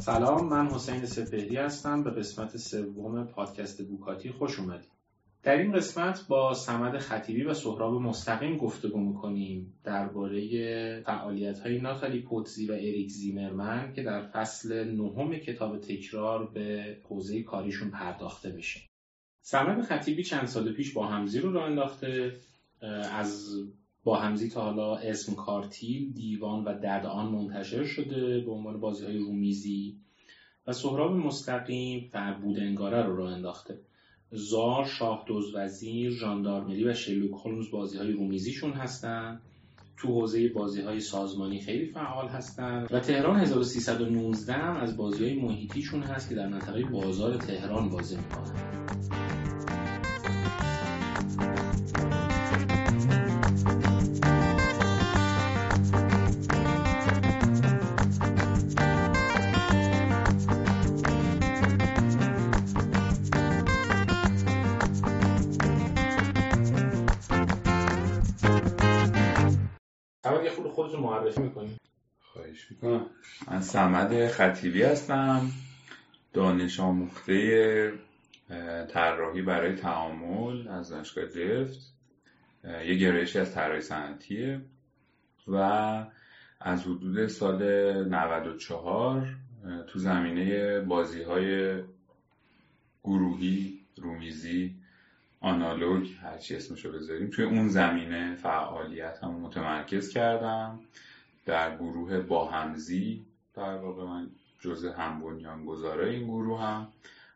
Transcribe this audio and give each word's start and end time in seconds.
سلام 0.00 0.48
من 0.48 0.70
حسین 0.70 1.06
سپهری 1.06 1.56
هستم. 1.56 2.04
به 2.04 2.10
قسمت 2.10 2.56
سوم 2.56 3.24
پادکست 3.24 3.88
بوکاتی 3.88 4.30
خوش 4.30 4.58
اومدید. 4.58 4.90
در 5.42 5.56
این 5.56 5.72
قسمت 5.72 6.26
با 6.28 6.54
سمد 6.54 6.98
خطیبی 6.98 7.42
و 7.42 7.54
سهراب 7.54 7.94
مستقیم 7.94 8.56
گفتگو 8.56 9.00
می‌کنیم 9.00 9.74
درباره 9.84 11.00
فعالیت 11.00 11.58
های 11.58 11.80
ناتالی 11.80 12.20
پوتزی 12.20 12.66
و 12.66 12.72
اریک 12.72 13.10
زیمرمن 13.10 13.92
که 13.92 14.02
در 14.02 14.26
فصل 14.26 14.84
نهم 14.84 15.38
کتاب 15.38 15.78
تکرار 15.78 16.46
به 16.46 16.96
حوزه 17.08 17.42
کاریشون 17.42 17.90
پرداخته 17.90 18.50
بشه 18.50 18.80
سمد 19.42 19.82
خطیبی 19.82 20.22
چند 20.22 20.46
سال 20.46 20.72
پیش 20.72 20.92
با 20.92 21.06
همزی 21.06 21.40
رو 21.40 21.52
راه 21.52 21.64
انداخته. 21.64 22.32
از 23.12 23.56
با 24.06 24.16
همزی 24.16 24.48
تا 24.48 24.62
حالا 24.62 24.96
اسم 24.96 25.34
کارتیل 25.34 26.12
دیوان 26.12 26.64
و 26.64 26.80
درد 26.80 27.06
آن 27.06 27.32
منتشر 27.32 27.84
شده 27.84 28.40
به 28.40 28.50
عنوان 28.50 28.80
بازی 28.80 29.06
های 29.06 29.18
رومیزی 29.18 29.96
و 30.66 30.72
سهراب 30.72 31.12
مستقیم 31.12 32.08
فربودنگاره 32.12 33.02
رو 33.02 33.16
راه 33.16 33.32
انداخته. 33.32 33.78
زار، 34.30 34.84
شاه 34.84 35.24
دوز 35.26 35.54
وزیر، 35.54 36.10
ژاندارمری 36.10 36.84
و 36.84 36.94
شلوک 36.94 37.30
هولمز 37.44 37.70
بازی 37.70 37.98
های 37.98 38.12
رومیزیشون 38.12 38.72
هستن. 38.72 39.40
تو 39.96 40.08
حوزه 40.08 40.48
بازی 40.48 40.80
های 40.82 41.00
سازمانی 41.00 41.60
خیلی 41.60 41.86
فعال 41.86 42.28
هستن 42.28 42.86
و 42.90 43.00
تهران 43.00 43.40
1319 43.40 44.52
هم 44.52 44.76
از 44.76 44.96
بازی 44.96 45.24
های 45.24 45.34
محیطیشون 45.34 46.02
هست 46.02 46.28
که 46.28 46.34
در 46.34 46.48
منطقه 46.48 46.84
بازار 46.84 47.36
تهران 47.36 47.88
بازی 47.88 48.16
می‌کنن. 48.16 48.76
معرفی 70.94 71.40
می‌کنی. 71.40 71.76
خواهش 72.20 72.70
می‌کنم. 72.70 73.06
من 73.50 73.60
سمد 73.60 74.28
خطیبی 74.28 74.82
هستم. 74.82 75.50
دانش 76.32 76.80
آموخته 76.80 77.92
طراحی 78.88 79.42
برای 79.42 79.74
تعامل 79.74 80.68
از 80.68 80.90
دانشگاه 80.90 81.24
دفت 81.24 81.94
یه 82.64 82.94
گرایشی 82.94 83.38
از 83.38 83.54
طراحی 83.54 83.80
صنعتیه 83.80 84.60
و 85.48 85.56
از 86.60 86.82
حدود 86.82 87.26
سال 87.26 87.62
94 88.08 89.36
تو 89.86 89.98
زمینه 89.98 90.80
بازی 90.80 91.22
های 91.22 91.82
گروهی 93.04 93.80
رومیزی 93.96 94.74
آنالوگ 95.46 96.08
هرچی 96.22 96.56
اسمشو 96.56 96.92
بذاریم 96.92 97.30
توی 97.30 97.44
اون 97.44 97.68
زمینه 97.68 98.34
فعالیت 98.34 99.18
هم 99.22 99.30
متمرکز 99.30 100.08
کردم. 100.08 100.80
در 101.46 101.76
گروه 101.76 102.20
با 102.20 102.50
همزی 102.50 103.26
در 103.54 103.76
واقع 103.76 104.04
من 104.04 104.30
جز 104.60 104.84
هم 104.84 105.64
گذاره 105.64 106.10
این 106.10 106.24
گروه 106.24 106.62
هم. 106.62 106.88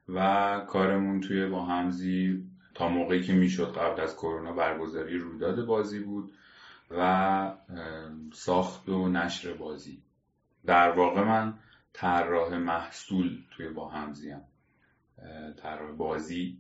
و 0.09 0.61
کارمون 0.69 1.21
توی 1.21 1.47
با 1.47 1.65
همزی 1.65 2.45
تا 2.75 2.89
موقعی 2.89 3.23
که 3.23 3.33
می‌شد 3.33 3.75
قبل 3.75 4.01
از 4.01 4.17
کرونا 4.17 4.53
برگزاری 4.53 5.19
رویداد 5.19 5.65
بازی 5.67 6.01
بود 6.01 6.33
و 6.91 7.53
ساخت 8.33 8.89
و 8.89 9.09
نشر 9.09 9.53
بازی. 9.53 10.03
در 10.67 10.91
واقع 10.91 11.23
من 11.23 11.55
طراح 11.93 12.57
محصول 12.57 13.39
توی 13.51 13.69
با 13.69 13.89
همزی 13.89 14.31
هم 14.31 14.43
طراح 15.57 15.93
بازی 15.93 16.59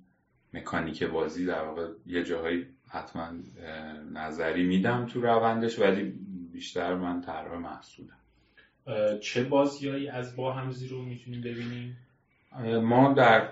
مکانیک 0.55 1.05
بازی 1.05 1.47
در 1.47 1.63
واقع 1.63 1.89
یه 2.07 2.25
جاهایی 2.25 2.67
حتما 2.89 3.29
نظری 4.13 4.67
میدم 4.67 5.07
تو 5.07 5.21
روندش 5.21 5.79
ولی 5.79 6.15
بیشتر 6.53 6.95
من 6.95 7.21
طراح 7.21 7.59
محصولم 7.59 8.21
چه 9.21 9.45
بازیایی 9.45 10.09
از 10.09 10.37
با 10.37 10.53
همزی 10.53 10.89
رو 10.89 11.03
می‌تونیم 11.03 11.41
ببینیم؟ 11.41 11.97
ما 12.83 13.13
در 13.13 13.49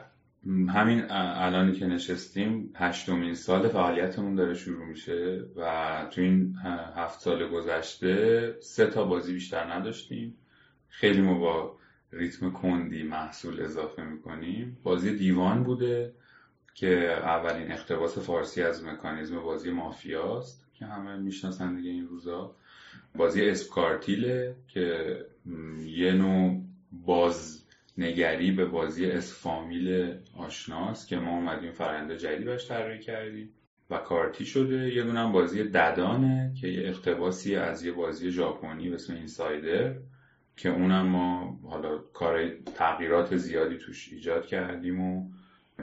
همین 0.49 1.05
الانی 1.11 1.73
که 1.73 1.87
نشستیم 1.87 2.71
هشتمین 2.75 3.35
سال 3.35 3.69
فعالیتمون 3.69 4.35
داره 4.35 4.55
شروع 4.55 4.87
میشه 4.87 5.45
و 5.57 6.07
تو 6.11 6.21
این 6.21 6.55
هفت 6.97 7.21
سال 7.21 7.49
گذشته 7.49 8.57
سه 8.61 8.87
تا 8.87 9.05
بازی 9.05 9.33
بیشتر 9.33 9.73
نداشتیم. 9.73 10.35
خیلی 10.89 11.21
ما 11.21 11.39
با 11.39 11.77
ریتم 12.13 12.51
کندی 12.51 13.03
محصول 13.03 13.61
اضافه 13.61 14.03
می‌کنیم. 14.05 14.77
بازی 14.83 15.17
دیوان 15.17 15.65
بوده. 15.65 16.13
که 16.81 17.13
اولین 17.13 17.73
اقتباس 17.73 18.19
فارسی 18.19 18.63
از 18.63 18.85
مکانیزم 18.85 19.41
بازی 19.41 19.71
مافیاست 19.71 20.67
که 20.75 20.87
همه 20.87 21.17
می‌شناسن 21.17 21.75
دیگه 21.75 21.91
این 21.91 22.07
روزا. 22.07 22.55
بازی 23.17 23.49
اسکارتیله 23.49 24.57
که 24.69 25.17
یه 25.87 26.13
نوع 26.13 26.63
باز 26.93 27.65
نگری 27.99 28.51
به 28.51 28.65
بازی 28.65 29.07
اسفامیل 29.07 30.15
آشناست 30.37 31.09
که 31.09 31.17
ما 31.17 31.31
اومدیم 31.31 31.73
فرنده 31.73 32.17
جدید 32.17 32.47
باش 32.47 32.69
طراحی 32.69 33.01
کردیم 33.01 33.51
و 33.91 33.99
کارتی 33.99 34.45
شده. 34.45 34.95
یه 34.95 35.03
دونم 35.03 35.33
بازی 35.33 35.65
ددانه 35.65 36.55
که 36.61 36.69
یه 36.69 36.89
اقتباسی 36.89 37.57
از 37.57 37.85
یه 37.85 37.93
بازی 37.93 38.31
ژاپنی 38.31 38.89
به 38.89 38.95
اسم 38.95 39.15
اینسایدر 39.15 39.95
که 40.57 40.69
اونم 40.69 41.07
ما 41.07 41.59
حالا 41.63 41.99
کار 41.99 42.49
تغییرات 42.75 43.37
زیادی 43.37 43.77
توش 43.79 44.13
ایجاد 44.13 44.47
کردیم 44.47 45.01
و 45.01 45.31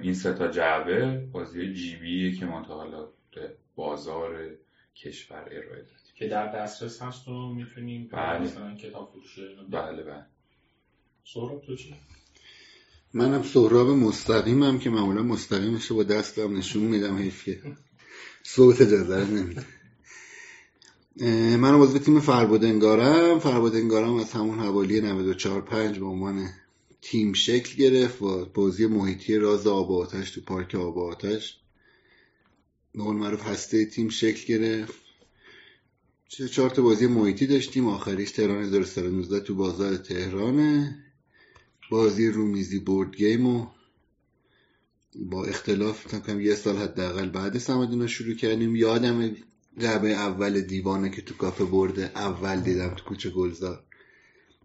این 0.01 0.13
سه 0.13 0.33
تا 0.33 0.47
جعبه 0.47 1.27
بازی 1.31 1.73
جیبیه 1.73 2.35
که 2.35 2.45
ما 2.45 2.65
تا 2.65 2.73
حالا 2.73 3.07
بازار 3.75 4.49
کشور 4.95 5.37
ارائه 5.51 5.81
دادیم 5.81 6.13
که 6.15 6.27
در 6.27 6.51
دسترس 6.55 7.01
هست 7.01 7.27
و 7.27 7.53
می‌تونیم 7.53 8.09
بله. 8.11 8.39
مثلا 8.39 8.75
کتاب 8.75 9.11
فروشی 9.11 9.41
بله 9.71 10.03
بله. 10.03 10.25
سهراب 11.25 11.61
تو 11.61 11.75
چی؟ 11.75 11.95
منم 13.13 13.43
سهراب 13.43 13.89
مستقیمم 13.89 14.79
که 14.79 14.89
معمولا 14.89 15.23
مستقیمش 15.23 15.91
با 15.91 16.03
دستم 16.03 16.57
نشون 16.57 16.83
میدم 16.83 17.17
حیف 17.17 17.43
که 17.43 17.61
صوت 18.43 18.81
اجازه 18.81 19.25
نمیده. 19.25 19.65
من 21.57 21.75
عضو 21.75 21.99
تیم 21.99 22.19
فربودنگارم. 22.19 23.39
فربودنگارم 23.39 24.15
از 24.15 24.31
همون 24.31 24.59
حوالی 24.59 25.01
94 25.01 25.61
5 25.61 25.99
به 25.99 26.05
عنوان 26.05 26.49
تیم 27.07 27.33
شکل 27.33 27.75
گرفت 27.75 28.21
و 28.21 28.45
بازی 28.45 28.85
محیطی 28.85 29.35
راز 29.35 29.67
آب 29.67 29.91
آتش 29.91 30.31
تو 30.31 30.41
پارک 30.41 30.75
آب 30.75 30.97
آتش. 30.99 31.59
نقول 32.95 33.15
معروف 33.15 33.47
هسته 33.47 33.85
تیم 33.85 34.09
شکل 34.09 34.53
گرفت. 34.53 34.93
چه 36.27 36.47
چهار 36.47 36.69
تا 36.69 36.81
بازی 36.81 37.07
محیطی 37.07 37.47
داشتیم. 37.47 37.87
آخریش 37.87 38.31
تهران 38.31 38.63
1319 38.63 39.39
تو 39.39 39.55
بازار 39.55 39.97
تهرانه. 39.97 41.03
بازی 41.91 42.27
رومیزی 42.27 42.79
بورد 42.79 43.15
گیم 43.15 43.45
و 43.45 43.67
با 45.15 45.45
اختلاف 45.45 46.15
کم 46.25 46.41
یه 46.41 46.55
سال 46.55 46.77
حداقل 46.77 47.29
بعد 47.29 47.57
سمدون 47.57 48.01
رو 48.01 48.07
شروع 48.07 48.35
کردیم. 48.35 48.75
یادم 48.75 49.35
جعبه 49.77 50.09
اول 50.09 50.61
دیوانه 50.61 51.09
که 51.09 51.21
تو 51.21 51.35
کافه 51.35 51.65
برده 51.65 52.11
اول 52.15 52.61
دیدم 52.61 52.95
تو 52.95 53.03
کوچه 53.03 53.29
گلزار. 53.29 53.83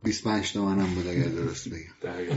25 0.02 0.52
تومنم 0.52 0.94
بود 0.94 1.06
اگر 1.06 1.28
درست 1.28 1.68
بگم. 1.68 2.36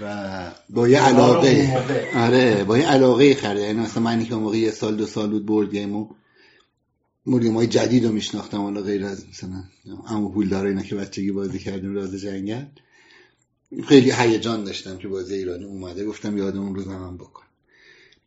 و 0.00 0.54
با 0.70 0.88
یه 0.88 1.00
علاقه. 1.02 1.84
آره 2.16 2.64
با 2.64 2.78
یه 2.78 2.86
علاقه 2.86 3.34
خرید. 3.34 3.62
یعنی 3.62 3.80
مثلا 3.80 4.02
من 4.02 4.24
که 4.24 4.34
موقع 4.34 4.58
یه 4.58 4.70
سال 4.70 4.96
دو 4.96 5.06
سال 5.06 5.30
بود 5.30 5.46
بورد 5.46 5.70
گیمو 5.70 6.08
موریم 7.26 7.54
های 7.54 7.66
جدید 7.66 8.04
رو 8.04 8.12
میشناختم 8.12 8.60
حالا 8.60 8.82
غیر 8.82 9.04
از 9.04 9.28
مثلا 9.28 9.64
اما 10.06 10.28
پول 10.28 10.48
داره 10.48 10.68
اینا 10.68 10.82
که 10.82 10.94
بچگی 10.94 11.32
بازی 11.32 11.58
کردیم 11.58 11.94
راز 11.94 12.14
جنگل. 12.14 12.64
خیلی 13.88 14.12
هیجان 14.12 14.64
داشتم 14.64 14.98
که 14.98 15.08
بازی 15.08 15.34
ایرانی 15.34 15.64
اومده. 15.64 16.04
گفتم 16.04 16.38
یاد 16.38 16.56
اون 16.56 16.74
روز 16.74 16.86
هم 16.86 17.16
بکن. 17.16 17.42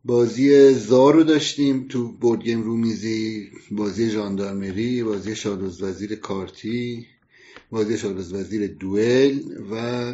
بازی 0.06 0.74
زارو 0.74 1.24
داشتیم 1.24 1.88
تو 1.90 2.12
بورد 2.12 2.44
گیم 2.44 2.64
رومیزی 2.64 3.50
بازی 3.72 4.10
ژاندارمری 4.10 5.04
بازی 5.04 5.36
شادوز 5.36 5.82
وزیر 5.82 6.16
کارتی. 6.16 7.08
بازی 7.72 7.98
شادوز 7.98 8.34
وزیر 8.34 8.68
دوئل 8.68 9.40
و 9.72 10.14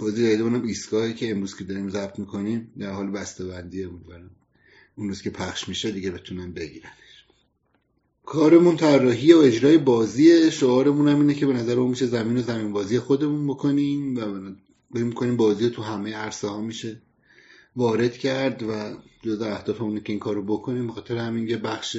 بازی 0.00 0.26
جدید 0.26 0.40
اونم 0.40 0.62
ایستگاهی 0.62 1.14
که 1.14 1.30
امروز 1.30 1.56
که 1.56 1.64
داریم 1.64 1.90
ضبط 1.90 2.18
می‌کنیم 2.18 2.72
در 2.78 2.90
حال 2.90 3.10
بسته 3.10 3.44
بندیه 3.44 3.88
بود 3.88 4.04
اون 4.96 5.08
روز 5.08 5.22
که 5.22 5.30
پخش 5.30 5.68
میشه 5.68 5.90
دیگه 5.90 6.10
بتونن 6.10 6.52
بگیرن 6.52 6.90
کارمون 8.24 8.76
طراحی 8.76 9.32
و 9.32 9.38
اجرای 9.38 9.78
بازی 9.78 10.50
شعارمون 10.50 11.08
هم 11.08 11.20
اینه 11.20 11.34
که 11.34 11.46
به 11.46 11.52
نظر 11.52 11.74
میشه 11.74 12.06
زمین 12.06 12.36
و 12.36 12.42
زمین 12.42 12.72
بازی 12.72 12.98
خودمون 12.98 13.46
بکنیم 13.46 14.16
و 14.16 14.20
بریم 14.90 15.06
می‌کنیم 15.06 15.36
بازی 15.36 15.70
تو 15.70 15.82
همه 15.82 16.14
عرصه 16.14 16.48
ها 16.48 16.60
میشه. 16.60 17.02
وارد 17.76 18.18
کرد 18.18 18.62
و 18.62 18.96
جز 19.22 19.42
اهداف 19.42 19.82
اونه 19.82 20.00
که 20.00 20.12
این 20.12 20.20
کارو 20.20 20.42
بکنیم 20.42 20.86
بخاطر 20.86 21.16
همین 21.16 21.48
یه 21.48 21.56
بخش 21.56 21.96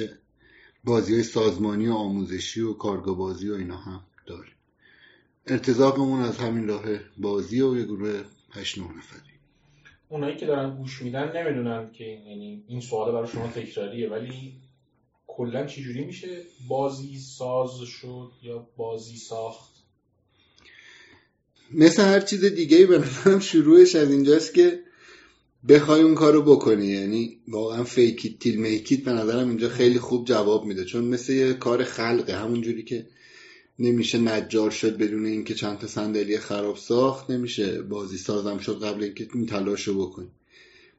بازی 0.84 1.14
های 1.14 1.22
سازمانی 1.22 1.88
و 1.88 1.92
آموزشی 1.92 2.60
و 2.60 2.72
کارگاه 2.72 3.16
بازی 3.16 3.50
و 3.50 3.54
اینا 3.54 3.76
هم 3.76 4.00
داریم 4.26 4.53
ارتزاقمون 5.46 6.22
از 6.22 6.38
همین 6.38 6.68
راه 6.68 6.84
بازی 7.18 7.60
و 7.60 7.76
یه 7.76 7.84
گروه 7.84 8.22
هشت 8.50 8.78
نه 8.78 8.84
نفری 8.84 9.34
اونایی 10.08 10.36
که 10.36 10.46
دارن 10.46 10.76
گوش 10.76 11.02
میدن 11.02 11.36
نمی‌دونن 11.36 11.90
که 11.92 12.04
یعنی 12.04 12.64
این 12.68 12.80
سوال 12.80 13.12
برای 13.12 13.28
شما 13.28 13.48
تکراریه 13.48 14.08
ولی 14.08 14.52
کلا 15.26 15.66
چجوری 15.66 16.04
میشه 16.04 16.42
بازی 16.68 17.18
ساز 17.18 17.80
شد 17.80 18.30
یا 18.42 18.68
بازی 18.76 19.16
ساخت؟ 19.16 19.74
مثل 21.70 22.02
هر 22.02 22.20
چیز 22.20 22.44
دیگه 22.44 22.76
ای 22.76 22.86
به 22.86 22.98
نظرم 22.98 23.38
شروعش 23.38 23.96
از 23.96 24.10
اینجاست 24.10 24.54
که 24.54 24.80
بخوای 25.68 26.02
اون 26.02 26.14
کارو 26.14 26.42
بکنی. 26.42 26.86
یعنی 26.86 27.38
واقعا 27.48 27.84
فیکیت 27.84 28.38
تیل 28.38 28.56
میکیت 28.60 29.04
به 29.04 29.12
نظرم 29.12 29.48
اینجا 29.48 29.68
خیلی 29.68 29.98
خوب 29.98 30.26
جواب 30.26 30.64
میده. 30.64 30.84
چون 30.84 31.04
مثل 31.04 31.32
یه 31.32 31.54
کار 31.54 31.84
خلقه. 31.84 32.36
همون 32.36 32.60
جوری 32.60 32.82
که 32.82 33.06
نمیشه 33.78 34.18
نجار 34.18 34.70
شد 34.70 34.96
بدون 34.96 35.26
اینکه 35.26 35.54
چند 35.54 35.78
تا 35.78 35.86
صندلی 35.86 36.38
خراب 36.38 36.76
ساخت 36.76 37.30
نمیشه 37.30 37.82
بازی 37.82 38.18
سازم 38.18 38.58
شد 38.58 38.84
قبل 38.84 39.04
اینکه 39.04 39.28
این 39.34 39.46
تلاشو 39.46 40.06
بکنی. 40.06 40.28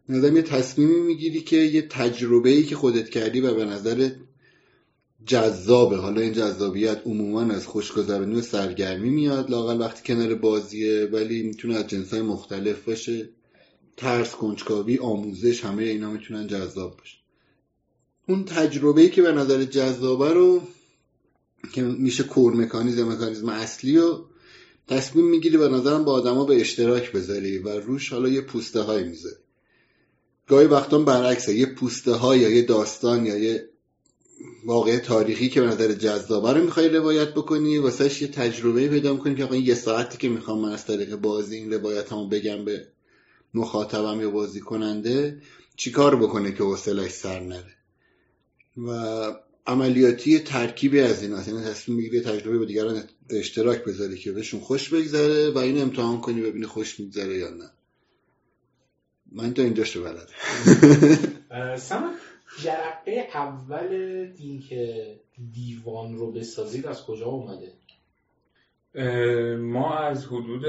نظرم 0.09 0.35
یه 0.35 0.41
تصمیمی 0.41 0.99
می‌گیری 0.99 1.41
که 1.41 1.57
یه 1.57 1.81
تجربه 1.81 2.49
ای 2.49 2.63
که 2.63 2.75
خودت 2.75 3.09
کردی 3.09 3.41
و 3.41 3.53
به 3.53 3.65
نظر 3.65 4.09
جذابه. 5.25 5.97
حالا 5.97 6.21
این 6.21 6.33
جذابیت 6.33 7.01
عموما 7.05 7.41
از 7.41 7.65
خوشگذرانی 7.65 8.35
و 8.35 8.41
سرگرمی 8.41 9.09
میاد 9.09 9.51
لاقل 9.51 9.79
وقتی 9.79 10.13
کنار 10.13 10.35
بازیه 10.35 11.09
ولی 11.11 11.43
می‌تونه 11.43 11.75
از 11.75 11.87
جنسای 11.87 12.21
مختلف 12.21 12.83
باشه. 12.83 13.29
ترس 13.97 14.31
کنجکاوی 14.31 14.97
آموزش 14.97 15.65
همه 15.65 15.83
اینا 15.83 16.11
می‌تونن 16.11 16.47
جذاب 16.47 16.97
باشه. 16.97 17.17
اون 18.27 18.45
تجربه 18.45 19.01
ای 19.01 19.09
که 19.09 19.21
به 19.21 19.31
نظر 19.31 19.63
جذابه 19.63 20.33
رو 20.33 20.61
که 21.73 21.81
میشه 21.81 22.23
کور 22.23 22.55
مکانیزم 22.55 23.11
مکانیزم 23.11 23.49
اصلی 23.49 23.97
و 23.97 24.19
تصمیم 24.87 25.25
می‌گیری 25.25 25.57
به 25.57 25.69
نظرم 25.69 26.05
با 26.05 26.13
آدما 26.13 26.45
به 26.45 26.61
اشتراک 26.61 27.11
بذاری 27.11 27.57
و 27.57 27.69
روش 27.69 28.13
حالا 28.13 28.29
یه 28.29 28.41
پوسته 28.41 28.81
های 28.81 29.03
می‌ذاری. 29.03 29.35
گاهی 30.47 30.67
وقتا 30.67 30.99
برعکسه 30.99 31.53
یه 31.53 31.65
پوسته 31.65 32.11
های 32.11 32.39
یا 32.39 32.49
یه 32.49 32.61
داستان 32.61 33.25
یا 33.25 33.37
یه 33.37 33.69
واقع 34.65 34.97
تاریخی 34.97 35.49
که 35.49 35.61
به 35.61 35.67
نظر 35.67 35.93
جذابه 35.93 36.53
رو 36.53 36.63
می‌خوای 36.63 36.89
روایت 36.89 37.33
بکنی 37.33 37.77
واسهش 37.77 38.21
یه 38.21 38.27
تجربه 38.27 38.87
پیدا 38.87 39.13
می‌کنی 39.13 39.35
که 39.35 39.43
آقا 39.43 39.55
یه 39.55 39.75
ساعتی 39.75 40.17
که 40.17 40.29
می‌خوام 40.29 40.59
من 40.59 40.71
از 40.71 40.85
طریق 40.85 41.15
بازی 41.15 41.55
این 41.55 41.73
روایت 41.73 42.11
همو 42.11 42.27
بگم 42.27 42.65
به 42.65 42.87
مخاطبم 43.53 44.21
یا 44.21 44.29
بازی 44.29 44.59
کننده 44.59 45.41
چیکار 45.75 46.15
بکنه 46.15 46.51
که 46.51 46.63
حوصلش 46.63 47.11
سر 47.11 47.39
نره؟ 47.39 47.75
و 48.77 49.35
عملیاتی 49.67 50.39
ترکیبی 50.39 50.99
از 50.99 51.23
این 51.23 51.33
هست 51.33 51.47
یعنی 51.47 51.63
تصمیم 51.63 51.97
می‌گیری 51.97 52.21
تجربه 52.21 52.57
با 52.57 52.65
دیگران 52.65 53.03
اشتراک 53.29 53.83
بذاری 53.83 54.17
که 54.17 54.31
بهشون 54.31 54.59
خوش 54.59 54.89
بگذره 54.89 55.51
و 55.51 55.57
این 55.57 55.81
امتحان 55.81 56.21
کنی 56.21 56.41
ببینی 56.41 56.65
خوش 56.65 56.99
میگذره 56.99 57.37
یا 57.37 57.49
نه. 57.49 57.69
من 59.31 59.53
تا 59.53 59.61
اینجاش 59.61 59.95
رو 59.95 60.03
بلده 60.03 60.31
جرقه 62.63 63.27
اول 63.33 63.87
اینکه 64.37 65.15
دیوان 65.53 66.17
رو 66.17 66.31
بسازید 66.31 66.87
از 66.87 67.05
کجا 67.05 67.25
اومده؟ 67.25 67.71
ما 69.57 69.97
از 69.97 70.25
حدود 70.25 70.65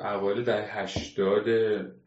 اول 0.00 0.44
در 0.44 0.64
هشتاد 0.68 1.44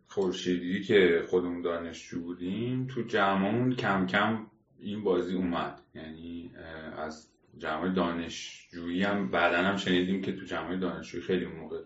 خورشیدی 0.07 0.84
که 0.84 1.24
خودمون 1.30 1.62
دانشجو 1.62 2.22
بودیم 2.22 2.88
تو 2.88 3.01
جمعمون 3.01 3.75
کم 3.75 4.07
کم 4.07 4.45
این 4.79 5.03
بازی 5.03 5.35
اومد. 5.35 5.81
یعنی 5.95 6.51
از 6.97 7.29
جمع 7.57 7.94
دانشجویی 7.94 9.03
هم 9.03 9.31
بعدا 9.31 9.57
هم 9.57 9.77
شنیدیم 9.77 10.21
که 10.21 10.31
تو 10.31 10.45
جمع 10.45 10.77
دانشجویی 10.77 11.24
خیلی 11.24 11.45
موقع 11.45 11.79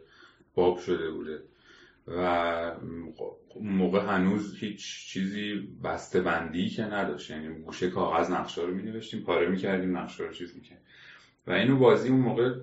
باب 0.55 0.77
شده 0.77 1.11
بوده. 1.11 1.39
و 2.07 2.19
اون 3.55 3.73
موقع 3.73 3.99
هنوز 3.99 4.57
هیچ 4.59 5.07
چیزی 5.07 5.69
بسته 5.83 6.21
بندی 6.21 6.69
که 6.69 6.83
نداشت. 6.83 7.31
یعنی 7.31 7.61
گوشه 7.61 7.89
کاغذ 7.89 8.31
نقشه 8.31 8.61
رو 8.61 8.73
می 8.73 8.83
نوشتیم 8.83 9.21
پاره 9.21 9.49
می 9.49 9.57
کردیم 9.57 9.97
نقشه 9.97 10.23
رو 10.23 10.33
چیز 10.33 10.55
می 10.55 10.61
و 11.47 11.51
اینو 11.51 11.77
بازی 11.77 12.09
اون 12.09 12.19
موقع 12.19 12.53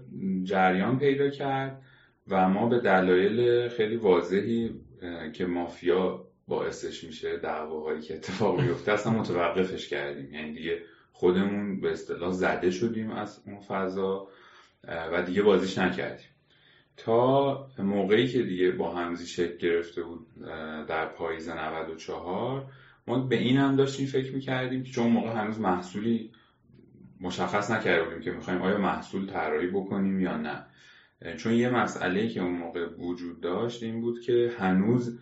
جریان 0.45 0.99
پیدا 0.99 1.31
کرد 1.31 1.83
و 2.29 2.49
ما 2.49 2.69
به 2.69 2.81
دلایل 2.81 3.69
خیلی 3.69 3.97
واضحی 3.97 4.81
که 5.33 5.47
مافیا 5.47 6.28
باعثش 6.49 7.05
میشه 7.05 7.37
دعواهایی 7.37 8.03
که 8.03 8.15
اتفاق 8.15 8.61
میفته 8.61 8.93
اصلا 8.93 9.13
متوقفش 9.13 9.89
کردیم. 9.89 10.35
یعنی 10.35 10.53
دیگه 10.53 10.83
خودمون 11.13 11.81
به 11.81 11.93
اصطلاح 11.93 12.33
زده 12.33 12.71
شدیم 12.71 13.11
از 13.11 13.43
اون 13.47 13.61
فضا 13.61 14.29
و 15.13 15.23
دیگه 15.23 15.43
بازیش 15.43 15.79
نکردیم. 15.79 16.27
تا 16.97 17.67
موقعی 17.79 18.29
که 18.29 18.43
دیگه 18.43 18.71
با 18.71 18.95
همزی 18.95 19.27
شکل 19.27 19.57
گرفته 19.57 20.03
بود 20.03 20.27
در 20.89 21.07
پاییز 21.07 21.49
94 21.49 22.67
ما 23.07 23.19
به 23.19 23.37
این 23.37 23.57
هم 23.57 23.77
داشتیم 23.77 24.07
فکر 24.07 24.35
می‌کردیم 24.35 24.83
که 24.83 24.91
چون 24.91 25.07
موقع 25.07 25.31
هنوز 25.31 25.61
محصولی 25.61 26.33
مشخص 27.21 27.71
نکرده 27.71 28.05
بودیم 28.05 28.21
که 28.21 28.31
می‌خوایم 28.31 28.63
آیا 28.63 28.79
محصول 28.79 29.27
طراحی 29.27 29.67
بکنیم 29.67 30.21
یا 30.21 30.37
نه. 30.37 30.67
چون 31.37 31.53
یه 31.53 31.71
مسئله 31.71 32.29
که 32.29 32.41
اون 32.41 32.53
موقع 32.53 32.87
وجود 32.87 33.41
داشت 33.41 33.83
این 33.83 34.01
بود 34.01 34.21
که 34.21 34.53
هنوز 34.59 35.19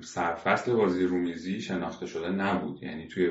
سرفصل 0.00 0.72
بازی 0.72 1.06
رومیزی 1.06 1.60
شناخته 1.60 2.06
شده 2.06 2.30
نبود. 2.30 2.82
یعنی 2.82 3.08
توی 3.08 3.30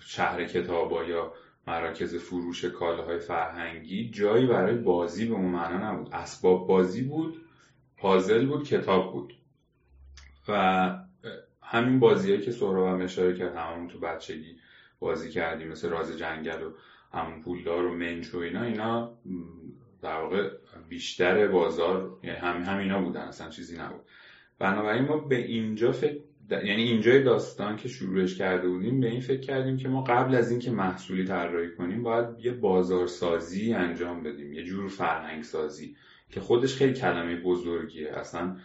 شهر 0.00 0.44
کتابا 0.44 1.04
یا 1.04 1.32
مراکز 1.66 2.14
فروش 2.14 2.64
کالاهای 2.64 3.18
فرهنگی 3.18 4.10
جایی 4.10 4.46
برای 4.46 4.76
بازی 4.76 5.26
به 5.26 5.34
اون 5.34 5.50
معنا 5.50 5.92
نبود. 5.92 6.08
اسباب 6.12 6.66
بازی 6.66 7.02
بود 7.02 7.46
پازل 7.96 8.46
بود 8.46 8.68
کتاب 8.68 9.12
بود. 9.12 9.34
و 10.48 10.98
همین 11.62 12.00
بازیهایی 12.00 12.42
که 12.42 12.50
سهراب 12.50 12.86
هم 12.86 13.04
اشاره 13.04 13.38
کرد 13.38 13.56
همون 13.56 13.88
تو 13.88 13.98
بچگی 14.00 14.56
بازی 14.98 15.30
کردیم 15.30 15.68
مثل 15.68 15.88
راز 15.88 16.18
جنگل 16.18 16.62
و 16.62 16.72
همون 17.12 17.42
پولدار 17.42 17.84
و 17.84 17.94
منچ 17.94 18.34
و 18.34 18.38
اینا 18.38 18.62
اینا 18.62 19.18
در 20.02 20.20
واقع 20.20 20.50
بیشتر 20.88 21.46
بازار 21.46 22.18
یعنی 22.22 22.36
هم 22.36 22.62
همینا 22.62 23.02
بودن 23.02 23.20
اصلا 23.20 23.48
چیزی 23.48 23.78
نبود. 23.78 24.00
بنابراین 24.58 25.04
ما 25.04 25.16
به 25.16 25.36
اینجا 25.36 25.92
فکر 25.92 26.16
یعنی 26.50 26.82
اینجای 26.82 27.22
داستان 27.22 27.76
که 27.76 27.88
شروعش 27.88 28.38
کرده 28.38 28.68
بودیم 28.68 29.00
به 29.00 29.06
این 29.06 29.20
فکر 29.20 29.40
کردیم 29.40 29.76
که 29.76 29.88
ما 29.88 30.02
قبل 30.02 30.34
از 30.34 30.50
اینکه 30.50 30.70
محصولی 30.70 31.24
طراحی 31.24 31.70
کنیم 31.70 32.02
باید 32.02 32.26
یه 32.38 32.52
بازارسازی 32.52 33.74
انجام 33.74 34.22
بدیم 34.22 34.52
یه 34.52 34.64
جور 34.64 34.88
فرهنگ 34.88 35.42
سازی 35.42 35.96
که 36.30 36.40
خودش 36.40 36.74
خیلی 36.74 36.92
کلمه 36.92 37.36
بزرگیه. 37.36 38.12
اصلا 38.12 38.56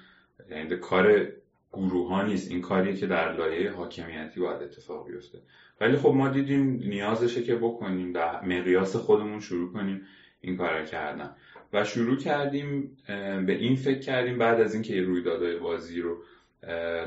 یعنی 0.51 0.75
کار 0.75 1.27
گروه 1.73 2.09
ها 2.09 2.23
نیست. 2.23 2.51
این 2.51 2.61
کاریه 2.61 2.95
که 2.95 3.07
در 3.07 3.33
لایه 3.33 3.71
حاکمیتی 3.71 4.39
باید 4.39 4.61
اتفاق 4.61 5.07
بیفته. 5.07 5.39
ولی 5.81 5.97
خب 5.97 6.09
ما 6.09 6.29
دیدیم 6.29 6.69
نیازشه 6.69 7.43
که 7.43 7.55
بکنیم 7.55 8.11
در 8.11 8.45
مقیاس 8.45 8.95
خودمون 8.95 9.39
شروع 9.39 9.73
کنیم. 9.73 10.01
این 10.41 10.57
کار 10.57 10.85
کردن 10.85 11.35
و 11.73 11.83
شروع 11.83 12.17
کردیم 12.17 12.97
به 13.45 13.53
این 13.53 13.75
فکر 13.75 13.99
کردیم 13.99 14.37
بعد 14.37 14.61
از 14.61 14.73
اینکه 14.73 15.01
رویدادهای 15.01 15.57
بازی 15.57 16.01
رو 16.01 16.23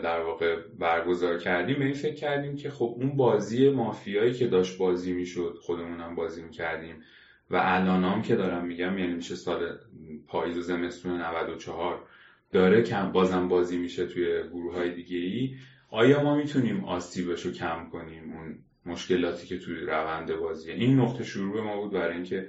در 0.03 0.21
واقع 0.21 0.57
برگزار 0.79 1.39
کردیم 1.39 1.79
به 1.79 1.85
این 1.85 1.95
فکر 1.95 2.15
کردیم 2.15 2.57
که 2.57 2.71
خب 2.71 2.95
اون 2.97 3.17
بازی 3.17 3.71
مافیایی 3.71 4.33
که 4.33 4.47
داشت 4.47 4.79
بازی 4.79 5.13
می‌شد 5.13 5.59
خودمونم 5.63 6.15
بازی 6.15 6.43
می‌کردیم. 6.43 7.03
و 7.51 7.57
الانام 7.63 8.23
که 8.23 8.37
دارم 8.37 8.67
میگم 8.67 8.99
یعنی 8.99 9.15
میشه 9.15 9.35
سال 9.35 9.79
پاییز 10.27 10.59
و 10.59 10.61
زمستون 10.61 11.21
94 11.21 12.07
داره 12.53 12.83
کم 12.83 13.13
بازم 13.13 13.49
بازی 13.49 13.79
میشه 13.79 14.07
توی 14.07 14.43
گروه 14.43 14.75
های 14.75 14.95
دیگه 14.95 15.17
ای 15.17 15.55
آیا 15.91 16.23
ما 16.23 16.37
می‌تونیم 16.37 16.85
آسیبش 16.85 17.47
رو 17.47 17.53
کم 17.53 17.89
کنیم؟ 17.93 18.33
اون 18.33 18.59
مشکلاتی 18.87 19.47
که 19.47 19.59
توی 19.59 19.81
روند 19.81 20.35
بازیه. 20.35 20.75
این 20.75 21.01
نقطه 21.01 21.25
شروع 21.25 21.61
ما 21.61 21.81
بود 21.81 21.93
برای 21.93 22.15
اینکه 22.15 22.49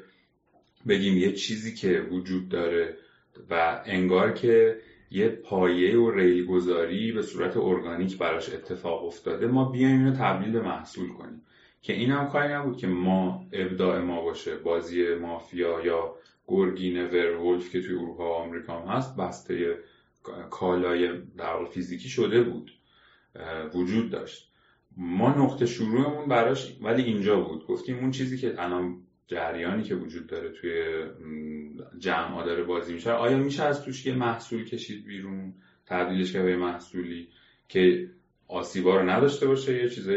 بگیم 0.87 1.17
یه 1.17 1.31
چیزی 1.31 1.75
که 1.75 2.07
وجود 2.11 2.49
داره 2.49 2.97
و 3.49 3.81
انگار 3.85 4.33
که 4.33 4.77
یه 5.11 5.29
پایه 5.29 5.97
و 5.97 6.11
ریل 6.11 6.45
گذاری 6.45 7.11
به 7.11 7.21
صورت 7.21 7.57
ارگانیک 7.57 8.17
براش 8.17 8.49
اتفاق 8.49 9.05
افتاده 9.05 9.47
ما 9.47 9.69
بیایم 9.69 9.97
اینو 9.97 10.15
تبدیل 10.15 10.51
به 10.51 10.61
محصول 10.61 11.09
کنیم. 11.09 11.41
که 11.81 11.93
این 11.93 12.11
هم 12.11 12.27
کاری 12.27 12.53
نبود 12.53 12.77
که 12.77 12.87
ما 12.87 13.45
ابداع 13.51 14.01
ما 14.01 14.21
باشه 14.21 14.55
بازی 14.55 15.15
مافیا 15.15 15.85
یا 15.85 16.15
گرگین 16.47 17.05
ورولف 17.07 17.69
که 17.71 17.81
توی 17.81 17.95
اروپا 17.95 18.29
و 18.29 18.33
آمریکا 18.33 18.79
هم 18.79 18.87
هست 18.87 19.17
بسته 19.17 19.77
کالای 20.49 21.21
در 21.37 21.65
فیزیکی 21.65 22.09
شده 22.09 22.43
بود 22.43 22.71
وجود 23.73 24.09
داشت. 24.09 24.51
ما 24.97 25.29
نقطه 25.29 25.65
شروعمون 25.65 26.29
براش 26.29 26.77
ولی 26.81 27.03
اینجا 27.03 27.39
بود. 27.39 27.67
گفتیم 27.67 27.99
اون 27.99 28.11
چیزی 28.11 28.37
که 28.37 28.55
الان 28.57 28.97
جریانی 29.27 29.83
که 29.83 29.95
وجود 29.95 30.27
داره 30.27 30.49
توی 30.49 31.03
جمع 31.97 32.45
داره 32.45 32.63
بازی 32.63 32.93
میشه. 32.93 33.11
آیا 33.11 33.37
میشه 33.37 33.63
از 33.63 33.85
توش 33.85 34.05
یه 34.05 34.15
محصول 34.15 34.65
کشید 34.65 35.05
بیرون؟ 35.05 35.53
تبدیلش 35.85 36.33
کرد 36.33 36.45
به 36.45 36.57
محصولی 36.57 37.27
که 37.69 38.09
آسیبا 38.47 38.95
رو 38.95 39.09
نداشته 39.09 39.47
باشه 39.47 39.83
یه 39.83 39.89
چیز 39.89 40.09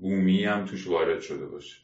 بومی 0.00 0.44
هم 0.44 0.64
توش 0.64 0.86
وارد 0.86 1.20
شده 1.20 1.46
باشه. 1.46 1.76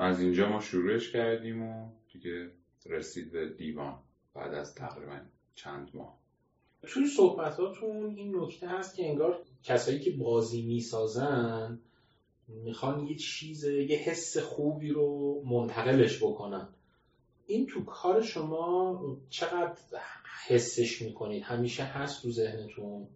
از 0.00 0.20
اینجا 0.20 0.48
ما 0.48 0.60
شروعش 0.60 1.12
کردیم 1.12 1.62
و 1.62 1.90
دیگه 2.12 2.50
رسید 2.86 3.32
به 3.32 3.48
دیوان 3.48 3.98
بعد 4.34 4.54
از 4.54 4.74
تقریبا 4.74 5.20
چند 5.54 5.90
ماه. 5.94 6.18
توی 6.82 7.06
صحبتاتون 7.06 8.14
این 8.16 8.36
نکته 8.36 8.68
هست 8.68 8.96
که 8.96 9.08
انگار 9.08 9.42
کسایی 9.62 9.98
که 10.00 10.10
بازی 10.10 10.62
می‌سازن 10.62 11.78
می‌خوان 12.64 13.06
یه 13.06 13.16
چیز 13.16 13.64
یه 13.64 13.96
حس 13.96 14.38
خوبی 14.38 14.88
رو 14.88 15.42
منتقلش 15.46 16.18
بکنن. 16.18 16.68
این 17.46 17.66
تو 17.66 17.84
کار 17.84 18.22
شما 18.22 19.00
چقدر 19.30 19.76
حسش 20.46 21.02
می‌کنید؟ 21.02 21.42
همیشه 21.42 21.82
هست 21.82 22.22
تو 22.22 22.30
ذهنتون؟ 22.30 23.06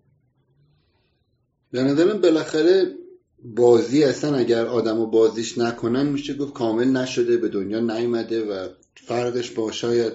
به 1.71 1.83
نظرم 1.83 2.21
بالاخره 2.21 2.95
بازی 3.45 4.05
اصلا 4.05 4.37
اگر 4.37 4.67
آدم 4.67 5.01
و 5.01 5.07
بازیش 5.07 5.59
نکنن 5.59 6.07
میشه 6.07 6.35
گفت 6.35 6.53
کامل 6.53 6.89
نشده 6.89 7.37
به 7.37 7.49
دنیا 7.49 7.81
نیومده 7.81 8.45
و 8.45 8.69
فرقش 8.95 9.51
با 9.51 9.73
شاید 9.73 10.13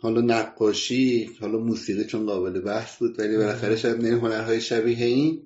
حالا 0.00 0.20
نقاشی 0.20 1.30
حالا 1.40 1.58
موسیقی 1.58 2.04
چون 2.04 2.26
قابل 2.26 2.60
بحث 2.60 2.96
بود 2.96 3.18
ولی 3.18 3.36
بالاخره 3.36 3.76
شاید 3.76 4.02
نه 4.02 4.08
هنرهای 4.08 4.60
شبیه 4.60 5.06
این. 5.06 5.42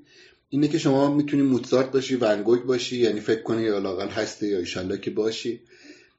اینه 0.49 0.69
که 0.69 0.79
شما 0.79 1.15
می‌تونی 1.15 1.43
موتزارت 1.43 1.93
باشی 1.93 2.17
ونگوگ 2.17 2.62
باشی 2.62 2.97
یعنی 2.97 3.21
فکر 3.21 3.43
کنی 3.43 3.62
یا 3.62 3.79
لاقل 3.79 4.09
هسته 4.09 4.47
یا 4.49 4.59
ایشالله 4.59 4.99
که 4.99 5.11
باشی. 5.11 5.61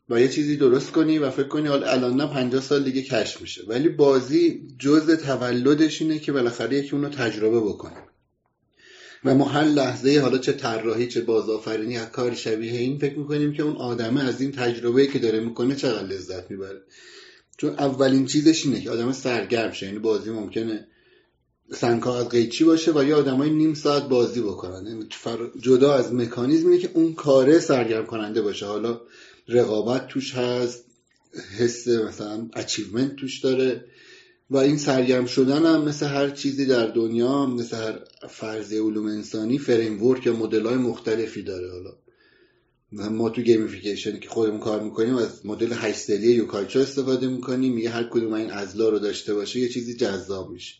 و 0.09 0.21
یه 0.21 0.27
چیزی 0.27 0.57
درست 0.57 0.91
کنی 0.91 1.17
و 1.17 1.29
فکر 1.29 1.47
کنی 1.47 1.67
حالا 1.67 1.87
الان 1.87 2.15
نه 2.15 2.27
50 2.27 2.61
سال 2.61 2.83
دیگه 2.83 3.01
کش 3.01 3.41
میشه. 3.41 3.63
ولی 3.67 3.89
بازی 3.89 4.67
جزء 4.79 5.15
تولدش 5.15 6.01
اینه 6.01 6.19
که 6.19 6.31
بالاخره 6.31 6.77
یکی 6.77 6.95
اونو 6.95 7.09
تجربه 7.09 7.59
بکنه. 7.59 8.03
و 9.25 9.35
ما 9.35 9.45
هر 9.45 9.63
لحظه 9.63 10.19
حالا 10.19 10.37
چه 10.37 10.51
طراحی 10.51 11.07
چه 11.07 11.21
بازآفرینی 11.21 11.93
یا 11.93 12.05
کار 12.05 12.35
شبیه 12.35 12.79
این 12.79 12.99
فکر 12.99 13.19
می‌کنیم 13.19 13.53
که 13.53 13.63
اون 13.63 13.75
آدمه 13.75 14.23
از 14.23 14.41
این 14.41 14.51
تجربه 14.51 15.07
که 15.07 15.19
داره 15.19 15.39
می‌کنه 15.39 15.75
چقدر 15.75 16.07
لذت 16.07 16.51
می‌بره. 16.51 16.81
چون 17.57 17.69
اولین 17.69 18.25
چیزش 18.25 18.65
اینه 18.65 18.81
که 18.81 18.89
آدم 18.89 19.11
سرگرم 19.11 19.71
شه. 19.71 19.85
یعنی 19.85 19.99
بازی 19.99 20.31
ممکنه 20.31 20.87
سنگ 21.73 22.19
کاغذ 22.19 22.29
قیچی 22.29 22.63
باشه 22.63 22.91
و 22.91 23.03
یه 23.03 23.15
آدمای 23.15 23.49
نیم 23.49 23.73
ساعت 23.73 24.03
بازی 24.09 24.41
بکنن. 24.41 24.85
یعنی 24.87 25.07
جدا 25.59 25.93
از 25.93 26.13
مکانیزم 26.13 26.69
اینه 26.69 26.81
که 26.81 26.89
اون 26.93 27.13
کاره 27.13 27.59
سرگرم 27.59 28.05
کننده 28.05 28.41
باشه. 28.41 28.65
حالا 28.65 29.01
رقابت 29.47 30.07
توش 30.07 30.35
هست 30.35 30.85
حس 31.57 31.87
مثلا 31.87 32.49
achievement 32.53 33.15
توش 33.15 33.39
داره 33.39 33.85
و 34.49 34.57
این 34.57 34.77
سرگرم 34.77 35.25
شدن 35.25 35.65
هم 35.65 35.83
مثل 35.83 36.05
هر 36.05 36.29
چیزی 36.29 36.65
در 36.65 36.87
دنیا 36.87 37.45
مثل 37.45 37.77
هر 37.77 37.99
فرضی 38.29 38.77
علوم 38.77 39.05
انسانی 39.05 39.57
framework 39.57 40.25
یا 40.25 40.33
مدل 40.33 40.65
های 40.65 40.75
مختلفی 40.75 41.43
داره. 41.43 41.71
حالا 41.71 41.93
ما 43.09 43.29
تو 43.29 43.41
gamification 43.41 44.19
که 44.19 44.29
خودمون 44.29 44.59
کار 44.59 44.83
می‌کنیم 44.83 45.15
از 45.15 45.45
مدل 45.45 45.73
8 45.73 45.99
ضلعی 45.99 46.31
یوکای 46.31 46.62
چو 46.63 46.81
استفاده 46.81 47.27
می‌کنیم. 47.27 47.73
میگه 47.73 47.89
هر 47.89 48.03
کدوم 48.03 48.33
این 48.33 48.51
اضلاع 48.51 48.89
رو 48.89 48.99
داشته 48.99 49.33
باشه 49.33 49.59
یه 49.59 49.69
چیزی 49.69 49.93
جذاب 49.95 50.51
میشه. 50.51 50.73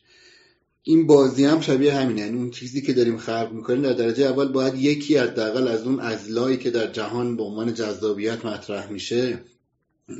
این 0.90 1.08
بازی 1.08 1.46
هم 1.46 1.62
شبیه 1.62 1.94
همینه. 1.94 2.22
یعنی 2.22 2.38
اون 2.38 2.52
چیزی 2.52 2.82
که 2.82 2.94
داریم 2.94 3.18
خلق 3.18 3.52
می‌کنیم 3.54 3.82
در 3.82 3.94
درجه 3.94 4.26
اول 4.26 4.48
باید 4.48 4.76
یکی 4.76 5.18
حداقل 5.18 5.68
از 5.68 5.84
اون 5.84 6.00
اضلاعی 6.00 6.58
که 6.58 6.72
در 6.72 6.92
جهان 6.92 7.38
به 7.38 7.44
عنوان 7.44 7.74
جذابیت 7.74 8.46
مطرح 8.46 8.92
میشه 8.92 9.40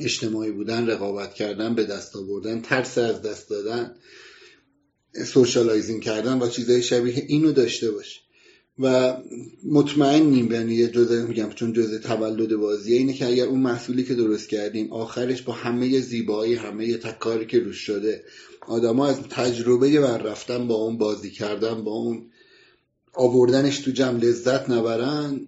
اجتماعی 0.00 0.50
بودن 0.50 0.86
رقابت 0.86 1.34
کردن 1.34 1.74
به 1.74 1.84
دست 1.84 2.16
آوردن 2.16 2.60
ترس 2.60 2.98
از 2.98 3.22
دست 3.22 3.50
دادن 3.50 3.94
socializing 5.24 6.02
کردن 6.02 6.38
و 6.38 6.48
چیزهای 6.48 6.82
شبیه 6.82 7.24
اینو 7.28 7.52
داشته 7.52 7.90
باشه 7.90 8.20
و 8.78 9.16
مطمئنیم 9.64 10.52
یعنی 10.52 10.74
یه 10.74 10.88
جزء 10.88 11.26
میگم 11.26 11.50
چون 11.50 11.72
جزء 11.72 11.98
تولد 11.98 12.56
بازیه 12.56 12.96
اینه 12.96 13.12
که 13.12 13.26
اگر 13.26 13.44
اون 13.44 13.60
محصولی 13.60 14.04
که 14.04 14.14
درست 14.14 14.48
کردیم 14.48 14.92
آخرش 14.92 15.42
با 15.42 15.52
همه 15.52 16.00
زیبایی 16.00 16.54
همه 16.54 16.96
تکاری 16.96 17.46
که 17.46 17.58
روش 17.58 17.76
شده 17.76 18.24
آدما 18.68 19.06
از 19.06 19.20
تجربه 19.20 20.00
ور 20.00 20.22
رفتن 20.22 20.68
با 20.68 20.74
اون 20.74 20.98
بازی 20.98 21.30
کردن 21.30 21.84
با 21.84 21.90
اون 21.92 22.30
آوردنش 23.14 23.78
تو 23.78 23.90
جمع 23.90 24.20
لذت 24.20 24.70
نبرن 24.70 25.40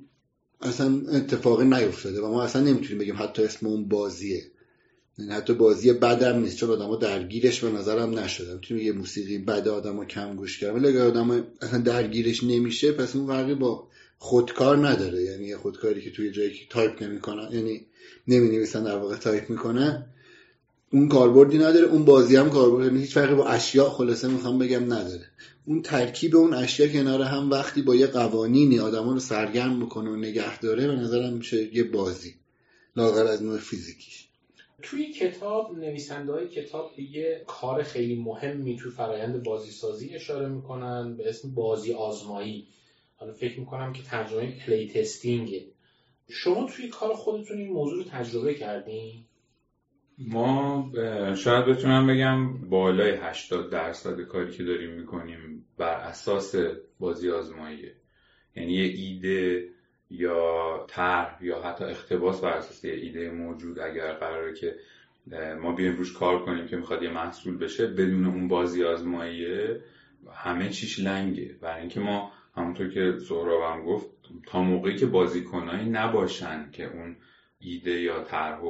اصلا 0.60 1.02
اتفاقی 1.12 1.64
نیفتاده 1.64 2.20
و 2.20 2.30
ما 2.30 2.42
اصلا 2.42 2.62
نمی‌تونیم 2.62 2.98
بگیم 2.98 3.16
حتی 3.18 3.44
اسم 3.44 3.66
اون 3.66 3.88
بازیه. 3.88 4.42
یعنی 5.18 5.32
حتی 5.32 5.52
بازی 5.52 5.92
بدم 5.92 6.38
نیست 6.38 6.56
چون 6.56 6.70
آدما 6.70 6.96
درگیرش 6.96 7.64
به 7.64 7.70
نظرم 7.70 8.18
نشدن. 8.18 8.54
می‌تونیم 8.54 8.86
یه 8.86 8.92
موسیقی 8.92 9.38
بد 9.38 9.68
آدما 9.68 10.04
کم 10.04 10.36
گوش 10.36 10.58
کردن 10.58 10.74
ولی 10.74 10.88
اگر 10.88 11.02
آدم 11.02 11.46
اصلا 11.60 11.78
درگیرش 11.78 12.44
نمیشه 12.44 12.92
پس 12.92 13.16
اون 13.16 13.26
فرقی 13.26 13.54
با 13.54 13.88
خودکار 14.18 14.88
نداره. 14.88 15.22
یعنی 15.22 15.46
یه 15.46 15.56
خودکاری 15.56 16.02
که 16.02 16.10
توی 16.10 16.30
جایی 16.30 16.52
که 16.52 16.64
تایپ 16.70 17.02
نمی‌کنن 17.02 17.48
یعنی 17.52 17.86
نمی 18.28 18.48
نویسن 18.48 18.84
در 18.84 18.96
واقع 18.96 19.16
تایپ 19.16 19.50
می‌کنن 19.50 20.06
اون 20.92 21.08
کاربردی 21.08 21.58
نداره 21.58 21.86
اون 21.86 22.04
بازی 22.04 22.36
هم 22.36 22.50
کاربرد 22.50 22.86
یعنی 22.86 23.00
هیچ 23.00 23.14
فرقی 23.14 23.34
با 23.34 23.46
اشیاء 23.46 23.90
خلاصه 23.90 24.28
می‌خوام 24.28 24.58
بگم 24.58 24.84
نداره. 24.84 25.26
اون 25.66 25.82
ترکیب 25.82 26.36
اون 26.36 26.54
اشیا 26.54 26.88
کنار 26.88 27.22
هم 27.22 27.50
وقتی 27.50 27.82
با 27.82 27.94
یه 27.94 28.06
قوانینی 28.06 28.78
آدما 28.78 29.12
رو 29.12 29.20
سرگرم 29.20 29.76
می‌کنه 29.76 30.10
و 30.10 30.16
نگه 30.16 30.58
داره 30.60 30.86
به 30.86 30.96
نظرم 30.96 31.32
میشه 31.32 31.76
یه 31.76 31.84
بازی. 31.84 32.34
لاغر 32.96 33.26
از 33.26 33.42
نوع 33.42 33.58
فیزیکیش. 33.58 34.26
توی 34.82 35.12
کتاب 35.12 35.78
نویسنده 35.78 36.32
های 36.32 36.48
کتاب 36.48 36.98
یه 36.98 37.44
کار 37.46 37.82
خیلی 37.82 38.14
مهمی 38.14 38.76
تو 38.76 38.90
فرایند 38.90 39.42
بازی 39.42 39.70
سازی 39.70 40.14
اشاره 40.14 40.48
می‌کنن 40.48 41.16
به 41.16 41.28
اسم 41.28 41.54
بازی 41.54 41.92
آزمایی. 41.92 42.66
حالا 43.16 43.32
فکر 43.32 43.60
می‌کنم 43.60 43.92
که 43.92 44.02
ترجمه 44.02 44.58
پلی 44.66 44.88
تستینگه. 44.88 45.64
شما 46.28 46.70
توی 46.76 46.88
کار 46.88 47.14
خودتون 47.14 47.58
این 47.58 47.72
موضوع 47.72 48.04
رو 48.04 48.10
تجربه 48.10 48.54
کردین؟ 48.54 49.24
ما 50.28 50.92
شاید 51.34 51.64
بتونم 51.64 52.06
بگم 52.06 52.68
بالای 52.68 53.10
80 53.10 53.70
درصد 53.70 54.20
کاری 54.20 54.52
که 54.52 54.64
داریم 54.64 54.90
می‌کنیم 54.90 55.66
بر 55.78 55.94
اساس 55.94 56.54
بازی 56.98 57.30
آزماییه. 57.30 57.94
یعنی 58.56 58.72
یه 58.72 58.84
ایده 58.84 59.68
یا 60.10 60.86
طرح 60.88 61.44
یا 61.44 61.62
حتی 61.62 61.84
اختباس 61.84 62.40
بر 62.40 62.52
اساس 62.52 62.84
یه 62.84 62.92
ایده 62.92 63.30
موجود 63.30 63.78
اگر 63.78 64.12
قراره 64.12 64.54
که 64.54 64.76
ما 65.60 65.72
بیایم 65.72 65.96
روش 65.96 66.12
کار 66.12 66.44
کنیم 66.44 66.66
که 66.66 66.76
می‌خواد 66.76 67.02
یه 67.02 67.10
محصول 67.10 67.58
بشه 67.58 67.86
بدون 67.86 68.26
اون 68.26 68.48
بازی 68.48 68.84
آزماییه 68.84 69.80
همه 70.32 70.68
چیش 70.68 71.00
لنگه. 71.00 71.56
برای 71.60 71.80
اینکه 71.80 72.00
ما 72.00 72.32
همونطور 72.56 72.88
که 72.88 73.18
سهراب 73.18 73.84
گفت 73.84 74.06
تا 74.46 74.62
موقعی 74.62 74.96
که 74.96 75.06
بازیکنایی 75.06 75.88
نباشن 75.88 76.70
که 76.72 76.84
اون 76.84 77.16
ایده 77.58 78.00
یا 78.00 78.24
طرح 78.24 78.60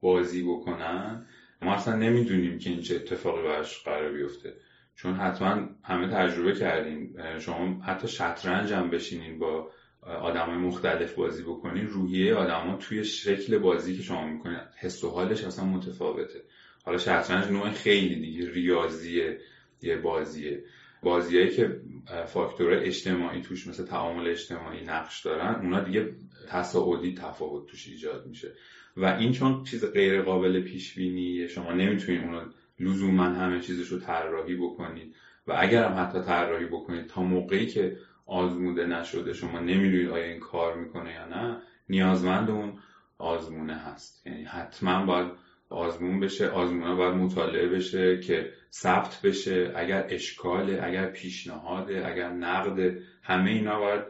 بازی 0.00 0.42
بکنن 0.42 1.26
ما 1.62 1.74
اصلا 1.74 1.96
نمی‌دونیم 1.96 2.58
که 2.58 2.70
این 2.70 2.80
چه 2.80 2.94
اتفاقی 2.94 3.42
براش 3.42 3.82
قرار 3.82 4.12
بیفته. 4.12 4.54
چون 4.94 5.14
حتما 5.14 5.68
همه 5.82 6.08
تجربه 6.08 6.52
کردیم 6.52 7.16
شما 7.38 7.82
حتی 7.82 8.08
شطرنج 8.08 8.72
هم 8.72 8.90
بشینین 8.90 9.38
با 9.38 9.70
آدمای 10.02 10.56
مختلف 10.56 11.14
بازی 11.14 11.42
بکنین 11.42 11.86
روحیه 11.86 12.34
آدما 12.34 12.76
توی 12.76 13.04
شکل 13.04 13.58
بازی 13.58 13.96
که 13.96 14.02
شما 14.02 14.26
می‌کنین 14.26 14.58
حس 14.78 15.04
و 15.04 15.10
حالش 15.10 15.44
اصلا 15.44 15.64
متفاوته. 15.64 16.42
حالا 16.84 16.98
شطرنج 16.98 17.50
نوع 17.50 17.70
خیلی 17.70 18.20
دیگه 18.20 18.50
ریاضیه 18.50 19.38
یه 19.82 19.96
بازیه. 19.96 20.64
بازیایی 21.02 21.50
که 21.50 21.80
فاکتور 22.26 22.74
اجتماعی 22.74 23.42
توش 23.42 23.66
مثل 23.66 23.84
تعامل 23.86 24.28
اجتماعی 24.28 24.84
نقش 24.84 25.24
دارن 25.24 25.54
اونا 25.54 25.80
دیگه 25.80 26.14
تصاعدی 26.48 27.14
تفاوت 27.14 27.66
توش 27.66 27.88
ایجاد 27.88 28.26
میشه. 28.26 28.52
و 28.96 29.04
این 29.04 29.32
چون 29.32 29.64
چیز 29.64 29.84
غیر 29.84 30.22
قابل 30.22 30.60
پیش 30.60 30.94
بینی 30.94 31.48
شما 31.48 31.72
نمی‌تونید 31.72 32.24
اونو 32.24 32.44
لزوما 32.80 33.24
همه 33.24 33.60
چیزش 33.60 33.88
رو 33.88 33.98
طراحی 33.98 34.56
بکنید. 34.56 35.14
و 35.46 35.54
اگر 35.58 35.84
هم 35.84 36.02
حتی 36.02 36.20
طراحی 36.20 36.66
بکنید 36.66 37.06
تا 37.06 37.22
موقعی 37.22 37.66
که 37.66 37.96
آزموده 38.26 38.86
نشده 38.86 39.32
شما 39.32 39.60
نمی‌دونید 39.60 40.10
آیا 40.10 40.24
این 40.24 40.40
کار 40.40 40.76
می‌کنه 40.76 41.12
یا 41.12 41.28
نه 41.28 41.62
نیازمند 41.88 42.50
اون 42.50 42.78
آزمونه 43.18 43.74
هست. 43.74 44.26
یعنی 44.26 44.44
حتما 44.44 45.06
باید 45.06 45.32
آزمون 45.70 46.20
بشه 46.20 46.48
آزمونه 46.48 46.94
باید 46.94 47.14
مطالعه 47.14 47.68
بشه 47.68 48.20
که 48.20 48.52
ثبت 48.72 49.20
بشه. 49.24 49.72
اگر 49.76 50.06
اشکاله 50.08 50.80
اگر 50.82 51.06
پیشنهاده 51.06 52.06
اگر 52.06 52.30
نقد 52.30 52.98
همه 53.22 53.50
اینا 53.50 53.80
باید 53.80 54.02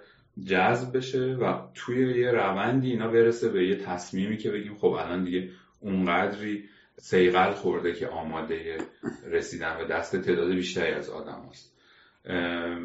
جذب 0.46 0.96
بشه 0.96 1.34
و 1.34 1.58
توی 1.74 2.20
یه 2.20 2.30
روندی 2.30 2.90
اینا 2.90 3.08
برسه 3.08 3.48
به 3.48 3.66
یه 3.66 3.76
تصمیمی 3.76 4.36
که 4.36 4.50
بگیم 4.50 4.74
خب 4.74 4.86
الان 4.86 5.24
دیگه 5.24 5.50
اونقدری 5.80 6.64
سیغل 6.96 7.52
خورده 7.52 7.92
که 7.92 8.08
آماده 8.08 8.78
رسیدن 9.26 9.78
به 9.78 9.84
دست 9.84 10.16
تعداد 10.16 10.52
بیشتری 10.52 10.92
از 10.92 11.10
آدم 11.10 11.48
هست. 11.50 11.76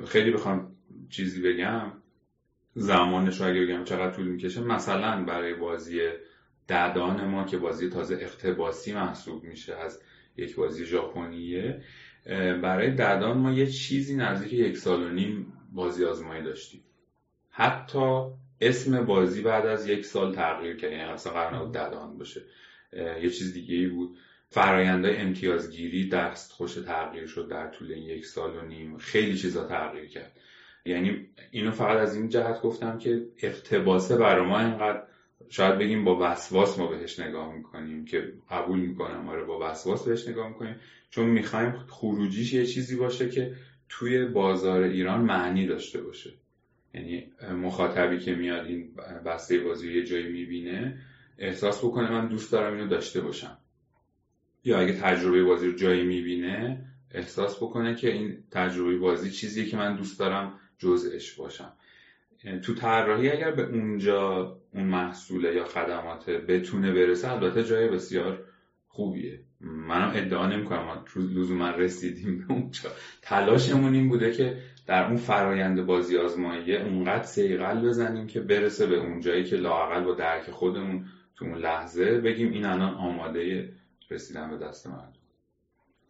خیلی 0.07 0.31
بخوام 0.31 0.75
چیزی 1.09 1.41
بگم 1.41 1.91
زمانش 2.75 3.41
رو 3.41 3.47
اگه 3.47 3.61
بگم 3.61 3.83
چقدر 3.83 4.11
طول 4.11 4.27
می‌کشه 4.27 4.61
مثلا 4.61 5.23
برای 5.23 5.53
بازی 5.53 5.99
ددان 6.69 7.27
ما 7.27 7.43
که 7.43 7.57
بازی 7.57 7.89
تازه 7.89 8.15
اقتباسی 8.21 8.93
محسوب 8.93 9.43
میشه 9.43 9.75
از 9.75 10.01
یک 10.37 10.55
بازی 10.55 10.85
ژاپنیه 10.85 11.81
برای 12.61 12.91
ددان 12.91 13.37
ما 13.37 13.51
یه 13.51 13.67
چیزی 13.67 14.15
نزدیک 14.15 14.53
یک 14.53 14.77
سال 14.77 15.03
و 15.03 15.09
نیم 15.09 15.53
بازی 15.73 16.05
آزمایی 16.05 16.43
داشتیم 16.43 16.84
حتی 17.57 18.25
اسم 18.61 19.05
بازی 19.05 19.41
بعد 19.41 19.65
از 19.65 19.87
یک 19.87 20.05
سال 20.05 20.35
تغییر 20.35 20.75
کرد. 20.75 20.91
یعنی 20.91 21.03
اصلا 21.03 21.33
قرار 21.33 21.55
نبود 21.55 21.73
ددان 21.73 22.17
باشه. 22.17 22.41
یه 23.21 23.29
چیز 23.29 23.53
دیگه 23.53 23.75
ای 23.75 23.87
بود. 23.87 24.17
فرایندهای 24.49 25.17
امتیازگیری 25.17 26.09
دست 26.09 26.51
خوش 26.51 26.73
تغییر 26.73 27.25
شد 27.25 27.47
در 27.47 27.67
طول 27.67 27.91
این 27.91 28.03
یک 28.03 28.25
سال 28.25 28.55
و 28.55 28.61
نیم. 28.61 28.97
خیلی 28.97 29.37
چیزا 29.37 29.67
تغییر 29.67 30.05
کرد. 30.05 30.39
یعنی 30.85 31.27
اینو 31.51 31.71
فقط 31.71 31.97
از 31.97 32.15
این 32.15 32.29
جهت 32.29 32.61
گفتم 32.61 32.97
که 32.97 33.25
اقتباسه 33.41 34.17
برای 34.17 34.45
ما 34.45 34.59
اینقدر 34.59 35.03
شاید 35.49 35.77
بگیم 35.77 36.05
با 36.05 36.17
وسواس 36.21 36.79
ما 36.79 36.87
بهش 36.87 37.19
نگاه 37.19 37.55
می‌کنیم 37.55 38.05
که 38.05 38.33
قبول 38.49 38.79
می‌کنم. 38.79 39.29
آره 39.29 39.43
با 39.43 39.59
وسواس 39.69 40.07
بهش 40.07 40.27
نگاه 40.27 40.47
می‌کنیم. 40.47 40.75
چون 41.09 41.25
می‌خوایم 41.25 41.71
خروجیش 41.87 42.53
یه 42.53 42.65
چیزی 42.65 42.95
باشه 42.95 43.29
که 43.29 43.55
توی 43.89 44.25
بازار 44.25 44.81
ایران 44.81 45.21
معنی 45.21 45.67
داشته 45.67 46.01
باشه. 46.01 46.33
یعنی 46.95 47.31
مخاطبی 47.61 48.19
که 48.19 48.35
میاد 48.35 48.65
این 48.65 48.95
بسته 49.25 49.59
بازی 49.59 49.93
یه 49.93 50.03
جایی 50.03 50.29
می‌بینه 50.29 50.99
احساس 51.37 51.85
بکنه 51.85 52.11
من 52.11 52.27
دوست 52.27 52.51
دارم 52.51 52.73
اینو 52.73 52.87
داشته 52.87 53.21
باشم. 53.21 53.57
یا 54.63 54.79
اگه 54.79 54.93
تجربه 54.93 55.43
بازی 55.43 55.67
رو 55.67 55.73
جایی 55.73 56.03
می‌بینه 56.03 56.85
احساس 57.11 57.57
بکنه 57.57 57.95
که 57.95 58.11
این 58.11 58.43
تجربه 58.51 58.97
بازی 58.97 59.31
چیزیه 59.31 59.65
که 59.65 59.77
من 59.77 59.95
دوست 59.95 60.19
دارم 60.19 60.59
جزءش 60.77 61.33
باشم. 61.33 61.73
تو 62.61 62.73
طراحی 62.73 63.29
اگر 63.29 63.51
به 63.51 63.63
اونجا 63.63 64.57
اون 64.73 64.83
محصوله 64.83 65.55
یا 65.55 65.65
خدمات 65.65 66.29
بتونه 66.29 66.93
برسه 66.93 67.31
البته 67.31 67.63
جای 67.63 67.87
بسیار 67.87 68.43
خوبیه. 68.87 69.39
منم 69.59 70.11
ادعا 70.15 70.47
نمی‌کنم 70.47 70.83
ما 70.83 71.05
لزوما 71.15 71.69
رسیدیم 71.69 72.37
به 72.37 72.53
اونجا. 72.53 72.89
تلاشمون 73.21 73.93
این 73.93 74.09
بوده 74.09 74.31
که 74.31 74.57
در 74.87 75.07
اون 75.07 75.17
فرایند 75.17 75.85
بازی 75.85 76.17
آزماییه 76.17 76.81
اونقدر 76.81 77.23
سیقل 77.23 77.87
بزنیم 77.87 78.27
که 78.27 78.39
برسه 78.41 78.85
به 78.85 78.95
اون 78.95 79.19
جایی 79.19 79.43
که 79.43 79.55
لاقل 79.55 80.03
با 80.03 80.13
درک 80.13 80.51
خودمون 80.51 81.05
تو 81.35 81.45
اون 81.45 81.57
لحظه 81.57 82.21
بگیم 82.21 82.51
این 82.51 82.65
الان 82.65 82.93
آماده 82.95 83.73
رسیدن 84.09 84.49
به 84.49 84.65
دست 84.65 84.87
من. 84.87 85.13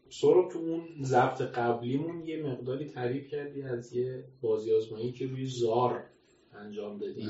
سورو 0.09 0.49
تو 0.51 0.59
اون 0.59 0.83
ضبط 1.03 1.41
قبلیمون 1.41 2.21
یه 2.21 2.43
مقداری 2.43 2.85
تعریف 2.85 3.27
کردی 3.27 3.61
از 3.61 3.93
یه 3.93 4.23
بازی 4.41 4.73
آزمایی 4.73 5.11
که 5.11 5.27
روی 5.27 5.45
زار 5.45 6.03
انجام 6.59 6.97
دادی 6.97 7.27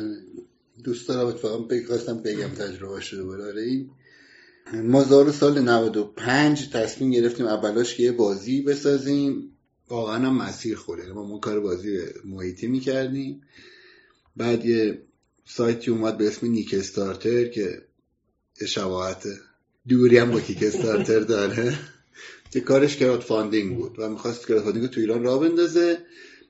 دوست 0.83 1.09
دارم 1.09 1.27
اتفاقا 1.27 1.57
بگم 1.57 2.21
بگم 2.21 2.47
تجربه 2.47 3.01
شده 3.01 3.23
بود. 3.23 3.41
این 3.41 3.91
ما 4.73 5.03
زار 5.03 5.31
سال 5.31 5.59
95 5.59 6.69
تصمیم 6.69 7.11
گرفتیم 7.11 7.45
اولاش 7.45 7.95
که 7.95 8.03
یه 8.03 8.11
بازی 8.11 8.61
بسازیم. 8.61 9.54
واقعا 9.89 10.27
هم 10.27 10.37
مسیر 10.37 10.75
خورده 10.75 11.13
ما 11.13 11.21
اون 11.21 11.39
کار 11.39 11.59
بازی 11.59 11.99
محیطی 12.25 12.67
می‌کردیم. 12.67 13.41
بعد 14.37 14.65
یه 14.65 15.01
سایتی 15.45 15.91
اومد 15.91 16.17
به 16.17 16.27
اسم 16.27 16.47
نیک 16.47 16.73
استارتر 16.73 17.47
که 17.47 17.81
شباهت 18.67 19.27
دوری 19.87 20.17
هم 20.17 20.31
با 20.31 20.39
Kickstarter 20.39 21.19
داره. 21.19 21.79
که 22.51 22.61
کارش 22.61 22.97
crowdfunding 22.97 23.77
بود 23.77 23.99
و 23.99 24.09
می‌خواست 24.09 24.47
crowdfunding 24.47 24.87
تو 24.87 24.99
ایران 24.99 25.23
راه 25.23 25.37
بندازه. 25.37 25.97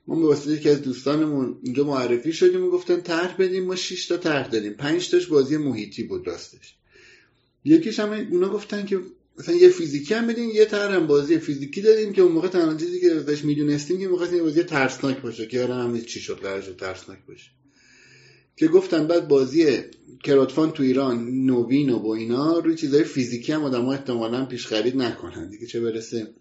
ما 0.06 0.20
به 0.20 0.26
واسطه 0.26 0.50
یکی 0.50 0.68
از 0.68 0.82
دوستانمون 0.82 1.58
اینجا 1.62 1.84
معرفی 1.84 2.32
شدیم 2.32 2.64
و 2.64 2.70
گفتن 2.70 3.00
طرح 3.00 3.36
بدیم. 3.36 3.64
ما 3.64 3.76
6 3.76 4.06
تا 4.06 4.16
طرح 4.16 4.48
دادیم. 4.48 4.74
5 4.74 5.10
تاش 5.10 5.26
بازی 5.26 5.56
محیطی 5.56 6.02
بود 6.02 6.26
راستش. 6.26 6.74
یکیش 7.64 8.00
هم 8.00 8.28
اونا 8.30 8.48
گفتن 8.48 8.86
که 8.86 9.00
مثلا 9.38 9.54
یه 9.54 9.68
فیزیکی 9.68 10.14
هم 10.14 10.26
بدین 10.26 10.50
یه 10.50 10.64
طرح 10.64 10.94
هم 10.94 11.06
بازی 11.06 11.38
فیزیکی 11.38 11.82
دادیم 11.82 12.12
که 12.12 12.22
اون 12.22 12.32
موقع 12.32 12.48
تنها 12.48 12.74
چیزی 12.74 13.00
که 13.00 13.12
ازش 13.12 13.44
می‌دونستیم 13.44 13.98
که 13.98 14.08
می‌خواستیم 14.08 14.42
بازی 14.42 14.62
ترسناک 14.62 15.22
باشه. 15.22 15.46
که 15.46 15.62
الان 15.62 15.96
هم 15.96 16.02
چی 16.02 16.20
شد 16.20 16.36
قرار 16.36 16.62
ترسناک 16.62 17.18
باشه. 17.28 17.50
که 18.56 18.68
گفتن 18.68 19.06
بعد 19.06 19.28
بازی 19.28 19.80
کراتفان 20.24 20.70
تو 20.70 20.82
ایران 20.82 21.46
نوین 21.46 21.90
و 21.90 21.98
با 21.98 22.14
اینا 22.14 22.58
روی 22.58 22.74
چیزای 22.74 23.04
فیزیکی 23.04 23.52
هم 23.52 23.64
آدم 23.64 23.84
ها 23.84 23.92
احتمالا 23.92 24.46
پیش 24.46 24.66
خرید 24.66 24.96
نکنن. 24.96 25.50
دیگه 25.50 25.66
چه 25.66 25.80
برسه 25.80 26.34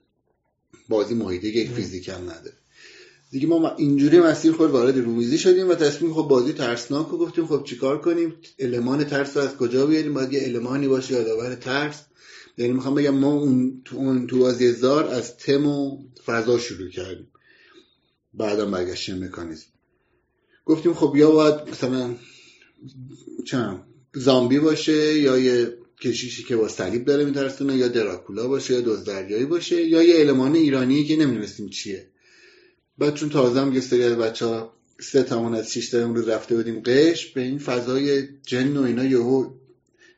بازی 0.89 1.15
محیطی 1.15 1.53
که 1.53 1.71
فیزیک 1.73 2.09
هم 2.09 2.21
نداره. 2.21 2.57
دیگه 3.31 3.47
ما 3.47 3.75
اینجوری 3.75 4.19
مسیر 4.19 4.51
خود 4.51 4.71
وارد 4.71 4.97
رومیزی 4.97 5.37
شدیم 5.37 5.69
و 5.69 5.75
تصمیم 5.75 6.13
خب 6.13 6.21
بازی 6.21 6.53
ترسناک 6.53 7.07
رو 7.07 7.17
گفتیم. 7.17 7.47
خب 7.47 7.63
چیکار 7.63 8.01
کنیم؟ 8.01 8.33
المان 8.59 9.03
ترس 9.03 9.37
رو 9.37 9.43
از 9.43 9.57
کجا 9.57 9.85
بیاریم؟ 9.85 10.13
باید 10.13 10.33
یه 10.33 10.43
المانی 10.43 10.87
باشه 10.87 11.13
یادآور 11.13 11.55
ترس. 11.55 12.01
یعنی 12.57 12.73
می‌خوام 12.73 12.95
بگم 12.95 13.15
ما 13.15 13.33
اون 13.33 13.81
تو, 13.85 13.97
اون 13.97 14.27
تو 14.27 14.39
بازی 14.39 14.71
زار 14.71 15.07
از 15.07 15.37
تم 15.37 15.65
و 15.65 15.97
فضا 16.25 16.59
شروع 16.59 16.89
کردیم. 16.89 17.27
بعدا 18.33 18.65
برگشتیم 18.65 19.23
مکانیزم. 19.23 19.65
گفتیم 20.65 20.93
خب 20.93 21.15
یا 21.15 21.31
باید 21.31 21.69
مثلا 21.69 22.15
چم 23.45 23.83
زامبی 24.13 24.59
باشه 24.59 25.19
یا 25.19 25.37
یه 25.37 25.77
کشیشی 26.01 26.43
که 26.43 26.55
با 26.55 26.67
صلیب 26.67 27.05
داره 27.05 27.25
میترسونه 27.25 27.77
یا 27.77 27.87
دراکولا 27.87 28.47
باشه 28.47 28.73
یا 28.73 28.81
دزدریایی 28.81 29.45
باشه 29.45 29.85
یا 29.85 30.03
یه 30.03 30.19
المان 30.19 30.55
ایرانی 30.55 31.03
که 31.03 31.15
نمی‌دونستیم 31.15 31.69
چیه. 31.69 32.07
بعد 32.97 33.13
چون 33.15 33.29
تازه 33.29 33.59
هم 33.59 33.73
یه 33.73 33.81
سری 33.81 34.03
از 34.03 34.15
بچه 34.15 34.45
ها 34.45 34.73
سه 34.99 35.23
تامون 35.23 35.55
از 35.55 35.71
شیش 35.71 35.93
رو 35.93 36.29
رفته 36.29 36.55
بودیم 36.55 36.79
قش 36.79 37.25
به 37.25 37.41
این 37.41 37.59
فضای 37.59 38.27
جن 38.43 38.77
و 38.77 38.81
اینا 38.81 39.05
یهو 39.05 39.49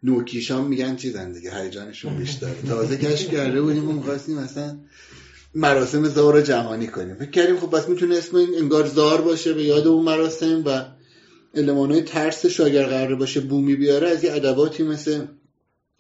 نوکیشان 0.04 0.68
میگن 0.68 0.96
چیزن 0.96 1.32
دیگه 1.32 1.64
هیجانشون 1.64 2.18
بیشتره. 2.18 2.56
تازه 2.68 2.98
کشف 2.98 3.32
کرده 3.32 3.62
بودیم 3.62 3.90
و 3.90 3.92
می‌خواستیم 3.92 4.40
مثلا 4.40 4.78
مراسم 5.56 6.08
زار 6.08 6.42
جهانی 6.42 6.88
کنیم. 6.88 7.16
فکر 7.16 7.32
کردیم 7.32 7.60
خب 7.60 7.78
بس 7.78 7.90
می‌تونه 7.90 8.16
اسم 8.16 8.38
این 8.38 8.56
انگار 8.56 8.88
زار 8.88 9.22
باشه 9.22 9.54
به 9.54 9.64
یاد 9.64 9.88
اون 9.88 10.04
مراسم 10.04 10.64
و 10.66 10.84
های 11.56 12.02
ترسش 12.02 12.60
اگر 12.60 12.86
قرار 12.86 13.16
باشه 13.16 13.40
بومی 13.40 13.76
بیاره 13.76 14.10
از 14.10 14.24
یه 14.24 14.34
ادواتی 14.34 14.84
مثل 14.84 15.26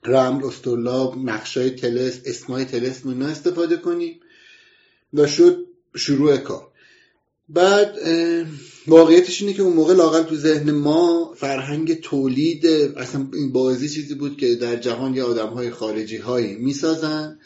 رمل 0.05 0.45
استرلاب 0.45 1.17
نقشای 1.17 1.69
تلس 1.69 2.19
اسمای 2.25 2.65
تلس 2.65 3.05
اینا 3.05 3.27
استفاده 3.27 3.77
کنیم 3.77 4.19
و 5.13 5.27
شد 5.27 5.65
شروع 5.95 6.37
کار. 6.37 6.67
بعد 7.49 7.97
واقعیتش 8.87 9.41
اینه 9.41 9.53
که 9.53 9.61
اون 9.61 9.73
موقع 9.73 9.93
لاقل 9.93 10.23
تو 10.23 10.35
ذهن 10.35 10.71
ما 10.71 11.33
فرهنگ 11.37 12.01
تولید 12.01 12.65
اصلا 12.65 13.27
این 13.33 13.51
بازی 13.51 13.89
چیزی 13.89 14.15
بود 14.15 14.37
که 14.37 14.55
در 14.55 14.75
جهان 14.75 15.15
یه 15.15 15.23
آدم 15.23 15.47
های 15.47 15.71
خارجی 15.71 16.17
هایی 16.17 16.55
می‌سازن 16.55 17.39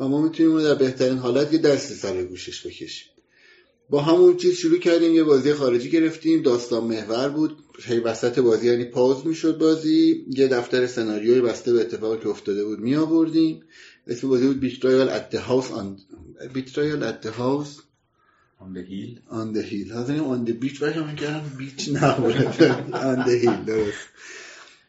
و 0.00 0.08
ما 0.08 0.22
می‌تونیم 0.22 0.62
در 0.62 0.74
بهترین 0.74 1.18
حالت 1.18 1.52
یه 1.52 1.58
دست 1.58 1.92
سر 1.92 2.22
گوشش 2.22 2.66
بکشیم. 2.66 3.08
با 3.90 4.02
همون 4.02 4.36
چیز 4.36 4.54
شروع 4.54 4.78
کردیم 4.78 5.14
یه 5.14 5.24
بازی 5.24 5.52
خارجی 5.52 5.90
گرفتیم 5.90 6.42
داستان 6.42 6.84
محور 6.84 7.28
بود 7.28 7.56
هی 7.84 7.98
وسط 7.98 8.38
بازی 8.38 8.66
یعنی 8.66 8.84
پاوز 8.84 9.26
می‌شد 9.26 9.58
بازی 9.58 10.26
یه 10.30 10.48
دفتر 10.48 10.86
سناریوی 10.86 11.40
بسته 11.40 11.72
به 11.72 11.80
اتفاقی 11.80 12.22
که 12.22 12.28
افتاده 12.28 12.64
بود 12.64 12.78
می 12.78 12.96
آوردیم 12.96 13.62
اسم 14.06 14.28
بازی 14.28 14.46
بود 14.46 14.60
بیترایال 14.60 15.08
ات 15.08 15.36
on 15.36 15.86
بیترایال 16.54 17.12
at 17.12 17.26
the 17.26 17.30
the 18.74 18.82
hill. 18.82 19.12
On 19.30 19.52
the 19.52 19.62
hill. 19.62 19.92
حالا 19.92 20.36
on 20.36 20.44
the 20.48 20.52
beach. 20.52 20.82
ولی 20.82 21.00
من 21.00 21.16
کردم 21.16 21.42
بیچ 21.58 21.88
نبود 21.88 22.34
on 22.92 23.26
the 23.26 23.44
hill 23.44 23.66
درست. 23.66 24.08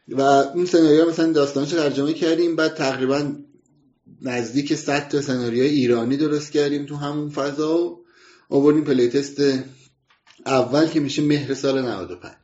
و 0.10 0.22
این 0.56 0.66
سناریو 0.66 1.10
مثلا 1.10 1.32
داستانش 1.32 1.70
ترجمه 1.70 2.14
کردیم. 2.14 2.56
بعد 2.56 2.74
تقریبا 2.74 3.36
نزدیک 4.22 4.74
100 4.76 5.08
تا 5.08 5.22
سناریوی 5.22 5.68
ایرانی 5.68 6.18
درست 6.18 6.52
کردیم 6.52 6.86
تو 6.86 6.96
همون 6.96 7.30
فضا 7.30 7.78
و 7.78 8.04
آوردیم 8.50 8.84
پلی 8.84 9.10
تست 9.10 9.42
اول 10.46 10.88
که 10.88 11.00
میشه 11.00 11.22
مهر 11.22 11.54
سال 11.54 11.82
95 11.82 12.43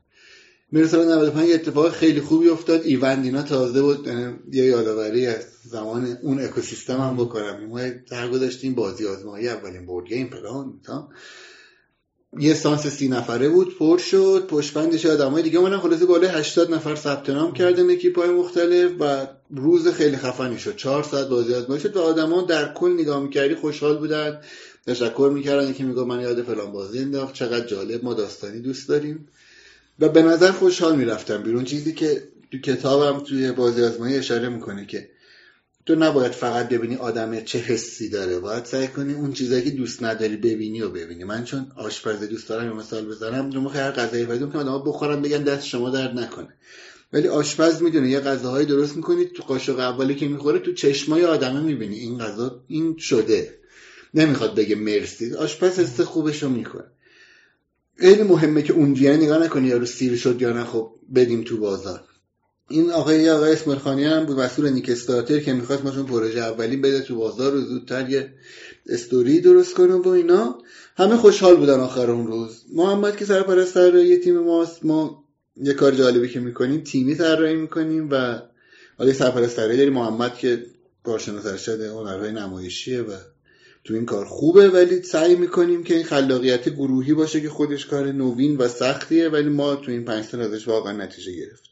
مهر 0.71 0.87
سال 0.87 1.07
95 1.07 1.51
اتفاق 1.51 1.91
خیلی 1.91 2.21
خوبی 2.21 2.49
افتاد. 2.49 2.81
ایوندینا 2.83 3.41
تازه 3.41 3.81
بود 3.81 4.07
یه 4.51 4.65
یادآوری 4.65 5.25
از 5.25 5.45
زمان 5.63 6.17
اون 6.21 6.43
اکوسیستم 6.43 6.97
هم 6.97 7.17
بکنم. 7.17 7.65
ما 7.65 7.79
در 8.11 8.29
گذاشتیم 8.29 8.75
بازی 8.75 9.07
آزمایی 9.07 9.47
اولین 9.47 9.85
بورد 9.85 10.07
گیم 10.07 10.27
پلان 10.27 10.79
یه 12.37 12.53
سانس 12.53 12.87
سی 12.87 13.07
نفره 13.07 13.49
بود 13.49 13.77
پر 13.77 13.97
شد 13.97 14.45
پشتبندش 14.47 15.05
های 15.05 15.41
دیگه 15.41 15.59
منم 15.59 15.79
خلاصه 15.79 16.05
بالای 16.05 16.29
80 16.29 16.73
نفر 16.73 16.95
ثبت 16.95 17.29
نام 17.29 17.53
کردن 17.53 17.89
اکیپای 17.91 18.29
مختلف 18.29 18.91
و 18.99 19.27
روز 19.49 19.87
خیلی 19.87 20.17
خفنی 20.17 20.59
شد. 20.59 20.75
چهار 20.75 21.03
ساعت 21.03 21.27
بازی 21.27 21.53
آزمایی 21.53 21.81
شد 21.81 21.97
و 21.97 22.01
آدما 22.01 22.41
در 22.41 22.73
کل 22.73 22.89
نگاه 22.89 23.23
می‌کردی 23.23 23.55
خوشحال 23.55 23.97
بودن 23.97 24.41
تشکر 24.87 25.31
می‌کردن 25.33 25.73
که 25.73 25.83
میگو 25.83 26.05
من 26.05 26.21
یاد 26.21 26.41
فلان 26.43 26.71
بازی 26.71 26.99
انداخت. 26.99 27.33
چقدر 27.33 27.67
جالب 27.67 28.03
ما 28.03 28.13
داستانی 28.13 28.59
دوست 28.59 28.89
داریم. 28.89 29.27
و 30.01 30.09
به 30.09 30.21
نظر 30.21 30.51
خوشحال 30.51 30.95
می‌رفتم 30.95 31.43
بیرون. 31.43 31.63
چیزی 31.63 31.93
که 31.93 32.23
تو 32.51 32.57
کتابم 32.57 33.19
توی 33.19 33.51
بازی 33.51 33.83
آزمایی 33.83 34.17
اشاره 34.17 34.49
می‌کنه 34.49 34.85
که 34.85 35.09
تو 35.85 35.95
نباید 35.95 36.31
فقط 36.31 36.69
ببینی 36.69 36.95
آدم 36.95 37.41
چه 37.41 37.59
حسی 37.59 38.09
داره. 38.09 38.39
باید 38.39 38.65
سعی 38.65 38.87
کنی 38.87 39.13
اون 39.13 39.33
چیزایی 39.33 39.63
که 39.63 39.69
دوست 39.69 40.03
نداری 40.03 40.37
ببینی 40.37 40.81
و 40.81 40.89
ببینی. 40.89 41.23
من 41.23 41.43
چون 41.43 41.71
آشپز 41.75 42.19
دوست 42.23 42.49
دارم 42.49 42.77
مثال 42.77 43.05
بزنم. 43.05 43.51
رو 43.51 43.69
هر 43.69 43.91
غذایی 43.91 44.25
پیدا 44.25 44.47
که 44.47 44.57
آدم 44.57 44.83
بخورم 44.85 45.21
بگن 45.21 45.43
دست 45.43 45.65
شما 45.65 45.89
درد 45.89 46.19
نکنه. 46.19 46.53
ولی 47.13 47.27
آشپز 47.27 47.81
می‌دونه 47.81 48.09
یه 48.09 48.19
غذاهایی 48.19 48.65
درست 48.65 48.95
می‌کنی 48.95 49.25
تو 49.25 49.43
قاشق 49.43 49.79
اولی 49.79 50.15
که 50.15 50.27
می‌خوره 50.27 50.59
تو 50.59 50.73
چشمای 50.73 51.25
آدمه 51.25 51.59
می‌بینی. 51.59 51.95
این 51.99 52.17
غذا 52.17 52.63
این 52.67 52.97
شده. 52.97 53.55
نمی‌خواد 54.13 54.55
بگه 54.55 54.75
مرسی. 54.75 55.33
آشپز 55.33 55.79
حس 55.79 56.01
خوبش 56.01 56.43
رو 56.43 56.49
می‌کنه. 56.49 56.85
خیلی 57.99 58.23
مهمه 58.23 58.61
که 58.61 58.73
اونجوری 58.73 59.17
نگاه 59.17 59.43
نکنی 59.43 59.67
یارو 59.67 59.85
سیر 59.85 60.15
شد 60.15 60.41
یا 60.41 60.53
نه 60.53 60.63
خب 60.63 60.91
بدیم 61.15 61.43
تو 61.43 61.57
بازار. 61.57 62.03
این 62.69 62.91
آقای 62.91 63.29
آقای 63.29 63.51
اسماعیل 63.51 63.81
خانی 63.81 64.03
هم 64.03 64.25
بود 64.25 64.39
مسئول 64.39 64.69
نیک 64.69 64.89
استارتر 64.89 65.39
که 65.39 65.53
می‌خواست 65.53 65.83
ماشون 65.83 66.05
پروژه 66.05 66.39
اولی 66.39 66.77
بده 66.77 67.01
تو 67.01 67.15
بازار 67.15 67.51
رو 67.51 67.61
زودتر 67.61 68.09
یه 68.09 68.33
استوری 68.89 69.41
درست 69.41 69.73
کنه 69.73 69.93
و 69.93 70.07
اینا. 70.07 70.57
همه 70.97 71.17
خوشحال 71.17 71.55
بودن 71.55 71.79
آخر 71.79 72.11
اون 72.11 72.27
روز. 72.27 72.63
محمد 72.73 73.17
که 73.17 73.25
سرپرست 73.25 73.77
یه 73.77 74.17
تیم 74.17 74.39
ماست. 74.39 74.85
ما 74.85 75.23
یه 75.57 75.73
کار 75.73 75.91
جالبی 75.91 76.29
که 76.29 76.39
می‌کنیم 76.39 76.81
تیمی 76.81 77.15
طراحی 77.15 77.55
می‌کنیم 77.55 78.09
و 78.11 78.41
حالا 78.97 79.13
سرپرست 79.13 79.57
داریم 79.57 79.93
محمد 79.93 80.37
که 80.37 80.65
کارشناس 81.03 81.45
ارشد 81.45 81.81
هنرهای 81.81 82.31
نمایشیه 82.31 83.01
و 83.01 83.11
تو 83.83 83.93
این 83.93 84.05
کار 84.05 84.25
خوبه 84.25 84.69
ولی 84.69 85.01
سعی 85.01 85.35
می‌کنیم 85.35 85.83
که 85.83 85.95
این 85.95 86.03
خلاقیت 86.03 86.69
گروهی 86.69 87.13
باشه 87.13 87.41
که 87.41 87.49
خودش 87.49 87.85
کار 87.85 88.11
نوین 88.11 88.57
و 88.57 88.67
سختیه 88.67 89.29
ولی 89.29 89.49
ما 89.49 89.75
تو 89.75 89.91
این 89.91 90.05
پنج 90.05 90.25
سال 90.25 90.41
ازش 90.41 90.67
واقعا 90.67 90.93
نتیجه 90.93 91.31
گرفتیم. 91.31 91.71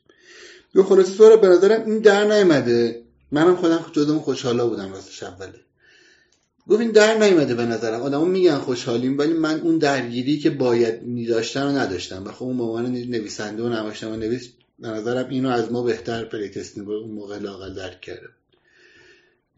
یه 0.76 0.84
خلاصه 0.84 1.12
سورا 1.12 1.38
به 1.38 1.48
نظرم 1.48 1.86
این 1.86 2.00
در 2.00 2.24
نیومده 2.24 3.02
منم 3.32 3.56
خودم 3.56 3.86
جزو 3.92 4.20
خوشحالا 4.20 4.68
بودم 4.68 4.92
راستش 4.92 5.24
اوله 5.24 5.60
گفت 6.68 6.80
این 6.82 6.92
در 6.92 7.18
نیومده 7.18 7.56
به 7.56 7.66
نظرم. 7.66 8.02
آدما 8.02 8.26
میگن 8.26 8.58
خوشحالیم 8.58 9.18
ولی 9.18 9.34
من 9.34 9.60
اون 9.60 9.78
درگیری 9.78 10.40
که 10.40 10.50
باید 10.50 11.02
میداشتم 11.02 11.68
و 11.68 11.78
نداشتم. 11.78 12.24
و 12.26 12.32
خب 12.32 12.44
اون 12.44 12.60
عنوان 12.60 12.92
نویسنده 12.92 13.64
و 13.64 13.70
نمایشنامه 13.70 14.18
نویس 14.18 14.50
به 14.80 14.88
نظرم 14.88 15.30
اینو 15.30 15.50
از 15.50 15.72
ما 15.72 15.84
بهتر 15.84 16.26
پلیتست 16.26 16.78
اون 16.78 17.12
موقع 17.12 17.38
لاقل 17.38 17.74
درک 17.74 18.02
کرده 18.02 18.28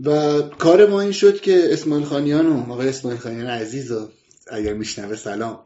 و 0.05 0.41
کار 0.41 0.89
ما 0.89 1.01
این 1.01 1.11
شد 1.11 1.41
که 1.41 1.73
اسماعیل 1.73 2.05
خانیان 2.05 2.47
و 2.47 2.71
آقای 2.71 2.89
اسماعیل 2.89 3.19
خانیان 3.19 3.47
عزیز 3.47 3.91
و 3.91 4.09
اگر 4.51 4.73
میشنوه 4.73 5.15
سلام. 5.15 5.59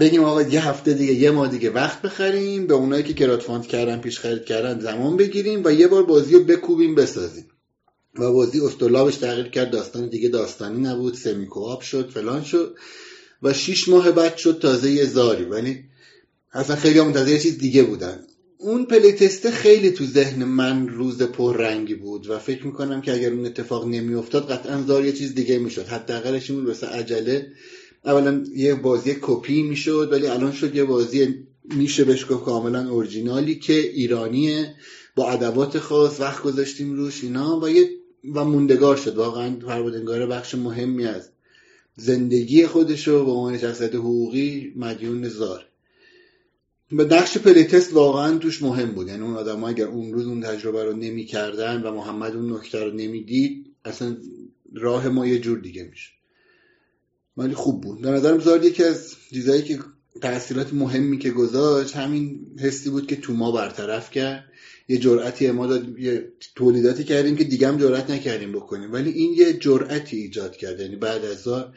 بگیم 0.00 0.24
آقا 0.24 0.42
یه 0.42 0.68
هفته 0.68 0.94
دیگه 0.94 1.12
یه 1.12 1.30
ماه 1.30 1.48
دیگه 1.48 1.70
وقت 1.70 2.02
بخریم 2.02 2.66
به 2.66 2.74
اونایی 2.74 3.02
که 3.02 3.14
کرات 3.14 3.42
فاند 3.42 3.66
کردن 3.66 4.00
پیش 4.00 4.18
خرید 4.18 4.44
کردن 4.44 4.80
زمان 4.80 5.16
بگیریم 5.16 5.62
و 5.64 5.72
یه 5.72 5.88
بار 5.88 6.02
بازی 6.02 6.34
رو 6.34 6.44
بکوبیم 6.44 6.94
بسازیم. 6.94 7.46
و 8.18 8.32
بازی 8.32 8.60
استرلابش 8.60 9.16
تغییر 9.16 9.48
کرد 9.48 9.70
داستان 9.70 10.08
دیگه 10.08 10.28
داستانی 10.28 10.80
نبود 10.80 11.14
سمی 11.14 11.48
شد 11.82 12.10
فلان 12.10 12.44
شد. 12.44 12.76
و 13.42 13.52
شیش 13.52 13.88
ماه 13.88 14.10
بعد 14.10 14.36
شد 14.36 14.58
تازه 14.62 14.90
یه 14.90 15.04
زاری. 15.04 15.44
ولی 15.44 15.84
اصلا 16.52 16.76
خیلی 16.76 17.00
منتظر 17.00 17.38
چیز 17.38 17.58
دیگه 17.58 17.82
بودن. 17.82 18.26
اون 18.64 18.84
پلی 18.84 19.12
تسته 19.12 19.50
خیلی 19.50 19.90
تو 19.90 20.04
ذهن 20.04 20.44
من 20.44 20.88
روز 20.88 21.22
پر 21.22 21.56
رنگی 21.56 21.94
بود 21.94 22.30
و 22.30 22.38
فکر 22.38 22.66
می‌کنم 22.66 23.00
که 23.00 23.14
اگر 23.14 23.32
اون 23.32 23.46
اتفاق 23.46 23.86
نمیافتاد 23.86 24.50
قطعا 24.50 24.82
زار 24.82 25.04
یه 25.04 25.12
چیز 25.12 25.34
دیگه 25.34 25.58
می‌شد. 25.58 25.86
حداقلش 25.86 26.50
این 26.50 26.58
بود 26.58 26.68
واسه 26.68 26.86
عجله. 26.86 27.46
اولا 28.04 28.44
یه 28.54 28.74
بازی 28.74 29.16
کپی 29.20 29.62
می‌شد 29.62 30.08
ولی 30.12 30.26
الان 30.26 30.52
شد 30.52 30.74
یه 30.76 30.84
بازی 30.84 31.34
میشه 31.64 32.04
بهش 32.04 32.26
گفت 32.30 32.44
کاملا 32.44 32.90
اورجینالی 32.90 33.54
که 33.54 33.90
ایرانیه. 33.90 34.74
با 35.16 35.30
ادوات 35.30 35.78
خاص 35.78 36.20
وقت 36.20 36.42
گذاشتیم 36.42 36.92
روش 36.92 37.24
اینا 37.24 37.60
و 37.60 37.68
یه 37.70 37.90
و 38.34 38.44
موندگار 38.44 38.96
شد. 38.96 39.16
واقعا 39.16 39.56
فربودنگار 39.66 40.26
بخش 40.26 40.54
مهمی 40.54 41.06
از 41.06 41.28
زندگی 41.96 42.66
خودشو 42.66 43.24
به 43.24 43.30
عنوان 43.30 43.58
شخصیت 43.58 43.94
حقوقی 43.94 44.72
مدیون 44.76 45.28
زار. 45.28 45.66
به 46.96 47.04
نقش 47.04 47.38
پلیتست 47.38 47.94
واقعا 47.94 48.38
توش 48.38 48.62
مهم 48.62 48.92
بود. 48.92 49.08
یعنی 49.08 49.22
اون 49.22 49.36
آدم 49.36 49.64
اگر 49.64 49.86
اون 49.86 50.12
روز 50.12 50.26
اون 50.26 50.40
تجربه 50.40 50.84
رو 50.84 50.92
نمی‌کردن 50.92 51.82
و 51.82 51.90
محمد 51.90 52.36
اون 52.36 52.52
نکته 52.52 52.84
رو 52.84 52.90
نمی‌دید 52.90 53.66
اصلا 53.84 54.16
راه 54.74 55.08
ما 55.08 55.26
یه 55.26 55.38
جور 55.38 55.58
دیگه 55.58 55.84
میشه 55.84 56.10
ولی 57.36 57.54
خوب 57.54 57.82
بود. 57.82 58.00
به 58.00 58.10
نظرم 58.10 58.38
زار 58.38 58.64
یکی 58.64 58.84
از 58.84 59.14
چیزایی 59.30 59.62
که 59.62 59.78
تاثیرات 60.22 60.74
مهمی 60.74 61.18
که 61.18 61.30
گذاشت 61.30 61.96
همین 61.96 62.46
حسی 62.60 62.90
بود 62.90 63.06
که 63.06 63.16
تو 63.16 63.32
ما 63.32 63.52
برطرف 63.52 64.10
کرد. 64.10 64.44
یه 64.88 64.98
جرأتی 64.98 65.50
ما 65.50 65.66
داد 65.66 65.98
یه 65.98 66.32
تولیداتی 66.54 67.04
کردیم 67.04 67.36
که 67.36 67.44
دیگه 67.44 67.68
هم 67.68 67.78
جرأت 67.78 68.10
نکردیم 68.10 68.52
بکنیم. 68.52 68.92
ولی 68.92 69.10
این 69.10 69.34
یه 69.34 69.52
جرأتی 69.52 70.16
ایجاد 70.16 70.56
کرد. 70.56 70.80
یعنی 70.80 70.96
بعد 70.96 71.24
از 71.24 71.42
زار 71.42 71.74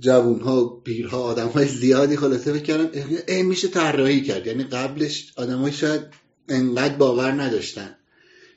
جوون 0.00 0.40
ها 0.40 0.64
پیرها 0.84 1.22
آدم 1.22 1.48
های 1.48 1.66
زیادی 1.66 2.16
خلاصه 2.16 2.52
بکردن 2.52 2.90
ای 3.28 3.42
میشه 3.42 3.68
طراحی 3.68 4.22
کرد. 4.22 4.46
یعنی 4.46 4.64
قبلش 4.64 5.32
آدم 5.36 5.70
شاید 5.70 6.00
انقدر 6.48 6.94
باور 6.94 7.30
نداشتن. 7.30 7.96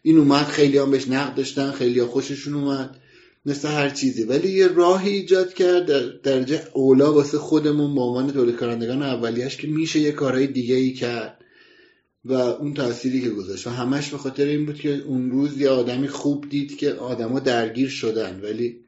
این 0.02 0.18
اومد 0.18 0.46
خیلی 0.46 0.78
هم 0.78 0.92
بهش 0.92 1.08
نقد 1.08 1.36
داشتن 1.36 1.72
خیلی 1.72 2.00
ها 2.00 2.08
خوششون 2.08 2.54
اومد 2.54 2.96
مثل 3.46 3.68
هر 3.68 3.90
چیزی. 3.90 4.24
ولی 4.24 4.52
یه 4.52 4.68
راهی 4.68 5.10
ایجاد 5.10 5.54
کرد 5.54 5.86
در 5.86 6.00
درجه 6.24 6.64
اولا 6.74 7.14
واسه 7.14 7.38
خودمون 7.38 7.96
به 7.96 8.02
عنوان 8.02 8.32
تولید 8.32 8.58
کنندگان 8.58 9.04
اولیش 9.04 9.58
که 9.58 9.68
میشه 9.68 10.00
یه 10.00 10.12
کارهای 10.12 10.48
دیگه 10.48 10.76
ای 10.76 10.94
کرد. 10.94 11.36
و 12.26 12.34
اون 12.34 12.74
تأثیری 12.74 13.22
که 13.22 13.30
گذاشت. 13.30 13.68
و 13.68 13.70
همش 13.70 14.10
به 14.10 14.18
خاطر 14.18 14.46
این 14.46 14.66
بود 14.66 14.80
که 14.80 15.04
اون 15.08 15.32
روز 15.32 15.62
یه 15.62 15.70
آدمی 15.70 16.08
خوب 16.08 16.50
دید 16.50 16.78
که 16.78 16.94
آدما 16.94 17.40
درگیر 17.40 17.90
شدن. 17.90 18.40
ولی 18.44 18.80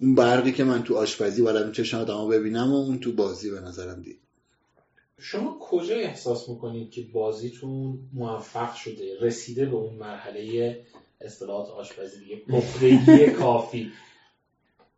اون 0.00 0.14
برقی 0.14 0.52
که 0.52 0.64
من 0.64 0.82
تو 0.82 0.96
آشپزی 0.96 1.42
بالا 1.42 1.70
چشم 1.70 1.98
آدما 1.98 2.26
ببینم 2.26 2.72
و 2.72 2.76
اون 2.76 2.98
تو 2.98 3.12
بازی 3.12 3.50
به 3.50 3.60
نظرم 3.60 4.02
دید. 4.02 4.18
شما 5.18 5.58
کجا 5.60 5.94
احساس 5.94 6.48
می‌کنید 6.48 6.90
که 6.90 7.02
بازیتون 7.12 7.98
موفق 8.12 8.74
شده 8.74 9.16
رسیده 9.20 9.66
به 9.66 9.76
اون 9.76 9.94
مرحله 9.94 10.80
اصطلاحات 11.20 11.68
آشپزی 11.70 12.20
دیگه 12.20 12.36
پختگی 12.36 13.26
کافی؟ 13.40 13.92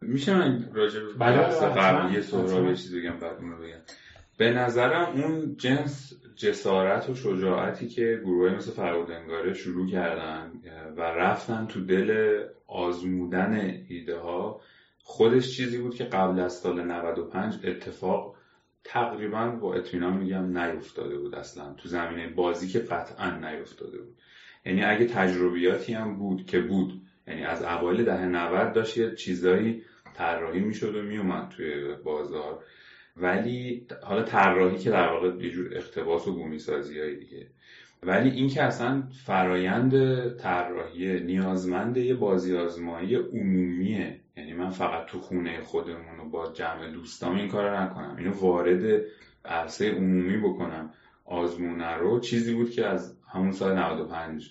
میشه 0.00 0.34
من 0.34 0.68
راجع 0.72 1.00
به 1.00 1.12
بله، 1.12 1.38
قبلی. 1.38 2.22
سهراب 2.22 2.66
یه 2.66 2.74
چیزی 2.76 3.00
بگم 3.00 3.18
بعد 3.18 3.36
اونو 3.36 3.56
بگم. 3.56 3.80
به 4.38 4.50
نظرم 4.50 5.22
اون 5.22 5.56
جنس 5.58 6.12
جسارت 6.36 7.10
و 7.10 7.14
شجاعتی 7.14 7.88
که 7.88 8.20
گروه 8.24 8.50
مثل 8.54 8.70
فرودنگاره 8.70 9.54
شروع 9.54 9.90
کردن 9.90 10.52
و 10.96 11.00
رفتن 11.00 11.66
تو 11.66 11.84
دل 11.84 12.38
آزمودن 12.66 13.84
ایده 13.88 14.18
ها 14.18 14.60
خودش 15.02 15.56
چیزی 15.56 15.78
بود 15.78 15.94
که 15.94 16.04
قبل 16.04 16.40
از 16.40 16.52
سال 16.52 16.84
95 16.84 17.54
اتفاق 17.64 18.36
تقریبا 18.84 19.48
با 19.48 19.74
اطمینان 19.74 20.16
میگم 20.16 20.58
نیفتاده 20.58 21.18
بود 21.18 21.34
اصلا. 21.34 21.74
تو 21.74 21.88
زمینه 21.88 22.28
بازی 22.28 22.68
که 22.68 22.78
قطعا 22.78 23.30
نیفتاده 23.30 23.98
بود. 23.98 24.16
یعنی 24.66 24.84
اگه 24.84 25.06
تجربیاتی 25.06 25.92
هم 25.92 26.16
بود 26.16 26.46
که 26.46 26.60
بود 26.60 27.02
یعنی 27.26 27.44
از 27.44 27.62
اوایل 27.62 28.04
دهه 28.04 28.26
90 28.26 28.72
داشت 28.72 28.96
یه 28.96 29.14
چیزایی 29.14 29.82
طراحی 30.14 30.60
می‌شد 30.60 30.96
و 30.96 31.02
میومد 31.02 31.48
توی 31.48 31.94
بازار. 31.94 32.64
ولی 33.16 33.86
حالا 34.02 34.22
طراحی 34.22 34.78
که 34.78 34.90
در 34.90 35.08
واقع 35.08 35.44
یه 35.44 35.50
جور 35.50 35.76
اقتباس 35.76 36.28
و 36.28 36.34
بومی 36.34 36.58
سازی 36.58 37.00
های 37.00 37.16
دیگه. 37.16 37.46
ولی 38.02 38.30
این 38.30 38.48
که 38.48 38.62
اصلا 38.62 39.02
فرایند 39.26 39.92
طراحی 40.36 41.20
نیازمند 41.20 41.96
یه 41.96 42.14
بازی 42.14 42.56
آزمایی 42.56 43.14
عمومیه 43.14 44.20
یعنی 44.36 44.52
من 44.52 44.70
فقط 44.70 45.06
تو 45.06 45.20
خونه 45.20 45.60
خودمون 45.60 46.20
و 46.20 46.28
با 46.28 46.52
جمع 46.52 46.90
دوستام 46.90 47.36
این 47.36 47.48
کار 47.48 47.80
نکنم. 47.80 48.16
اینو 48.16 48.32
وارد 48.32 49.02
عرصه 49.44 49.90
عمومی 49.90 50.36
بکنم. 50.36 50.90
آزمونه 51.24 51.94
رو 51.94 52.20
چیزی 52.20 52.54
بود 52.54 52.70
که 52.70 52.86
از 52.86 53.16
همون 53.32 53.52
سال 53.52 53.78
95 53.78 54.50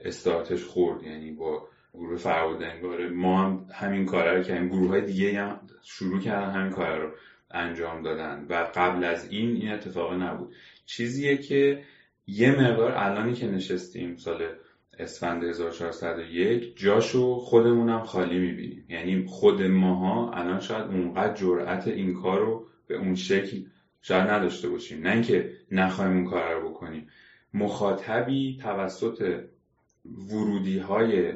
استارتش 0.00 0.64
خورد. 0.64 1.02
یعنی 1.02 1.32
با 1.32 1.68
گروه 1.94 2.16
فرودنگاره 2.16 3.08
ما 3.08 3.42
هم 3.42 3.66
همین 3.74 4.06
کار 4.06 4.36
رو 4.36 4.42
کردیم. 4.42 4.68
گروه 4.68 4.88
های 4.88 5.00
دیگه 5.00 5.40
هم 5.40 5.60
شروع 5.82 6.20
کردن 6.20 6.50
همین 6.50 6.72
کار 6.72 6.98
رو 6.98 7.10
انجام 7.50 8.02
دادن. 8.02 8.46
و 8.48 8.54
قبل 8.74 9.04
از 9.04 9.30
این 9.30 9.56
این 9.56 9.72
اتفاق 9.72 10.12
نبود. 10.12 10.54
چیزیه 10.86 11.36
که 11.36 11.84
یه 12.26 12.50
مقدار 12.50 12.92
الانی 12.92 13.32
که 13.32 13.46
نشستیم 13.46 14.16
سال 14.16 14.48
اسفند 14.98 15.44
1401 15.44 16.76
جاشو 16.76 17.36
خودمونم 17.36 18.02
خالی 18.02 18.38
می‌بینیم. 18.38 18.84
یعنی 18.88 19.26
خود 19.26 19.62
ماها 19.62 20.30
الان 20.30 20.60
شاید 20.60 20.86
اونقدر 20.86 21.34
جرأت 21.34 21.88
این 21.88 22.14
کار 22.14 22.40
رو 22.40 22.66
به 22.86 22.96
اون 22.96 23.14
شکل 23.14 23.62
شاید 24.02 24.30
نداشته 24.30 24.68
باشیم. 24.68 25.02
نه 25.02 25.12
اینکه 25.12 25.52
نخوایم 25.70 26.12
اون 26.12 26.24
کار 26.24 26.54
رو 26.54 26.70
بکنیم. 26.70 27.08
مخاطبی 27.54 28.58
توسط 28.62 29.40
ورودی 30.30 30.78
های 30.78 31.32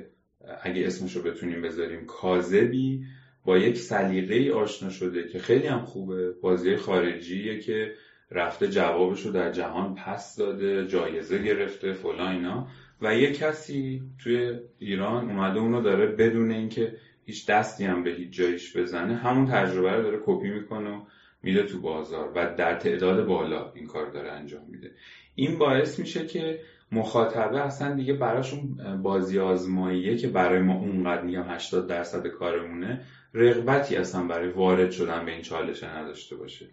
اگه 0.62 0.86
اسمشو 0.86 1.22
بتونیم 1.22 1.62
بذاریم 1.62 2.04
کاذبی 2.06 3.04
با 3.44 3.58
یک 3.58 3.78
سلیقه 3.78 4.52
آشنا 4.54 4.90
شده 4.90 5.28
که 5.28 5.38
خیلی 5.38 5.66
هم 5.66 5.84
خوبه. 5.84 6.32
بازی 6.32 6.76
خارجیه 6.76 7.60
که 7.60 7.92
رفته 8.30 8.68
جوابشو 8.68 9.30
در 9.30 9.52
جهان 9.52 9.94
پس 9.94 10.36
داده 10.36 10.86
جایزه 10.86 11.42
گرفته 11.42 11.92
فلان 11.92 12.34
اینا. 12.34 12.68
و 13.00 13.16
یه 13.16 13.32
کسی 13.32 14.02
توی 14.18 14.58
ایران 14.78 15.30
اومده 15.30 15.60
اونو 15.60 15.82
داره 15.82 16.06
بدون 16.06 16.50
اینکه 16.50 16.96
هیچ 17.24 17.46
دستی 17.46 17.84
هم 17.84 18.02
به 18.02 18.10
هیچ 18.10 18.30
جایش 18.30 18.76
بزنه 18.76 19.16
همون 19.16 19.46
تجربه 19.46 19.92
رو 19.92 20.02
داره 20.02 20.18
کپی 20.24 20.50
می‌کنه 20.50 20.90
و 20.90 21.00
میده 21.42 21.62
تو 21.62 21.80
بازار 21.80 22.32
و 22.34 22.54
در 22.56 22.74
تعداد 22.74 23.26
بالا 23.26 23.72
این 23.72 23.86
کار 23.86 24.10
داره 24.10 24.32
انجام 24.32 24.62
میده. 24.68 24.90
این 25.34 25.58
باعث 25.58 25.98
میشه 25.98 26.26
که 26.26 26.60
مخاطبه 26.92 27.60
اصلا 27.60 27.94
دیگه 27.94 28.12
براشون 28.14 28.78
بازی 29.02 29.38
آزماییه 29.38 30.16
که 30.16 30.28
برای 30.28 30.60
ما 30.60 30.74
اونقدر 30.74 31.22
میگم 31.22 31.44
80 31.48 31.86
درصد 31.86 32.26
کارمونه 32.26 33.00
رغبتی 33.34 33.96
اصلا 33.96 34.22
برای 34.22 34.48
وارد 34.48 34.90
شدن 34.90 35.24
به 35.24 35.32
این 35.32 35.42
چالش 35.42 35.82
نداشته 35.84 36.36
باشه. 36.36 36.66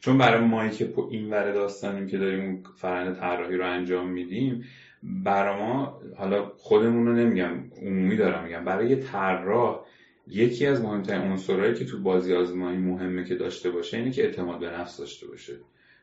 چون 0.00 0.18
برای 0.18 0.44
مایی 0.44 0.70
که 0.70 0.94
این 1.10 1.30
ور 1.30 1.52
داستانیم 1.52 2.06
که 2.06 2.18
داریم 2.18 2.62
فرآیند 2.76 3.16
طراحی 3.16 3.56
رو 3.56 3.66
انجام 3.66 4.08
میدیم 4.08 4.64
برای 5.02 5.58
ما 5.62 6.00
حالا 6.16 6.52
خودمون 6.56 7.06
رو 7.06 7.12
نمیگم 7.12 7.64
عمومی 7.82 8.16
دارم 8.16 8.44
میگم. 8.44 8.64
برای 8.64 8.96
طراح 8.96 9.84
یکی 10.26 10.66
از 10.66 10.82
مهمترین 10.82 11.22
عنصرهایی 11.22 11.74
که 11.74 11.84
تو 11.84 12.02
بازی 12.02 12.34
آزمایی 12.34 12.78
مهمه 12.78 13.24
که 13.24 13.34
داشته 13.34 13.70
باشه 13.70 13.96
اینه 13.96 14.10
که 14.10 14.22
اعتماد 14.22 14.60
به 14.60 14.70
نفس 14.70 14.98
داشته 14.98 15.26
باشه. 15.26 15.52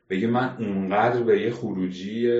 بگه 0.09 0.27
من 0.27 0.55
اونقدر 0.59 1.23
به 1.23 1.41
یه 1.41 1.51
خروجی 1.51 2.31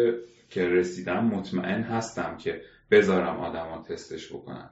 که 0.50 0.68
رسیدم 0.68 1.26
مطمئن 1.26 1.82
هستم 1.82 2.38
که 2.38 2.62
بذارم 2.92 3.38
آدما 3.38 3.84
تستش 3.90 4.34
بکنن. 4.34 4.70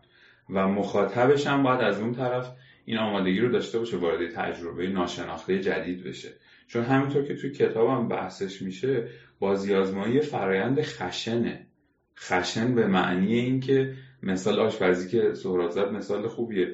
و 0.49 0.67
مخاطبش 0.67 1.47
هم 1.47 1.63
باید 1.63 1.81
از 1.81 1.99
اون 1.99 2.13
طرف 2.13 2.51
این 2.85 2.97
آمادگی 2.97 3.39
رو 3.39 3.49
داشته 3.49 3.79
باشه 3.79 3.97
وارد 3.97 4.31
تجربه 4.31 4.87
ناشناخته 4.87 5.59
جدید 5.59 6.03
بشه. 6.03 6.29
چون 6.67 6.83
همینطور 6.83 7.23
که 7.23 7.35
توی 7.35 7.51
کتابم 7.51 8.07
بحثش 8.07 8.61
میشه 8.61 9.07
بازی 9.39 9.75
آزمایی 9.75 10.21
فرایند 10.21 10.81
خشنه. 10.81 11.66
خشن 12.19 12.75
به 12.75 12.87
معنی 12.87 13.39
اینکه 13.39 13.93
مثال 14.23 14.59
آشپزی 14.59 15.09
که 15.09 15.33
سهراب 15.33 15.71
زد 15.71 15.91
مثال 15.91 16.27
خوبیه. 16.27 16.73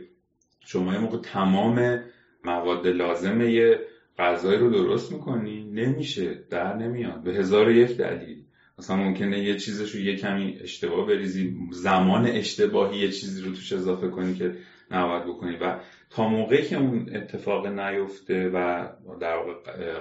شما 0.59 0.93
یه 0.93 0.99
موقع 0.99 1.17
تمام 1.17 1.99
مواد 2.45 2.87
لازمه 2.87 3.51
یه 3.51 3.79
غذایی 4.19 4.59
رو 4.59 4.69
درست 4.69 5.11
می‌کنی 5.11 5.63
نمیشه 5.63 6.39
در 6.49 6.75
نمیاد. 6.75 7.23
به 7.23 7.33
هزار 7.33 7.71
یک 7.71 7.97
دلیل. 7.97 8.43
مثلا 8.79 8.95
ممکنه 8.95 9.39
یه 9.39 9.55
چیزش 9.55 9.95
رو 9.95 10.01
یه 10.01 10.15
کمی 10.15 10.57
اشتباه 10.61 11.07
بریزی 11.07 11.57
زمان 11.71 12.25
اشتباهی 12.25 12.97
یه 12.99 13.11
چیزی 13.11 13.41
رو 13.41 13.51
توش 13.51 13.73
اضافه 13.73 14.07
کنی 14.07 14.35
که 14.35 14.55
نباید 14.91 15.23
بکنی. 15.23 15.57
و 15.57 15.79
تا 16.09 16.27
موقعی 16.27 16.63
که 16.65 16.77
اون 16.77 17.09
اتفاق 17.15 17.67
نیفته 17.67 18.49
و 18.49 18.87
در 19.19 19.35
واقع 19.35 19.53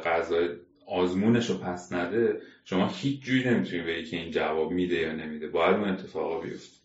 غذای 0.05 0.49
آزمونش 0.87 1.51
رو 1.51 1.57
پس 1.57 1.93
نده 1.93 2.41
شما 2.65 2.91
هیچ 2.93 3.21
جوری 3.23 3.51
نمی‌تونی 3.51 3.83
بگی 3.83 4.05
که 4.05 4.17
این 4.17 4.31
جواب 4.31 4.73
میده 4.73 4.95
یا 4.95 5.13
نمیده. 5.13 5.49
باید 5.49 5.77
اون 5.77 5.89
اتفاقا 5.89 6.41
بیفته. 6.41 6.83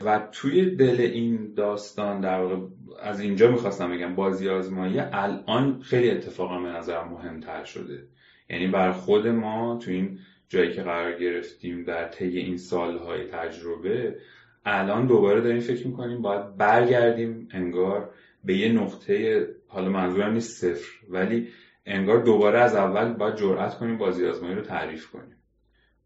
و 0.00 0.28
توی 0.32 0.76
دل 0.76 1.00
این 1.00 1.54
داستان 1.54 2.20
در 2.20 2.40
واقع 2.40 2.56
از 3.02 3.20
اینجا 3.20 3.50
می‌خواستم 3.50 3.90
بگم 3.90 4.14
بازی 4.14 4.48
آزمایی 4.48 4.98
الان 4.98 5.80
خیلی 5.80 6.10
اتفاقا 6.10 6.60
به 6.60 6.68
نظرم 6.68 7.08
مهمتر 7.08 7.64
شده. 7.64 8.04
یعنی 8.50 8.66
بر 8.66 8.92
خود 8.92 9.26
ما 9.26 9.78
تو 9.84 9.90
این 9.90 10.18
جایی 10.48 10.72
که 10.72 10.82
قرار 10.82 11.18
گرفتیم 11.18 11.84
در 11.84 12.08
طی 12.08 12.38
این 12.38 12.56
سالهای 12.56 13.24
تجربه 13.24 14.16
الان 14.64 15.06
دوباره 15.06 15.40
داریم 15.40 15.60
فکر 15.60 15.86
می‌کنیم 15.86 16.22
باید 16.22 16.56
برگردیم 16.56 17.48
انگار 17.52 18.10
به 18.44 18.56
یه 18.56 18.72
نقطه 18.72 19.46
حالا 19.68 19.88
منظورم 19.88 20.32
نیست 20.32 20.60
صفر 20.60 20.88
ولی 21.08 21.48
انگار 21.86 22.22
دوباره 22.22 22.60
از 22.60 22.74
اول 22.74 23.12
باید 23.12 23.36
جرأت 23.36 23.78
کنیم 23.78 23.98
بازی 23.98 24.26
آزمایی 24.26 24.54
رو 24.54 24.62
تعریف 24.62 25.10
کنیم. 25.10 25.36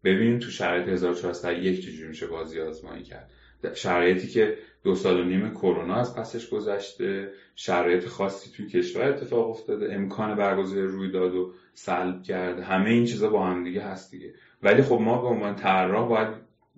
ببینیم 0.03 0.39
تو 0.39 0.49
شرایط 0.49 0.87
1401 0.87 1.81
چجوری 1.81 2.07
میشه 2.07 2.27
بازی 2.27 2.61
آزمایی 2.61 3.03
کرد. 3.03 3.31
شرایطی 3.73 4.27
که 4.27 4.57
دو 4.83 4.95
سال 4.95 5.19
و 5.19 5.23
نیم 5.23 5.51
کرونا 5.51 5.95
از 5.95 6.15
پسش 6.15 6.49
گذشته 6.49 7.31
شرایط 7.55 8.05
خاصی 8.05 8.51
توی 8.51 8.67
کشور 8.67 9.09
اتفاق 9.09 9.49
افتاده 9.49 9.93
امکان 9.93 10.35
برگزاری 10.35 10.87
رویداد 10.87 11.35
و 11.35 11.53
سلب 11.73 12.23
کرده 12.23 12.63
همه 12.63 12.89
این 12.89 13.05
چیزا 13.05 13.29
با 13.29 13.45
هم 13.45 13.63
دیگه 13.63 13.81
هست 13.81 14.11
دیگه. 14.11 14.33
ولی 14.63 14.81
خب 14.81 14.99
ما 15.01 15.21
به 15.21 15.27
عنوان 15.27 15.55
طراح 15.55 16.09
باید 16.09 16.27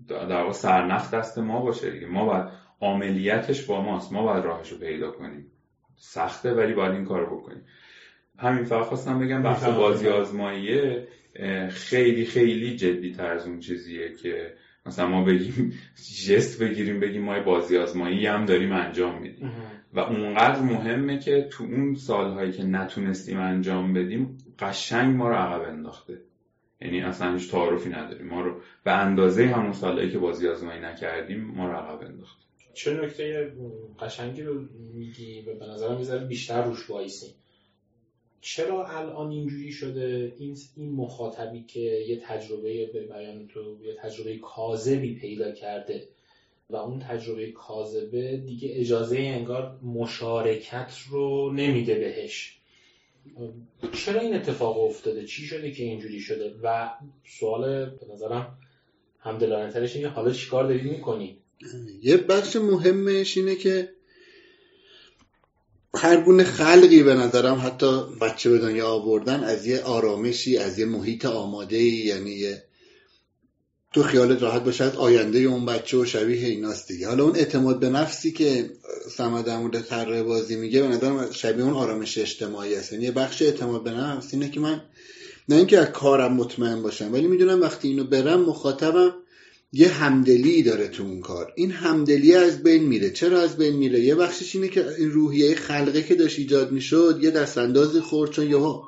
در 0.07 0.41
واقع 0.41 0.51
سرنخ 0.51 1.11
دست 1.11 1.37
ما 1.37 1.61
باشه 1.61 1.91
دیگه. 1.91 2.07
ما 2.07 2.25
باید 2.25 2.45
عملیاتش 2.81 3.65
با 3.65 3.81
ماست. 3.81 4.13
ما 4.13 4.23
باید 4.23 4.45
راهش 4.45 4.71
رو 4.71 4.77
پیدا 4.77 5.11
کنیم. 5.11 5.51
سخته 5.95 6.53
ولی 6.53 6.73
باید 6.73 6.91
این 6.91 7.05
کارو 7.05 7.37
بکنیم. 7.37 7.65
همین 8.39 8.63
فقط 8.63 8.85
خواستم 8.85 9.19
بگم 9.19 9.43
بحث 9.43 9.63
بازی 9.63 10.07
آزماییه 10.07 11.07
خیلی 11.69 12.25
خیلی 12.25 12.75
جدی 12.75 13.11
تر 13.11 13.31
از 13.31 13.47
اون 13.47 13.59
چیزیه 13.59 14.13
که 14.15 14.53
مثلا 14.85 15.07
ما 15.07 15.23
بگیم 15.23 15.73
جست 16.27 16.63
بگیریم 16.63 16.99
بگیم 16.99 17.21
ما 17.21 17.39
بازی 17.39 17.77
آزمایی 17.77 18.25
هم 18.25 18.45
داریم 18.45 18.71
انجام 18.71 19.21
میدیم. 19.21 19.51
و 19.93 19.99
اونقدر 19.99 20.61
مهمه 20.61 21.19
که 21.19 21.47
تو 21.51 21.63
اون 21.63 21.95
سالهایی 21.95 22.51
که 22.51 22.63
نتونستیم 22.63 23.39
انجام 23.39 23.93
بدیم 23.93 24.37
قشنگ 24.59 25.15
ما 25.15 25.29
رو 25.29 25.35
عقب 25.35 25.69
انداخته. 25.69 26.17
یعنی 26.81 27.01
اصلا 27.01 27.33
هیچ 27.33 27.51
تعارفی 27.51 27.89
نداریم. 27.89 28.27
ما 28.27 28.41
رو 28.41 28.61
به 28.83 28.91
اندازه 28.91 29.47
همون 29.47 29.73
سالهایی 29.73 30.11
که 30.11 30.17
بازی 30.17 30.47
آزمایی 30.47 30.81
نکردیم 30.81 31.41
ما 31.41 31.67
رو 31.67 31.73
عقب 31.73 32.03
انداخته. 32.03 32.45
چه 32.73 32.93
نکته 32.93 33.51
قشنگی 33.99 34.41
رو 34.41 34.61
میگی؟ 34.93 35.41
به 35.41 35.65
نظرم 35.65 35.97
می‌ذاره 35.97 36.25
بیشتر 36.25 36.63
روش 36.63 36.89
وایسیم 36.89 37.31
چرا 38.41 38.87
الان 38.87 39.31
اینجوری 39.31 39.71
شده؟ 39.71 40.33
این 40.39 40.57
این 40.77 40.91
مخاطبی 40.91 41.63
که 41.63 41.79
یه 41.79 42.21
تجربه 42.23 42.85
به 42.85 43.01
بیان 43.01 43.47
تو 43.47 43.77
یه 43.83 43.95
تجربه 44.01 44.37
کاذبی 44.37 45.15
پیدا 45.15 45.51
کرده 45.51 46.07
و 46.69 46.75
اون 46.75 46.99
تجربه 46.99 47.51
کاذبه 47.51 48.37
دیگه 48.37 48.69
اجازه 48.73 49.17
انگار 49.17 49.79
مشارکت 49.83 50.91
رو 51.09 51.53
نمیده 51.53 51.95
بهش. 51.95 52.59
چرا 53.93 54.21
این 54.21 54.35
اتفاق 54.35 54.79
افتاده؟ 54.79 55.25
چی 55.25 55.45
شده 55.45 55.71
که 55.71 55.83
اینجوری 55.83 56.19
شده؟ 56.19 56.55
و 56.63 56.89
سوال 57.39 57.85
به 57.85 58.13
نظرم 58.13 58.57
هم 59.19 59.37
ترش 59.69 59.95
اینه 59.95 60.07
حالا 60.07 60.31
چیکار 60.31 60.63
دارید 60.63 60.91
می‌کنی 60.91 61.37
یه 62.01 62.17
بخش 62.17 62.55
مهمش 62.55 63.37
اینه 63.37 63.55
که 63.55 63.89
هر 65.95 66.21
گونه 66.21 66.43
خلقی 66.43 67.03
به 67.03 67.13
نظرم 67.13 67.61
حتی 67.65 68.01
بچه 68.21 68.49
به 68.49 68.57
دنیا 68.57 68.87
آوردن 68.87 69.43
از 69.43 69.65
یه 69.65 69.81
آرامشی 69.81 70.57
از 70.57 70.79
یه 70.79 70.85
محیط 70.85 71.25
آماده 71.25 71.77
ای 71.77 71.89
یعنی 71.89 72.55
تو 73.93 74.03
خیالت 74.03 74.41
راحت 74.41 74.63
باشد 74.63 74.95
آینده 74.97 75.39
اون 75.39 75.65
بچه 75.65 75.97
و 75.97 76.05
شبیه 76.05 76.47
ایناست 76.47 76.87
دیگه. 76.87 77.07
حالا 77.07 77.23
اون 77.23 77.35
اعتماد 77.35 77.79
به 77.79 77.89
نفسی 77.89 78.31
که 78.31 78.69
سمد 79.11 79.45
در 79.45 79.57
مورد 79.57 80.23
بازی 80.23 80.55
میگه 80.55 80.81
به 80.81 80.87
نظرم 80.87 81.31
شبیه 81.31 81.63
اون 81.63 81.73
آرامش 81.73 82.17
اجتماعی 82.17 82.75
است. 82.75 82.93
یعنی 82.93 83.05
یه 83.05 83.11
بخش 83.11 83.41
اعتماد 83.41 83.83
به 83.83 83.91
نفس 83.91 84.33
اینه 84.33 84.49
که 84.49 84.59
من 84.59 84.81
نه 85.49 85.55
اینکه 85.55 85.79
از 85.79 85.87
کارم 85.87 86.33
مطمئن 86.33 86.81
باشم 86.81 87.13
ولی 87.13 87.27
می‌دونم 87.27 87.61
وقتی 87.61 87.87
اینو 87.87 88.03
برم 88.03 88.41
مخاطبم 88.41 89.13
یه 89.73 89.87
همدلی 89.87 90.63
داره 90.63 90.87
تو 90.87 91.03
اون 91.03 91.21
کار. 91.21 91.53
این 91.55 91.71
همدلی 91.71 92.35
از 92.35 92.63
بین 92.63 92.83
میره. 92.83 93.09
چرا 93.09 93.41
از 93.41 93.57
بین 93.57 93.75
میره؟ 93.75 93.99
یه 93.99 94.15
بخشش 94.15 94.55
اینه 94.55 94.67
که 94.67 94.85
این 94.97 95.11
روحیه 95.11 95.55
خلقه 95.55 96.03
که 96.03 96.15
داشت 96.15 96.39
ایجاد 96.39 96.71
می‌شد 96.71 97.19
یه 97.21 97.31
دست 97.31 97.57
اندازی 97.57 97.99
خورد 97.99 98.31
چون 98.31 98.49
یهو 98.49 98.81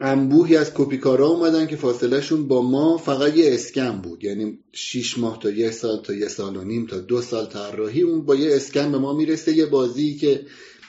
انبوهی 0.00 0.56
از 0.56 0.74
کپیکارا 0.74 1.26
اومدن 1.26 1.66
که 1.66 1.76
فاصلهشون 1.76 2.48
با 2.48 2.62
ما 2.62 2.96
فقط 2.98 3.36
یه 3.36 3.54
اسکن 3.54 4.00
بود. 4.02 4.24
یعنی 4.24 4.58
6 4.72 5.18
ماه 5.18 5.38
تا 5.40 5.50
یه 5.50 5.70
سال 5.70 6.02
تا 6.02 6.14
یه 6.14 6.28
سال 6.28 6.56
و 6.56 6.64
نیم 6.64 6.86
تا 6.86 6.98
دو 6.98 7.22
سال 7.22 7.46
طراحی 7.46 8.02
اون 8.02 8.24
با 8.24 8.34
یه 8.34 8.56
اسکن 8.56 8.92
به 8.92 8.98
ما 8.98 9.16
می‌رسه. 9.16 9.52
یه 9.52 9.66
بازی 9.66 10.14
که 10.14 10.40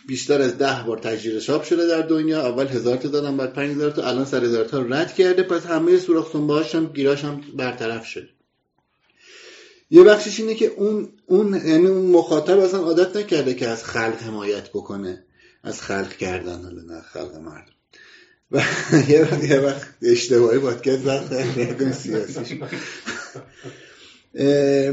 بیشتر 0.07 0.41
از 0.41 0.57
ده 0.57 0.83
بار 0.87 0.97
تجربه 0.97 1.39
چاپ 1.39 1.63
شده 1.63 1.87
در 1.87 2.01
دنیا. 2.01 2.47
اول 2.47 2.67
هزار 2.67 2.97
تا 2.97 3.07
دادن 3.07 3.37
بعد 3.37 3.53
پنج 3.53 3.71
هزار 3.71 3.91
تا. 3.91 4.03
الان 4.03 4.25
سر 4.25 4.43
هزار 4.43 4.65
تا 4.65 4.81
رد 4.81 5.13
کرده. 5.13 5.43
پس 5.43 5.65
همه 5.65 5.99
سوراخ 5.99 6.35
هم 6.75 6.85
گیراش 6.85 7.23
هم 7.23 7.41
برطرف 7.55 8.05
شده. 8.05 8.36
یه 9.89 10.03
بخشش 10.03 10.39
اینه 10.39 10.55
که 10.55 10.65
اون 10.65 11.09
اون 11.25 11.53
یعنی 11.53 11.87
اون 11.87 12.11
مخاطب 12.11 12.59
اصلا 12.59 12.79
عادت 12.79 13.15
نکرده 13.15 13.53
که 13.53 13.67
از 13.67 13.83
خلق 13.83 14.21
حمایت 14.21 14.69
بکنه. 14.69 15.23
از 15.63 15.81
خلق 15.81 16.13
کردن 16.13 16.63
حالا 16.63 16.81
نه 16.81 17.01
خلق 17.01 17.35
مردم. 17.35 17.71
و 18.51 18.61
یه 19.11 19.21
وقت 19.21 19.43
یه 19.43 19.59
وقت 19.59 19.87
اشتباهی 20.01 20.59
پادکست 20.59 21.05
وقت 21.05 21.91
سیاسیش. 21.91 22.57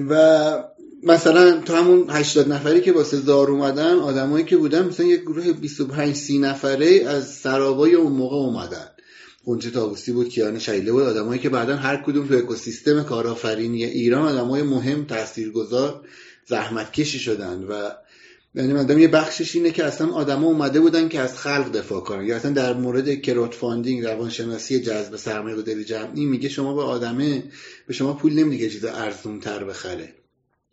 و 0.08 0.64
مثلا 1.02 1.60
تو 1.60 1.74
همون 1.74 2.06
80 2.10 2.52
نفری 2.52 2.80
که 2.80 2.92
واسه 2.92 3.16
زار 3.16 3.50
اومدن 3.50 3.98
آدمایی 3.98 4.44
که 4.44 4.56
بودن 4.56 4.86
مثلا 4.86 5.06
یه 5.06 5.16
گروه 5.16 5.52
25 5.52 6.14
30 6.16 6.38
نفره 6.38 7.04
از 7.06 7.34
سرابای 7.34 7.94
اون 7.94 8.12
موقع 8.12 8.36
اومدن. 8.36 8.88
قنچه 9.46 9.70
تابوسی 9.70 10.12
بود 10.12 10.28
کیان 10.28 10.58
شیله 10.58 10.92
بود 10.92 11.02
آدمایی 11.02 11.40
که 11.40 11.48
بعدا 11.48 11.76
هر 11.76 11.96
کدوم 11.96 12.26
تو 12.26 12.34
اکوسیستم 12.34 13.02
کارآفرینی 13.02 13.84
ایران 13.84 14.22
آدمای 14.28 14.62
مهم 14.62 15.04
تاثیرگذار 15.04 16.04
زحمت 16.46 16.92
کشی 16.92 17.18
شدن 17.18 17.64
و 17.64 17.90
یعنی 18.54 18.72
مدام 18.72 18.98
یه 18.98 19.08
بخشش 19.08 19.56
اینه 19.56 19.70
که 19.70 19.84
اصلا 19.84 20.12
آدما 20.12 20.46
اومده 20.46 20.80
بودن 20.80 21.08
که 21.08 21.20
از 21.20 21.38
خلق 21.38 21.72
دفاع 21.72 22.00
کنن. 22.00 22.26
یا 22.26 22.36
اصلا 22.36 22.50
در 22.50 22.74
مورد 22.74 23.14
کروت 23.14 23.54
فاندینگ 23.54 24.04
روانشناسی 24.04 24.80
جذب 24.80 25.16
سرمایه 25.16 25.56
گذاری 25.56 25.84
جمعی 25.84 26.24
میگه 26.24 26.48
شما 26.48 26.74
به 26.74 26.82
آدمه 26.82 27.42
به 27.86 27.94
شما 27.94 28.12
پول 28.12 28.32
نمیده 28.32 28.70
چیز 28.70 28.84
ارزون 28.84 29.40
تر 29.40 29.64
بخره. 29.64 30.14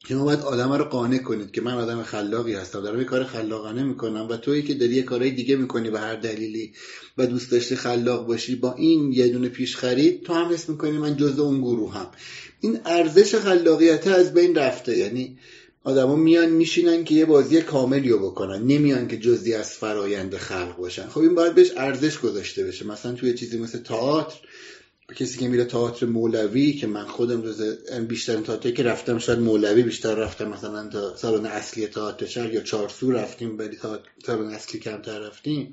شما 0.08 0.24
باید 0.26 0.40
آدم 0.40 0.74
رو 0.74 0.84
قانع 0.84 1.18
کنید 1.18 1.52
که 1.52 1.62
من 1.62 1.74
آدم 1.74 2.04
خلاقی 2.04 2.54
هستم 2.54 2.82
دارم 2.82 3.00
یه 3.00 3.06
کار 3.06 3.24
خلاقانه 3.24 3.84
می‌کنم 3.84 4.28
و 4.30 4.38
تویی 4.38 4.64
که 4.64 4.74
داری 4.74 4.96
یه 4.96 5.04
کارهای 5.04 5.32
دیگه 5.32 5.56
می‌کنی 5.56 5.90
به 5.90 6.00
هر 6.00 6.16
دلیلی 6.16 6.74
و 7.18 7.26
دوست 7.26 7.52
داشتی 7.52 7.76
خلاق 7.76 8.28
باشی 8.28 8.56
با 8.56 8.74
این 8.74 9.12
یه 9.14 9.28
دونه 9.28 9.50
پیش 9.50 9.76
خرید 9.76 10.24
تو 10.24 10.34
هم 10.34 10.52
اسم 10.52 10.72
می‌کنی 10.72 10.98
من 10.98 11.18
جزء 11.18 11.44
اون 11.44 11.62
گروه 11.62 11.94
هم 11.94 12.08
این 12.60 12.80
ارزش 12.86 13.36
خلاقیت 13.36 14.08
از 14.08 14.34
بین 14.34 14.56
رفته 14.56 14.98
یعنی 14.98 15.38
آدما 15.84 16.16
میان 16.16 16.50
میشینن 16.50 17.04
که 17.04 17.16
یه 17.16 17.26
بازی 17.26 17.62
کاملی 17.62 18.10
رو 18.10 18.20
بکنن 18.20 18.64
نمیان 18.64 19.08
که 19.08 19.18
جزی 19.18 19.54
از 19.54 19.72
فرایند 19.72 20.36
خلق 20.36 20.78
باشن. 20.78 21.08
خب 21.08 21.20
این 21.20 21.36
باید 21.36 21.56
بهش 21.56 21.72
ارزش 21.78 22.20
گذاشته 22.20 22.64
بشه. 22.64 22.88
مثلا 22.88 23.14
توی 23.14 23.34
چیزی 23.34 23.58
مثل 23.58 23.80
تئاتر 23.80 24.40
کسی 25.16 25.40
که 25.40 25.48
میره 25.48 25.66
تئاتر 25.66 26.06
مولوی 26.06 26.74
که 26.74 26.88
من 26.88 27.06
خودم 27.06 27.42
روز 27.42 27.62
بیشتر 28.08 28.42
تئاتری 28.42 28.74
که 28.74 28.84
رفتم 28.84 29.18
شاید 29.18 29.40
مولوی 29.40 29.84
بیشتر 29.84 30.16
رفتم 30.16 30.48
مثلا 30.48 30.90
تا 30.90 31.18
سالن 31.18 31.46
اصلی 31.46 31.88
تئاتر 31.88 32.26
شهر 32.26 32.54
یا 32.54 32.62
چارسو 32.62 33.12
رفتیم 33.12 33.58
ولی 33.58 33.78
سالن 34.26 34.50
اصلی 34.50 34.80
کمتر 34.80 35.20
رفتیم. 35.20 35.72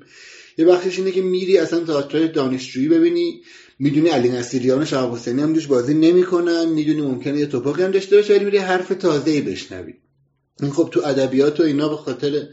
یه 0.57 0.65
بخشش 0.65 0.97
اینه 0.97 1.11
که 1.11 1.21
میری 1.21 1.57
اصلا 1.57 1.79
تئاتر 1.79 2.27
دانشجویی 2.27 2.89
ببینی 2.89 3.41
می‌دونی 3.79 4.09
علی 4.09 4.29
نصیریان 4.29 4.81
و 4.81 5.15
حسینی 5.15 5.41
هم 5.41 5.53
دوش 5.53 5.67
بازی 5.67 5.93
نمی‌کنن 5.93 6.65
می‌دونی 6.65 7.01
ممکنه 7.01 7.39
یه 7.39 7.45
توپاقی 7.45 7.83
هم 7.83 7.91
داشته 7.91 8.15
باشه 8.15 8.35
ولی 8.35 8.45
میری 8.45 8.57
حرف 8.57 8.87
تازه 8.87 9.31
ای 9.31 9.41
بشنوی. 9.41 9.93
این 10.61 10.71
خب 10.71 10.89
تو 10.91 11.01
ادبیات 11.05 11.59
و 11.59 11.63
اینا 11.63 11.89
به 11.89 11.95
خاطر 11.95 12.47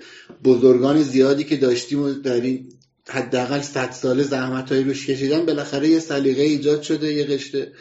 بزرگان 0.44 1.03
زیادی 1.03 1.44
که 1.44 1.57
داشتیم 1.57 2.03
و 2.03 2.12
در 2.12 2.40
این 2.40 2.68
حداقل 3.09 3.61
صد 3.61 3.90
ساله 3.90 4.23
زحمت 4.23 4.73
هایی 4.73 4.85
روش 4.85 5.07
کشیدن 5.07 5.47
بالاخره 5.47 5.88
یه 5.88 5.99
سلیقه 5.99 6.42
ایجاد 6.42 6.83
شده 6.83 7.12
یه 7.12 7.25
قشته 7.25 7.73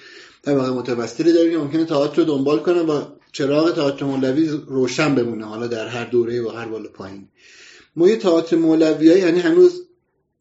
طبقه 0.42 0.70
متوسطی 0.70 1.34
داریم 1.34 1.52
که 1.52 1.58
ممکنه 1.58 1.86
تئاتر 1.86 2.16
رو 2.22 2.24
دنبال 2.24 2.60
کنه 2.60 2.82
و 2.82 3.06
چراغ 3.32 3.76
تئاتر 3.76 4.06
مولوی 4.06 4.48
روشن 4.68 5.16
بمونه 5.16 5.46
حالا 5.46 5.68
در 5.68 5.88
هر 5.88 6.06
دوره 6.06 6.42
و 6.42 6.50
هر 6.50 6.66
بالا 6.66 6.90
پایین. 6.90 7.28
ما 7.96 8.10
یه 8.10 8.16
تئاتر 8.16 8.56
مولوی 8.56 9.06
یعنی 9.06 9.40
هنوز 9.40 9.82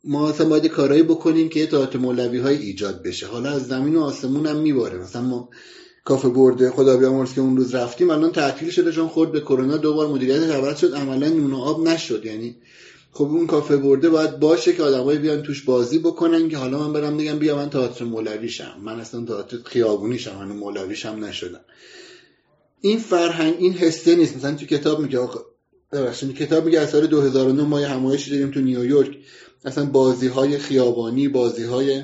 ما 0.05 0.29
اصلا 0.29 0.49
باید 0.49 0.67
کارهایی 0.67 1.03
بکنیم 1.03 1.49
که 1.49 1.61
یه 1.61 1.67
تئاتر 1.67 1.99
مولوی 1.99 2.39
های 2.39 2.57
ایجاد 2.57 3.03
بشه. 3.03 3.27
حالا 3.27 3.51
از 3.51 3.67
زمین 3.67 3.97
و 3.97 4.01
آسمون 4.01 4.47
هم 4.47 4.57
میباره. 4.57 4.99
مثلا 4.99 5.23
ما 5.23 5.49
کافه 6.05 6.29
برده 6.29 6.71
خدا 6.71 6.97
بیامرز 6.97 7.35
که 7.35 7.41
اون 7.41 7.57
روز 7.57 7.75
رفتیم 7.75 8.11
الان 8.11 8.33
تعطیل 8.33 8.71
شده 8.71 8.93
چون 8.93 9.09
خورد 9.09 9.33
به 9.33 9.41
کرونا 9.41 9.77
دوبار 9.77 10.09
مدیریت 10.09 10.43
عوض 10.43 10.79
شد 10.79 10.95
عملا 10.95 11.29
نون 11.29 11.55
آب 11.55 11.89
نشد. 11.89 12.25
یعنی 12.25 12.57
خب 13.17 13.25
اون 13.25 13.47
کافه 13.47 13.77
برده 13.77 14.09
باید 14.09 14.41
باشه 14.41 14.73
که 14.73 14.83
آدمایی 14.83 15.19
بیان 15.19 15.43
توش 15.43 15.63
بازی 15.63 15.99
بکنن 15.99 16.49
که 16.49 16.57
حالا 16.57 16.79
من 16.79 16.93
برم 16.93 17.17
بگم 17.17 17.39
بیا 17.39 17.57
من 17.57 17.71
تئاتر 17.71 18.05
مولویشم 18.05 18.75
من 18.83 19.01
اصلا 19.01 19.25
تئاتر 19.25 19.57
خیابونیشم 19.65 20.37
من 20.37 20.57
مولویشم 20.57 21.25
نشدم. 21.25 21.61
این 22.81 22.99
فرهنگ 22.99 23.55
این 23.59 23.73
حسه 23.73 24.17
نیست. 24.17 24.37
مثلا 24.37 24.55
تو 24.55 24.67
کتاب 24.67 25.01
میگه 25.01 25.19
آقا 25.19 25.41
ببخشید 25.93 26.37
کتاب 26.37 26.65
میگه 26.65 26.87
سال 26.87 27.07
2009 27.07 27.63
ما 27.63 27.81
یه 27.81 27.89
همایشی 27.89 28.31
داریم 28.31 28.51
تو 28.51 28.61
نیویورک. 28.61 29.17
اصلا 29.65 29.85
بازی 29.85 30.27
های 30.27 30.59
خیابانی 30.59 31.29
بازی 31.29 31.65
های 31.65 32.03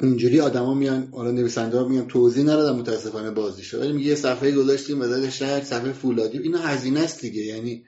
اینجوری 0.00 0.40
آدما 0.40 0.74
میان 0.74 1.08
حالا 1.12 1.30
نویسنده 1.30 1.78
ها 1.78 1.88
میان 1.88 2.06
توضیح 2.06 2.44
ندادم 2.44 2.78
متاسفانه 2.78 3.30
بازی 3.30 3.62
شد. 3.62 3.80
ولی 3.80 3.92
میگه 3.92 4.08
یه 4.08 4.14
صفحه 4.14 4.50
گذاشتیم 4.50 5.00
وزارت 5.00 5.30
شهر 5.30 5.64
صفحه 5.64 5.92
فولادی. 5.92 6.38
اینا 6.38 6.58
هزینه 6.58 7.00
است 7.00 7.20
دیگه. 7.20 7.42
یعنی 7.42 7.84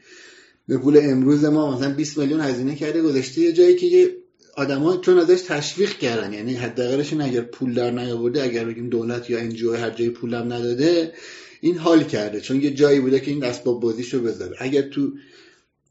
به 0.69 0.79
پول 0.79 1.01
امروز 1.03 1.45
ما 1.45 1.77
مثلا 1.77 1.95
20 1.95 2.19
میلیون 2.19 2.41
هزینه 2.41 2.75
کرده 2.75 3.03
گذاشته 3.03 3.41
یه 3.41 3.53
جایی 3.53 3.77
که 3.77 3.87
یه 3.87 4.17
آدما 4.57 4.97
چون 4.97 5.19
ازش 5.19 5.41
تشویق 5.41 5.99
کردن. 5.99 6.33
یعنی 6.33 6.55
حداقلش 6.55 7.13
اگر 7.13 7.41
پول 7.41 7.75
در 7.75 7.91
نیاورده 7.91 8.43
اگر 8.43 8.65
بگیم 8.65 8.89
دولت 8.89 9.31
یا 9.31 9.39
انجیو 9.39 9.77
هر 9.77 9.91
جایی 9.91 10.11
پولم 10.11 10.53
نداده 10.53 11.13
این 11.61 11.79
حال 11.79 12.05
کرده. 12.05 12.41
چون 12.41 12.63
یه 12.63 12.71
جایی 12.71 13.01
بوده 13.01 13.21
که 13.21 13.31
این 13.31 13.45
اسباب 13.45 13.81
بازیشو 13.81 14.23
بذاره. 14.23 14.57
اگر 14.61 14.83
تو 14.83 15.13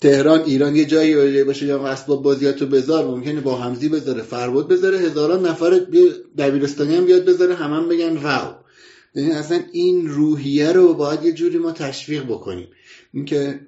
تهران 0.02 0.42
ایران 0.42 0.76
یه 0.76 0.86
جایی 0.86 1.44
باشه 1.44 1.66
یا 1.66 1.88
اسباب 1.88 2.24
بازیاتو 2.24 2.66
بذار 2.66 3.06
ممکنه 3.06 3.42
با 3.42 3.56
همزی 3.56 3.90
بذاره 3.90 4.22
فرباد 4.22 4.68
بذاره 4.68 4.98
هزاران 5.00 5.46
نفر 5.46 5.82
دبیرستانی 6.38 6.96
هم 6.96 7.06
بیاد 7.06 7.26
بذاره 7.26 7.56
همه 7.56 7.76
هم 7.76 7.90
بگن 7.90 8.18
واو. 8.18 8.54
یعنی 9.16 9.32
اصلا 9.32 9.60
این 9.72 10.08
روحیه 10.08 10.72
رو 10.72 10.94
باید 10.94 11.24
یه 11.24 11.32
جوری 11.32 11.58
ما 11.58 11.72
تشویق 11.72 12.24
بکنیم. 12.24 12.68
اینکه 13.14 13.60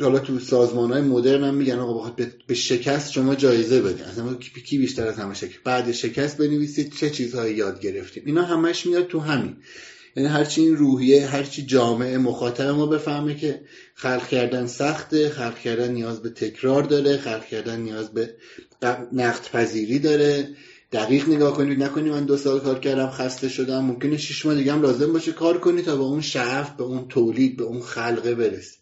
حالا 0.00 0.18
تو 0.18 0.38
سازمان 0.38 0.92
های 0.92 1.00
مدرن 1.02 1.44
هم 1.44 1.54
میگن 1.54 1.78
آقا 1.78 2.16
به 2.46 2.54
شکست 2.54 3.12
شما 3.12 3.34
جایزه 3.34 3.80
بدین 3.80 4.04
اصلا 4.04 4.34
کی 4.34 4.78
بیشتر 4.78 5.06
از 5.06 5.16
همه 5.16 5.34
شکست؟ 5.34 5.60
بعد 5.64 5.92
شکست 5.92 6.36
بنویسید 6.36 6.94
چه 6.94 7.10
چیزهایی 7.10 7.54
یاد 7.54 7.80
گرفتیم؟ 7.80 8.22
اینا 8.26 8.42
همش 8.42 8.86
میاد 8.86 9.06
تو 9.06 9.20
همین. 9.20 9.56
یعنی 10.16 10.28
هرچی 10.28 10.60
این 10.60 10.76
روحیه 10.76 11.26
هرچی 11.26 11.62
جامعه 11.62 12.18
مخاطب 12.18 12.66
ما 12.66 12.86
بفهمه 12.86 13.36
که 13.36 13.60
خلق 13.94 14.28
کردن 14.28 14.66
سخته 14.66 15.28
خلق 15.28 15.58
کردن 15.58 15.92
نیاز 15.92 16.22
به 16.22 16.30
تکرار 16.30 16.82
داره 16.82 17.16
خلق 17.16 17.46
کردن 17.46 17.80
نیاز 17.80 18.10
به 18.14 18.34
نقد 19.12 19.48
پذیری 19.52 19.98
داره. 19.98 20.48
دقیق 20.92 21.28
نگاه 21.28 21.56
کنید 21.56 21.82
نکنید 21.82 22.12
من 22.12 22.24
دو 22.24 22.36
سال 22.36 22.60
کار 22.60 22.78
کردم 22.78 23.10
خسته 23.10 23.48
شدم. 23.48 23.84
ممکنه 23.84 24.16
شش 24.16 24.46
ماه 24.46 24.54
دیگه 24.54 24.72
هم 24.72 24.82
لازم 24.82 25.12
باشه 25.12 25.32
کار 25.32 25.58
کنی 25.58 25.82
تا 25.82 25.96
به 25.96 26.02
اون 26.02 26.20
شعف 26.20 26.70
به 26.70 26.84
اون 26.84 27.08
تولید 27.08 27.56
به 27.56 27.64
اون 27.64 27.80
خلقه 27.80 28.34
برسی. 28.34 28.76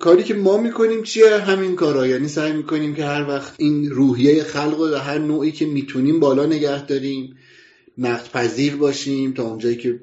کاری 0.00 0.22
که 0.22 0.34
ما 0.34 0.56
می‌کنیم 0.56 1.02
چیه؟ 1.02 1.38
همین 1.38 1.76
کارا. 1.76 2.06
یعنی 2.06 2.28
سعی 2.28 2.52
می‌کنیم 2.52 2.94
که 2.94 3.04
هر 3.04 3.28
وقت 3.28 3.54
این 3.58 3.90
روحیه 3.90 4.42
خلق 4.42 4.80
و 4.80 4.94
هر 4.94 5.18
نوعی 5.18 5.52
که 5.52 5.66
می‌تونیم 5.66 6.20
بالا 6.20 6.46
نگه 6.46 6.86
داریم 6.86 7.36
نقد 7.98 8.30
پذیر 8.30 8.76
باشیم 8.76 9.32
تا 9.32 9.42
اونجایی 9.42 9.76
که 9.76 10.00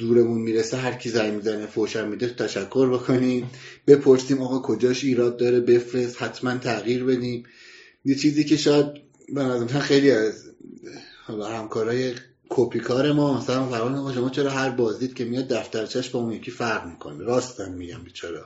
زورمون 0.00 0.40
می‌رسه 0.40 0.76
هر 0.76 0.92
کی 0.92 1.08
زنگ 1.08 1.34
می‌زنه 1.34 1.66
فوشم 1.66 2.08
میده 2.08 2.28
تشکر 2.28 2.88
بکنیم. 2.88 3.50
بپرسیم 3.86 4.42
آقا 4.42 4.58
کجاش 4.58 5.04
ایراد 5.04 5.36
داره 5.36 5.60
بفرست 5.60 6.22
حتما 6.22 6.58
تغییر 6.58 7.04
بدیم. 7.04 7.42
یه 8.04 8.14
چیزی 8.14 8.44
که 8.44 8.56
شاید 8.56 8.86
به 9.34 9.66
خیلی 9.66 10.10
از 10.10 10.50
همکارای 11.28 12.12
کپی 12.48 12.80
کار 12.80 13.12
ما 13.12 13.38
مثلا 13.38 13.66
فرمان 13.66 14.14
شما 14.14 14.30
چرا 14.30 14.50
هر 14.50 14.70
بازدید 14.70 15.14
که 15.14 15.24
میاد 15.24 15.48
دفترچش 15.48 16.10
با 16.10 16.20
اون 16.20 16.32
یکی 16.32 16.50
فرق 16.50 16.86
می‌کنه؟ 16.86 17.24
راستن 17.24 17.72
میگم 17.72 18.02
بیچاره. 18.04 18.40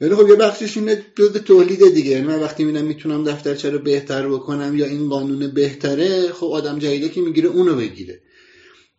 ولی 0.00 0.14
خب 0.14 0.28
یه 0.28 0.34
بخشش 0.34 0.76
اینه 0.76 1.06
جز 1.16 1.32
تولید 1.32 1.94
دیگه. 1.94 2.10
یعنی 2.10 2.26
من 2.26 2.40
وقتی 2.40 2.64
می‌بینم 2.64 2.84
می‌تونم 2.84 3.24
دفترچه 3.24 3.70
رو 3.70 3.78
بهتر 3.78 4.28
بکنم 4.28 4.78
یا 4.78 4.86
این 4.86 5.08
قانون 5.08 5.50
بهتره 5.50 6.32
خب 6.32 6.46
آدم 6.46 6.78
جدیده 6.78 7.08
که 7.08 7.20
می‌گیره 7.20 7.48
اونو 7.48 7.76
بگیره. 7.76 8.20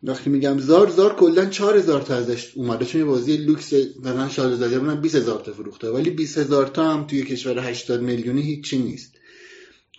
وقتی 0.03 0.29
میگم 0.29 0.59
زار 0.59 0.89
زار 0.89 1.15
کلا 1.15 1.45
4000 1.45 2.01
تا 2.01 2.15
ازش 2.15 2.51
اومده. 2.55 2.85
چون 2.85 3.01
یه 3.01 3.07
بازی 3.07 3.37
لوکس 3.37 3.73
مثلا 3.73 4.29
شاده 4.29 4.55
زاده 4.55 4.79
بودن 4.79 5.01
20000 5.01 5.39
تا 5.39 5.53
فروخته. 5.53 5.89
ولی 5.89 6.09
20000 6.09 6.67
تا 6.67 6.93
هم 6.93 7.07
توی 7.07 7.23
کشور 7.23 7.59
80 7.59 8.01
میلیونی 8.01 8.41
هیچی 8.41 8.77
نیست. 8.77 9.15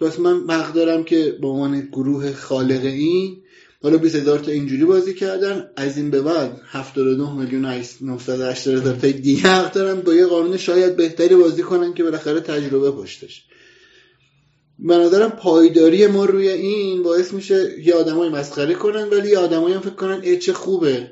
پس 0.00 0.20
من 0.20 0.50
حق 0.50 0.72
دارم 0.72 1.04
که 1.04 1.38
به 1.40 1.48
عنوان 1.48 1.80
گروه 1.80 2.32
خالق 2.32 2.84
این 2.84 3.42
حالا 3.82 3.98
20 3.98 4.14
هزار 4.14 4.38
تا 4.38 4.50
اینجوری 4.50 4.84
بازی 4.84 5.14
کردن. 5.14 5.70
از 5.76 5.96
این 5.96 6.10
به 6.10 6.22
بعد 6.22 6.60
79 6.66 7.32
میلیون 7.32 7.64
980 8.00 8.74
هزار 8.76 8.96
تا 8.96 9.10
دیگه 9.10 9.42
حق 9.42 9.72
دارن. 9.72 10.00
با 10.00 10.14
یه 10.14 10.26
قانون 10.26 10.56
شاید 10.56 10.96
بهتری 10.96 11.34
بازی 11.34 11.62
کنن 11.62 11.94
که 11.94 12.04
بالاخره 12.04 12.40
تجربه 12.40 12.90
پشتش. 12.90 13.44
به 14.78 14.96
نظرم 14.96 15.30
پایداری 15.30 16.06
ما 16.06 16.24
روی 16.24 16.48
این 16.48 17.02
باعث 17.02 17.32
میشه 17.32 17.80
یه 17.84 17.94
آدمای 17.94 18.28
مسخره 18.28 18.74
کنن 18.74 19.08
ولی 19.08 19.30
یه 19.30 19.38
آدمایی 19.38 19.74
هم 19.74 19.80
فکر 19.80 19.94
کنن 19.94 20.20
ای 20.22 20.38
چه 20.38 20.52
خوبه. 20.52 21.10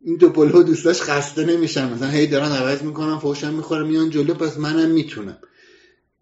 این 0.00 0.16
دو 0.16 0.28
پلو 0.28 0.62
دوستاش 0.62 1.02
خسته 1.02 1.44
نمیشن. 1.44 1.92
مثلا 1.92 2.08
هی 2.08 2.26
دارن 2.26 2.52
عوض 2.52 2.82
می‌کنن 2.82 3.18
فوشم 3.18 3.54
می‌خورن 3.54 3.88
میان 3.88 4.10
جلو 4.10 4.34
پس 4.34 4.58
منم 4.58 4.90
می‌تونم. 4.90 5.38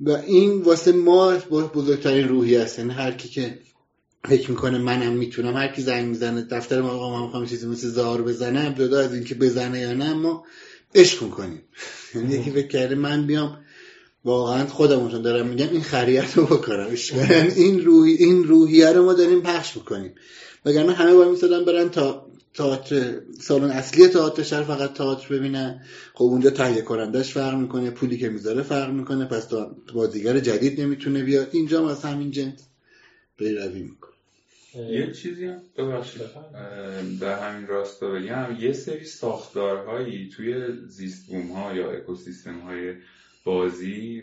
و 0.01 0.11
این 0.11 0.63
واسه 0.63 0.93
ما 0.93 1.37
بزرگترین 1.75 2.29
روحی 2.29 2.57
هست 2.57 2.79
یعنی 2.79 2.93
هر 2.93 3.13
کی 3.13 3.29
که 3.29 3.59
فکر 4.25 4.51
می‌کنه 4.51 4.79
منم 4.79 5.13
می‌تونم. 5.13 5.57
هر 5.57 5.69
کی 5.69 5.83
زنگ 5.83 6.07
می‌زنه 6.09 6.43
دفتر 6.43 6.81
ما 6.81 6.89
آقا 6.89 7.17
من 7.17 7.23
می‌خوام 7.23 7.47
چیزی 7.47 7.67
مثل 7.67 7.89
زار 7.89 8.23
بزنم 8.23 8.75
جدا 8.75 9.01
از 9.01 9.15
اینکه 9.15 9.35
بزنه 9.35 9.81
یا 9.81 9.93
نه 9.93 10.15
ما 10.15 10.45
عشق 10.95 11.23
می‌کنیم. 11.23 11.63
یعنی 12.15 12.35
یکی 12.35 12.51
فکر 12.51 12.69
کرده 12.69 12.95
من 12.95 13.27
بیام. 13.27 13.59
واقعا 14.25 14.67
خودمون 14.67 15.23
دارم 15.23 15.47
میگم 15.47 15.69
این 15.71 15.83
خریت 15.83 16.37
رو 16.37 16.47
بکنم. 16.47 16.89
یعنی 17.17 17.53
این 17.53 17.85
روحی 17.85 18.13
این 18.13 18.45
روحیه 18.45 18.93
رو 18.93 19.05
ما 19.05 19.13
داریم 19.15 19.41
پخش 19.41 19.77
می‌کنیم. 19.77 20.15
وگرنه 20.65 20.93
همه 20.93 21.15
باید 21.15 21.31
میسادن 21.31 21.65
برن 21.65 21.89
تا 21.89 22.27
تئاتر 22.55 23.21
سالن 23.41 23.71
اصلی 23.71 24.09
تئاتر 24.09 24.43
شهر 24.43 24.63
فقط 24.63 24.95
تئاتر 24.95 25.37
ببینن. 25.37 25.83
خب 26.15 26.25
اونجا 26.25 26.51
تهیه 26.51 26.83
کنندش 26.83 27.33
فرق 27.33 27.55
می‌کنه 27.55 27.91
پولی 27.91 28.19
که 28.19 28.29
می‌ذاره 28.29 28.63
فرق 28.63 28.91
می‌کنه 28.91 29.25
پس 29.25 29.49
بازیگر 29.95 30.41
جدید 30.41 30.81
نمی‌تونه 30.81 31.23
بیاد. 31.23 31.49
اینجا 31.53 31.91
از 31.91 32.03
همین 32.03 32.31
جنس 32.31 32.69
پیروی 33.39 33.83
می‌کنه. 33.83 34.10
یه 34.75 35.13
چیزی 35.13 35.47
هم 35.47 35.63
ببخشید. 35.77 36.23
به 37.21 37.37
همین 37.37 37.67
راستا 37.67 38.11
بگم. 38.11 38.57
یه 38.61 38.73
سری 38.73 39.05
ساختارهایی 39.05 40.29
توی 40.29 40.73
زیستبوم 40.87 41.53
ها 41.53 41.75
یا 41.75 41.91
اکوسیستم 41.91 42.61
های 42.61 42.95
بازی 43.45 44.23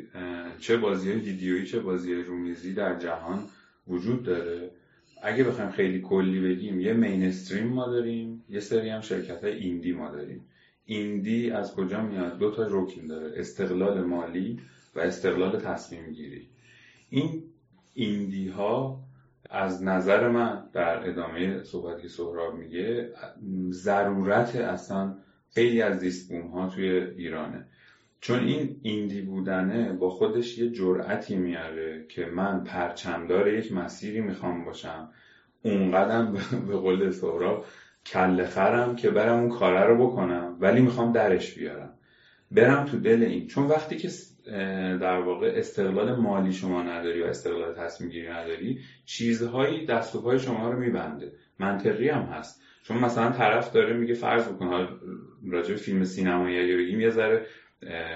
چه 0.59 0.77
بازی 0.77 1.11
ویدیویی 1.11 1.65
چه 1.65 1.79
بازی 1.79 2.15
رومیزی 2.15 2.73
در 2.73 2.99
جهان 2.99 3.49
وجود 3.87 4.23
داره. 4.23 4.71
اگه 5.23 5.43
بخوایم 5.43 5.71
خیلی 5.71 6.01
کلی 6.01 6.39
بگیم 6.39 6.79
یه 6.79 6.93
مینستریم 6.93 7.67
ما 7.67 7.87
داریم 7.87 8.43
یه 8.49 8.59
سری 8.59 8.89
هم 8.89 9.01
شرکت 9.01 9.43
های 9.43 9.53
ایندی 9.53 9.91
ما 9.91 10.11
داریم. 10.11 10.45
ایندی 10.85 11.51
از 11.51 11.75
کجا 11.75 12.01
میاد؟ 12.01 12.37
دو 12.37 12.51
تا 12.51 12.67
رکن 12.69 13.07
داره 13.07 13.39
استقلال 13.39 14.03
مالی 14.03 14.59
و 14.95 14.99
استقلال 14.99 15.59
تصمیم 15.59 16.11
گیری 16.11 16.47
این 17.09 17.43
ایندی 17.93 18.47
ها 18.47 19.06
از 19.49 19.83
نظر 19.83 20.29
من 20.29 20.63
در 20.73 21.09
ادامه 21.09 21.63
صحبتی 21.63 22.01
که 22.01 22.07
سهراب 22.07 22.53
میگه 22.53 23.13
ضرورت 23.71 24.55
اصلا 24.55 25.15
خیلی 25.53 25.81
از 25.81 25.99
زیست 25.99 26.31
ها 26.31 26.67
توی 26.69 26.89
ایرانه. 26.89 27.65
چون 28.21 28.39
این 28.39 28.79
ایندی 28.81 29.21
بودنه 29.21 29.93
با 29.93 30.09
خودش 30.09 30.57
یه 30.57 30.69
جرأتی 30.69 31.35
میاره 31.35 32.05
که 32.09 32.25
من 32.25 32.63
پرچمدار 32.63 33.47
یک 33.47 33.71
مسیری 33.71 34.21
می‌خوام 34.21 34.65
باشم. 34.65 35.09
اونقدر 35.63 36.21
به 36.67 36.75
قول 36.75 37.11
سهراب 37.11 37.65
کل 38.05 38.45
خرم 38.45 38.95
که 38.95 39.09
برم 39.09 39.39
اون 39.39 39.49
کاره 39.49 39.83
رو 39.83 40.07
بکنم 40.07 40.57
ولی 40.59 40.81
می‌خوام 40.81 41.11
درش 41.11 41.53
بیارم. 41.53 41.93
برم 42.51 42.85
تو 42.85 42.99
دل 42.99 43.23
این. 43.23 43.47
چون 43.47 43.67
وقتی 43.67 43.97
که 43.97 44.09
در 45.01 45.19
واقع 45.19 45.53
استقلال 45.55 46.15
مالی 46.15 46.53
شما 46.53 46.83
نداری 46.83 47.21
و 47.21 47.25
استقلال 47.25 47.73
تصمیم 47.73 48.09
گیری 48.09 48.29
نداری 48.29 48.79
چیزهایی 49.05 49.85
دست 49.85 50.15
و 50.15 50.21
پای 50.21 50.39
شما 50.39 50.71
رو 50.71 50.79
میبنده. 50.79 51.31
منطقی 51.59 52.09
هم 52.09 52.21
هست. 52.21 52.61
چون 52.83 52.97
مثلا 52.97 53.31
طرف 53.31 53.71
داره 53.71 53.93
میگه 53.93 54.13
فرض 54.13 54.47
بکن 54.47 54.87
راجع 55.47 55.75
فیلم 55.75 56.03
سینمایی 56.03 56.59
اگه 56.59 56.77
بگیم 56.77 57.01
یه 57.01 57.09
ذره 57.09 57.45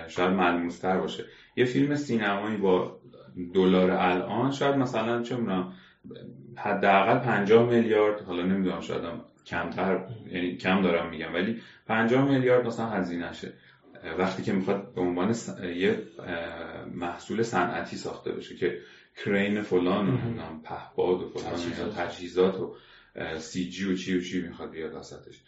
شاید 0.08 0.30
ملموستر 0.32 0.98
باشه. 0.98 1.26
یه 1.56 1.66
فیلم 1.66 1.96
سینمایی 1.96 2.58
با 2.58 3.00
دلار 3.54 3.92
الان 3.92 4.52
شاید 4.52 4.76
مثلا 4.76 5.22
چه 5.22 5.36
می‌دونم 5.36 5.74
حداقل 6.58 7.20
50 7.20 7.70
میلیارد 7.70 8.22
حالا 8.22 8.44
نمی‌دونم 8.44 8.80
شاید 8.80 9.02
کمتر 9.46 10.06
یعنی 10.32 10.58
کم 10.58 10.82
دارم 10.82 11.10
میگم 11.10 11.34
ولی 11.34 11.62
50 11.88 12.30
میلیارد 12.30 12.68
مثلا 12.68 12.86
هزینه 12.86 13.34
شه 13.34 13.54
وقتی 14.18 14.44
که 14.44 14.54
می‌خواد 14.54 14.94
به 14.94 15.02
عنوان 15.02 15.36
یه 15.78 16.04
محصول 16.94 17.44
صنعتی 17.44 17.96
ساخته 17.96 18.32
بشه 18.32 18.56
که 18.56 18.80
کرین 19.26 19.62
فلان 19.62 20.10
و 20.10 20.18
پهباد 20.64 21.22
و 21.22 21.30
فلان 21.30 21.92
تجهیزات. 21.92 22.60
و 22.60 22.76
سی 23.40 23.70
جی 23.70 23.94
و 23.94 23.96
چی 23.96 24.18
و 24.18 24.22
چی 24.22 24.42
می‌خواد 24.42 24.72
بیاد 24.72 24.96
وسطش. 24.96 25.42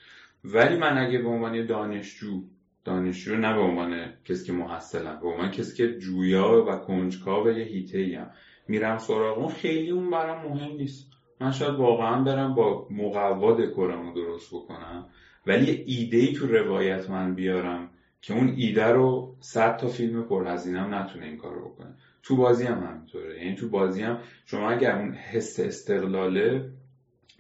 ولی 0.44 0.78
من 0.78 0.98
اگه 0.98 1.18
به 1.18 1.28
عنوان 1.28 1.66
دانشجو 1.66 2.42
دانشجو 2.86 3.36
نه 3.36 3.54
به 3.54 3.60
عنوان 3.60 4.14
کسی 4.26 4.46
که 4.46 4.54
محصلم 4.54 5.20
به 5.22 5.28
عنوان 5.28 5.52
کسی 5.52 5.78
که 5.78 5.98
جویا 6.00 6.66
و 6.68 6.76
کنجکاو 6.76 7.52
یه 7.52 7.66
هیته 7.66 7.98
ایم 7.98 8.26
میرم 8.68 8.98
سراغ 8.98 9.38
اون 9.38 9.50
خیلی 9.50 9.92
اون 9.92 10.10
برام 10.10 10.46
مهم 10.46 10.78
نیست. 10.78 11.12
من 11.42 11.52
شاید 11.52 11.76
واقعا 11.76 12.24
برم 12.24 12.56
با 12.56 12.88
مقوا 12.92 13.56
دکورمو 13.62 14.14
درست 14.14 14.50
بکنم 14.54 15.10
ولی 15.48 15.72
ایده 15.72 16.18
ای 16.18 16.34
تو 16.34 16.48
روایت 16.48 17.10
من 17.10 17.36
بیارم 17.36 17.90
که 18.24 18.34
اون 18.34 18.54
ایده 18.58 18.86
رو 18.86 19.36
صد 19.40 19.78
تا 19.78 19.88
فیلم 19.88 20.24
پرهزینم 20.24 20.94
نتونه 20.94 21.26
این 21.26 21.38
کارو 21.38 21.70
بکنه. 21.70 21.96
تو 22.24 22.36
بازی 22.36 22.66
هم 22.66 22.84
همینطوره. 22.84 23.38
یعنی 23.38 23.56
تو 23.56 23.70
بازی 23.70 24.02
هم 24.02 24.20
شما 24.46 24.72
اگر 24.72 25.00
اون 25.00 25.14
حس 25.14 25.60
استقلاله 25.60 26.70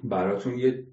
براتون 0.03 0.59
یه 0.59 0.83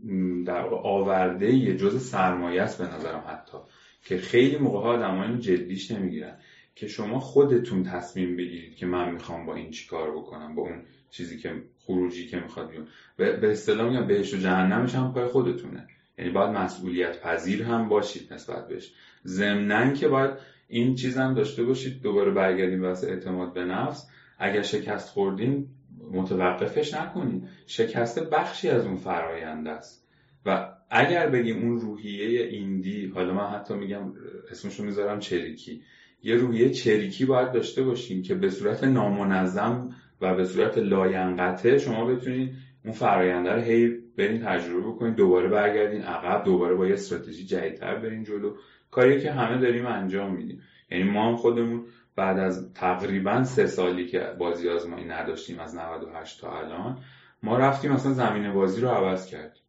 در 0.47 0.67
آورده 0.69 1.55
یه 1.55 1.77
جز 1.77 2.03
سرمایه 2.03 2.63
است 2.63 2.83
به 2.83 2.95
نظرم 2.95 3.25
حتی 3.29 3.59
که 4.05 4.19
خیلی 4.19 4.59
موقع 4.59 4.79
ها 4.79 4.89
آدم 4.89 5.39
جدیش 5.39 5.91
نمی‌گیرن. 5.91 6.37
که 6.75 6.89
شما 6.89 7.21
خودتون 7.21 7.83
تصمیم 7.83 8.37
بگیرید 8.37 8.77
که 8.77 8.87
من 8.87 9.13
می‌خوام 9.13 9.47
با 9.47 9.55
این 9.55 9.71
چی 9.71 9.89
کار 9.89 10.17
بکنم 10.17 10.55
با 10.55 10.63
اون 10.63 10.83
چیزی 11.11 11.39
که 11.39 11.63
خروجی 11.79 12.27
که 12.27 12.41
می‌خواد 12.41 12.71
بیون 12.71 12.87
به 13.17 13.51
اصطلاح 13.51 13.91
میگم 13.91 14.07
بهش 14.07 14.35
و 14.35 14.37
جهنمش 14.37 14.95
هم 14.95 15.13
پای 15.13 15.27
خودتونه. 15.27 15.87
یعنی 16.21 16.33
باید 16.33 16.51
مسئولیت 16.51 17.21
پذیر 17.21 17.63
هم 17.63 17.89
باشید 17.89 18.33
نسبت 18.33 18.69
بهش. 18.69 18.93
ضمنا 19.27 19.93
که 19.93 20.09
باید 20.09 20.31
این 20.69 20.95
چیز 20.95 21.19
هم 21.19 21.35
داشته 21.35 21.65
باشید 21.65 22.03
دوباره 22.03 22.31
برگردیم 22.31 22.83
واسه 22.83 23.07
اعتماد 23.07 23.53
به 23.53 23.65
نفس. 23.65 24.11
اگر 24.39 24.63
شکست 24.63 25.09
خوردین 25.09 25.67
متوقفش 26.13 26.95
نکنید 26.95 27.43
شکست 27.67 28.31
بخشی 28.31 28.69
از 28.69 28.87
اون 28.87 28.97
فرایند 28.97 29.69
است. 29.69 30.07
و 30.47 30.69
اگر 30.91 31.29
بگیم 31.29 31.63
اون 31.63 31.81
روحیه 31.81 32.47
ایندی 32.47 33.07
حالا 33.15 33.35
من 33.35 33.47
حتی 33.47 33.75
میگم 33.75 34.13
اسمشو 34.51 34.85
می‌ذارم 34.85 35.19
چریکی. 35.19 35.83
یه 36.23 36.35
روحیه 36.35 36.71
چریکی 36.71 37.25
باید 37.25 37.53
داشته 37.53 37.83
باشیم 37.83 38.23
که 38.23 38.35
به 38.35 38.51
صورت 38.51 38.85
نامنظم 38.85 39.95
و 40.21 40.35
به 40.35 40.45
صورت 40.45 40.79
لاینقطع 40.79 41.79
شما 41.79 42.05
بتونید 42.05 42.55
اون 42.85 42.95
فراینده 42.95 43.53
رو 43.53 43.61
هی 43.61 44.00
برین 44.17 44.43
تجربه 44.45 44.81
بکنید 44.81 45.15
دوباره 45.15 45.49
برگردین 45.49 46.03
عقب 46.03 46.45
دوباره 46.45 46.75
با 46.75 46.87
یه 46.87 46.95
استراتژی 46.95 47.45
جدیدتر 47.45 47.95
برین 47.95 48.25
جلو. 48.25 48.57
کاری 48.91 49.21
که 49.21 49.33
همه 49.33 49.61
داریم 49.61 49.87
انجام 49.87 50.35
میدیم. 50.35 50.63
یعنی 50.91 51.05
ما 51.05 51.29
هم 51.29 51.37
خودمون 51.37 51.87
بعد 52.17 52.39
از 52.39 52.73
تقریبا 52.75 53.45
سه 53.45 53.67
سالی 53.67 54.07
که 54.07 54.21
بازی 54.39 54.69
آزمایی 54.69 55.05
نداشتیم 55.05 55.59
از 55.59 55.77
98 55.77 56.41
تا 56.41 56.59
الان 56.59 56.99
ما 57.43 57.59
رفتیم 57.59 57.93
مثلا 57.93 58.13
زمین 58.13 58.53
بازی 58.53 58.81
رو 58.81 58.89
عوض 58.89 59.27
کردیم. 59.27 59.63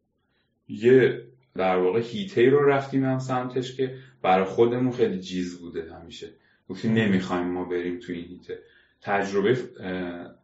یه 0.68 1.22
در 1.56 1.76
واقع 1.76 2.00
هیته 2.00 2.50
رو 2.50 2.64
رفتیم 2.64 3.04
هم 3.04 3.18
سمتش 3.18 3.76
که 3.76 3.94
برای 4.22 4.44
خودمون 4.44 4.92
خیلی 4.92 5.20
جیز 5.20 5.60
بوده 5.60 5.94
همیشه. 5.94 6.28
گفتیم 6.68 6.92
نمی‌خوایم 6.92 7.46
ما 7.46 7.64
بریم 7.64 7.98
تو 7.98 8.12
این 8.12 8.24
هیته. 8.24 8.58
تجربه 9.00 9.58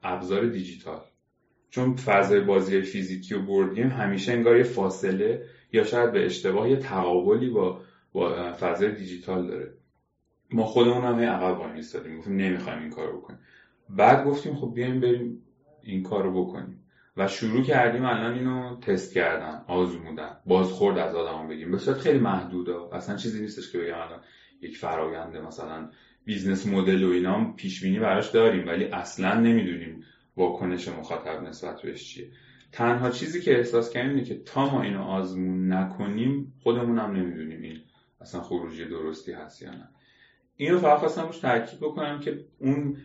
ابزار 0.02 0.46
دیجیتال. 0.46 1.00
چون 1.70 1.96
فضای 1.96 2.40
بازی 2.40 2.80
فیزیکی 2.80 3.34
و 3.34 3.42
بورد 3.42 3.78
همیشه 3.78 4.32
انگار 4.32 4.56
یه 4.56 4.62
فاصله 4.62 5.44
یا 5.72 5.84
شاید 5.84 6.12
به 6.12 6.26
اشتباه 6.26 6.70
یه 6.70 6.76
تقابلی 6.76 7.50
با 7.50 7.80
با 8.12 8.52
فضای 8.52 8.92
دیجیتال 8.92 9.46
داره. 9.46 9.74
ما 10.50 10.64
خودمون 10.64 11.04
هم 11.04 11.20
عقب 11.20 11.58
وای 11.58 11.72
میستادیم 11.72 12.18
گفتیم 12.18 12.36
نمی‌خوایم 12.36 12.78
این 12.78 12.90
کارو 12.90 13.20
بکنیم. 13.20 13.40
بعد 13.88 14.24
گفتیم 14.24 14.54
خب 14.54 14.72
بیایم 14.74 15.00
بریم 15.00 15.42
این 15.82 16.02
کارو 16.02 16.44
بکنیم. 16.44 16.84
و 17.16 17.28
شروع 17.28 17.62
کردیم 17.62 18.04
الان 18.04 18.34
اینو 18.34 18.80
تست 18.80 19.14
کردن 19.14 19.62
آزمودن. 19.66 20.36
بازخورد 20.46 20.98
از 20.98 21.14
آدم 21.14 21.48
بگیم. 21.48 21.70
به 21.70 21.78
صورت 21.78 21.98
خیلی 21.98 22.18
محدوده. 22.18 22.74
اصلا 22.92 23.16
چیزی 23.16 23.40
نیستش 23.40 23.72
که 23.72 23.78
بگم 23.78 23.94
الان 23.94 24.20
یک 24.60 24.76
فراینده 24.76 25.40
مثلا 25.40 25.90
business 26.24 26.66
model 26.66 27.04
و 27.04 27.10
اینا 27.10 27.52
پیش 27.56 27.82
بینی 27.82 27.98
براش 27.98 28.30
داریم 28.30 28.66
ولی 28.66 28.84
اصلا 28.84 29.40
نمی‌دونیم 29.40 30.04
واکنش 30.38 30.88
مخاطب 30.88 31.42
نسبت 31.42 31.82
بهش 31.82 32.14
چیه؟ 32.14 32.30
تنها 32.72 33.10
چیزی 33.10 33.40
که 33.40 33.56
احساس 33.58 33.90
کردیم 33.90 34.10
اینه 34.10 34.24
که 34.24 34.38
تا 34.38 34.70
ما 34.70 34.82
اینو 34.82 35.02
آزمون 35.02 35.72
نکنیم 35.72 36.52
خودمون 36.62 36.98
هم 36.98 37.16
نمی‌دونیم 37.16 37.62
این 37.62 37.80
اصلا 38.20 38.40
خروجی 38.40 38.84
درستی 38.84 39.32
هست 39.32 39.62
یا 39.62 39.70
نه. 39.70 39.88
اینو 40.56 40.78
فقط 40.78 40.98
خواستم 40.98 41.26
روش 41.26 41.38
تاکید 41.38 41.80
بکنم 41.80 42.20
که 42.20 42.44
اون 42.58 42.96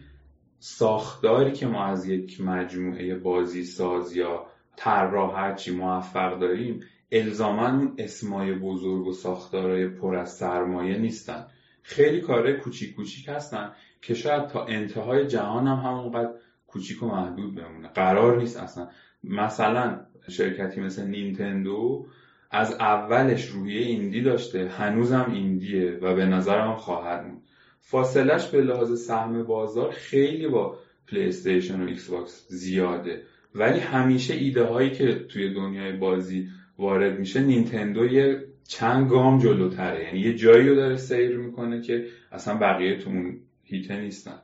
ساختاری 0.60 1.52
که 1.52 1.68
ما 1.68 1.86
از 1.86 2.08
یک 2.08 2.42
مجموعه 2.42 3.16
بازی 3.16 3.64
ساز 3.64 4.16
یا 4.16 4.46
طراح 4.76 5.40
هرچی 5.40 5.76
موفق 5.76 6.40
داریم 6.40 6.80
الزاما 7.12 7.70
اون 7.70 7.96
اسمای 7.98 8.54
بزرگ 8.54 9.08
و 9.08 9.14
ساختارهای 9.14 9.88
پر 9.88 10.16
از 10.16 10.38
سرمایه 10.38 10.98
نیستن. 10.98 11.48
خیلی 11.82 12.22
کارهای 12.22 12.58
کوچیک 12.58 12.96
کوچیک 12.96 13.30
هستن 13.30 13.72
که 14.02 14.14
شاید 14.14 14.48
تا 14.48 14.66
انتهای 14.66 15.28
جهان 15.28 15.68
هم 15.68 15.78
همونقدر 15.78 16.32
کوچیک 16.74 17.04
و 17.04 17.08
محدود 17.08 17.56
بمونه. 17.56 17.88
قرار 17.88 18.38
نیست 18.38 18.60
اصلا. 18.60 18.88
مثلا 19.24 20.00
شرکتی 20.30 20.82
مثل 20.82 21.08
نینتندو 21.08 22.06
از 22.52 22.74
اولش 22.74 23.46
روحیه 23.46 23.82
ایندی 23.82 24.22
داشته 24.22 24.68
هنوزم 24.68 25.32
ایندیه 25.34 26.00
و 26.02 26.16
به 26.16 26.26
نظرم 26.26 26.76
خواهد 26.76 27.26
موند. 27.26 27.42
فاصلش 27.80 28.48
به 28.48 28.62
لحاظ 28.62 29.06
سهم 29.06 29.44
بازار 29.44 29.92
خیلی 29.92 30.48
با 30.48 30.78
PlayStation 31.08 31.82
و 31.82 31.88
Xbox 31.88 32.46
زیاده. 32.50 33.24
ولی 33.56 33.80
همیشه 33.80 34.34
ایده 34.34 34.64
هایی 34.64 34.92
که 34.92 35.14
توی 35.14 35.54
دنیای 35.54 35.92
بازی 35.92 36.50
وارد 36.78 37.20
میشه 37.20 37.42
نینتندو 37.42 38.06
یه 38.06 38.44
چند 38.68 39.10
گام 39.10 39.40
جلوتره. 39.40 40.04
یعنی 40.04 40.20
یه 40.20 40.34
جایی 40.34 40.70
رو 40.70 40.76
داره 40.76 40.98
سیر 40.98 41.38
می‌کنه 41.38 41.82
که 41.82 42.06
اصلا 42.32 42.58
بقیه 42.58 42.98
تو 42.98 43.10
اون 43.10 43.40
حیطه 43.64 44.02
نیستن. 44.02 44.40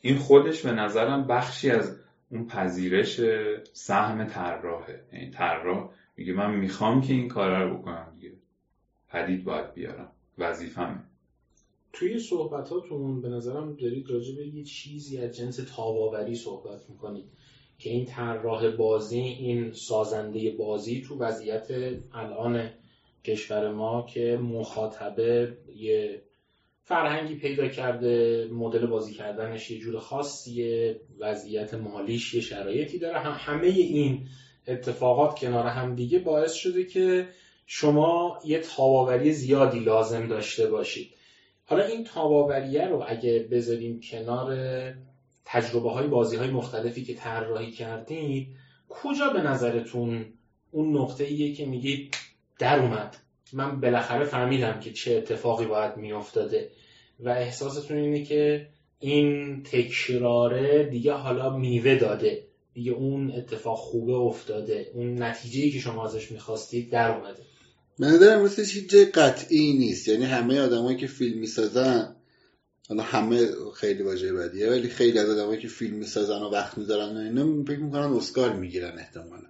این 0.00 0.16
خودش 0.16 0.62
به 0.62 0.72
نظرم 0.72 1.26
بخشی 1.26 1.70
از 1.70 1.96
اون 2.30 2.46
پذیرش 2.46 3.20
سهم 3.72 4.24
طراحه. 4.24 5.04
یعنی 5.12 5.30
طراح 5.30 5.90
میگه 6.16 6.32
من 6.32 6.54
می‌خوام 6.54 7.00
که 7.00 7.12
این 7.12 7.28
کارا 7.28 7.68
رو 7.68 7.78
بکنم 7.78 8.12
دیگه. 8.14 8.32
پدید 9.08 9.44
باید 9.44 9.74
بیارم. 9.74 10.12
وظیفمه 10.38 11.04
توی 11.92 12.18
صحبتاتون 12.18 13.22
به 13.22 13.28
نظرم 13.28 13.76
دارید 13.76 14.10
راجع 14.10 14.36
به 14.36 14.46
یه 14.46 14.64
چیزی 14.64 15.18
از 15.18 15.36
جنس 15.36 15.56
تاباوری 15.76 16.34
صحبت 16.34 16.90
می‌کنید 16.90 17.24
که 17.78 17.90
این 17.90 18.04
طراح 18.04 18.70
بازی 18.70 19.20
این 19.20 19.72
سازنده 19.72 20.50
بازی 20.50 21.00
تو 21.00 21.18
وضعیت 21.18 21.68
الان 22.12 22.70
کشور 23.24 23.72
ما 23.72 24.06
که 24.06 24.38
مخاطبه 24.42 25.56
یه 25.76 26.22
فرهنگی 26.84 27.34
پیدا 27.34 27.68
کرده 27.68 28.46
مدل 28.52 28.86
بازی 28.86 29.14
کردنش 29.14 29.70
یه 29.70 29.78
جور 29.78 29.98
خاصیه 29.98 31.00
وضعیت 31.18 31.74
مالیش 31.74 32.34
یه 32.34 32.40
شرایطی 32.40 32.98
داره. 32.98 33.18
هم 33.18 33.36
همه 33.38 33.66
این 33.66 34.26
اتفاقات 34.66 35.38
کنار 35.38 35.66
هم 35.66 35.94
دیگه 35.94 36.18
باعث 36.18 36.52
شده 36.52 36.84
که 36.84 37.28
شما 37.66 38.38
یه 38.44 38.58
تاباوری 38.58 39.32
زیادی 39.32 39.78
لازم 39.78 40.28
داشته 40.28 40.70
باشید. 40.70 41.14
حالا 41.64 41.84
این 41.84 42.04
تاباوریه 42.04 42.88
رو 42.88 43.04
اگه 43.08 43.48
بذاریم 43.50 44.00
کنار 44.00 44.56
تجربه 45.44 45.90
های 45.90 46.06
بازی 46.06 46.36
های 46.36 46.50
مختلفی 46.50 47.04
که 47.04 47.14
طراحی 47.14 47.70
کردید 47.70 48.56
کجا 48.88 49.28
به 49.28 49.42
نظرتون 49.42 50.26
اون 50.70 50.96
نقطه 50.96 51.24
ایه 51.24 51.54
که 51.54 51.66
میگید 51.66 52.16
در 52.58 52.78
اومد؟ 52.78 53.16
من 53.54 53.80
بالاخره 53.80 54.24
فهمیدم 54.24 54.80
که 54.80 54.92
چه 54.92 55.16
اتفاقی 55.16 55.66
باید 55.66 55.96
میافتاده. 55.96 56.70
و 57.20 57.28
احساستون 57.28 57.96
اینه 57.96 58.24
که 58.24 58.66
این 58.98 59.62
تکراره 59.62 60.82
دیگه 60.84 61.12
حالا 61.12 61.56
میوه 61.56 61.94
داده. 61.94 62.44
دیگه 62.74 62.92
اون 62.92 63.30
اتفاق 63.30 63.78
خوبه 63.78 64.12
افتاده. 64.12 64.90
اون 64.94 65.22
نتیجه 65.22 65.70
که 65.70 65.78
شما 65.78 66.04
ازش 66.04 66.30
می‌خواستید 66.30 66.90
در 66.90 67.10
اومده. 67.10 67.42
من 67.98 68.18
دارم 68.18 68.42
راستش 68.42 68.74
هیچ 68.74 68.90
جای 68.90 69.04
قطعی 69.04 69.72
نیست. 69.72 70.08
یعنی 70.08 70.24
همه 70.24 70.60
آدمایی 70.60 70.96
که 70.96 71.06
فیلم 71.06 71.38
می‌سازن 71.38 72.16
حالا 72.88 73.02
همه 73.02 73.46
خیلی 73.74 74.02
واژه 74.02 74.32
بدیه 74.32 74.70
ولی 74.70 74.88
خیلی 74.88 75.18
از 75.18 75.28
آدمایی 75.28 75.60
که 75.60 75.68
فیلم 75.68 75.96
می‌سازن 75.96 76.42
و 76.42 76.50
وقت 76.50 76.78
می‌ذارن 76.78 77.16
و 77.16 77.20
اینا 77.20 77.64
فکر 77.64 77.78
می‌کنن 77.78 78.12
اسکار 78.12 78.52
می‌گیرن 78.52 78.98
احتمالا. 78.98 79.48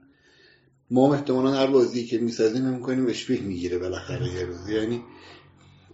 ما 0.91 1.07
هم 1.07 1.12
احتمالا 1.12 1.51
هر 1.51 1.66
بازی 1.66 2.07
که 2.07 2.18
می‌سازیم 2.18 2.64
می‌کنیم 2.64 3.07
اشبیه 3.07 3.41
می‌گیره 3.41 3.78
بالاخره 3.78 4.34
یه 4.34 4.45
روز. 4.45 4.68
یعنی 4.68 5.03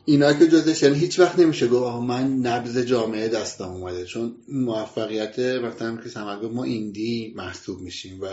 اینا 0.05 0.33
که 0.33 0.47
جزش 0.47 0.83
یعنی 0.83 0.99
هیچ 0.99 1.19
وقت 1.19 1.39
نمیشه 1.39 1.67
گفت 1.67 1.83
آها 1.83 2.01
من 2.01 2.37
نبز 2.37 2.79
جامعه 2.79 3.29
دستم 3.29 3.69
اومده. 3.69 4.05
چون 4.05 4.35
موفقیت 4.49 5.39
مثلا 5.39 5.97
که 5.97 6.09
سمت 6.09 6.43
ما 6.43 6.65
ایندی 6.65 7.35
محسوب 7.37 7.81
میشیم 7.81 8.21
و 8.21 8.27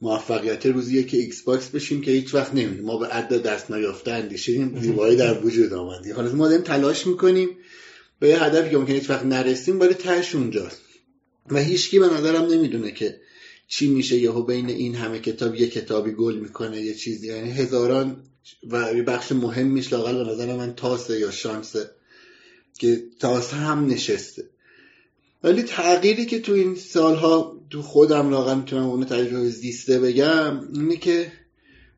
موفقیت 0.00 0.66
روزیه 0.66 1.02
که 1.02 1.16
ایکس 1.16 1.42
باکس 1.42 1.68
بشیم 1.68 2.00
که 2.00 2.10
هیچ 2.10 2.34
وقت 2.34 2.54
نمیدیم 2.54 2.84
ما 2.84 2.98
به 2.98 3.06
عدد 3.06 3.42
دست 3.42 3.70
نیافته 3.70 4.10
اندیشیم 4.10 4.80
زیبایی 4.80 5.16
در 5.16 5.46
وجود 5.46 5.72
آمدی. 5.72 6.10
حالا 6.10 6.32
ما 6.32 6.48
داریم 6.48 6.64
تلاش 6.64 7.06
می‌کنیم. 7.06 7.48
به 8.20 8.28
یه 8.28 8.44
هدفی 8.44 8.70
که 8.70 8.78
ممکنه 8.78 8.94
هیچ 8.94 9.10
وقت 9.10 9.24
نرسیم 9.24 9.80
ولی 9.80 9.94
تهش 9.94 10.34
اونجاست. 10.34 10.80
و 11.50 11.58
هیچکی 11.58 11.98
به 11.98 12.06
نظرم 12.06 12.44
نمی‌دونه 12.44 12.90
که 12.90 13.20
چی 13.68 13.88
میشه 13.88 14.18
یهو 14.18 14.42
بین 14.42 14.68
این 14.68 14.94
همه 14.94 15.18
کتاب 15.18 15.54
یه 15.54 15.68
کتابی 15.68 16.12
گل 16.12 16.38
می‌کنه 16.38 16.82
یه 16.82 16.94
چیزی. 16.94 17.26
یعنی 17.26 17.50
هزاران 17.50 18.16
و 18.70 18.92
یه 18.96 19.02
بخش 19.02 19.32
مهمیش 19.32 19.92
لاقل 19.92 20.24
به 20.24 20.30
نظر 20.30 20.56
من 20.56 20.74
تاسه 20.74 21.18
یا 21.18 21.30
شانسه 21.30 21.90
که 22.78 23.04
تاسه 23.20 23.56
هم 23.56 23.86
نشسته. 23.86 24.44
ولی 25.44 25.62
تغییری 25.62 26.26
که 26.26 26.40
تو 26.40 26.52
این 26.52 26.74
سالها 26.74 27.60
تو 27.70 27.82
خودم 27.82 28.30
لاقل 28.30 28.58
می‌تونم 28.58 28.86
اونو 28.86 29.04
تجربه 29.04 29.48
زیسته 29.48 29.98
بگم 29.98 30.68
اینه 30.72 30.96
که 30.96 31.32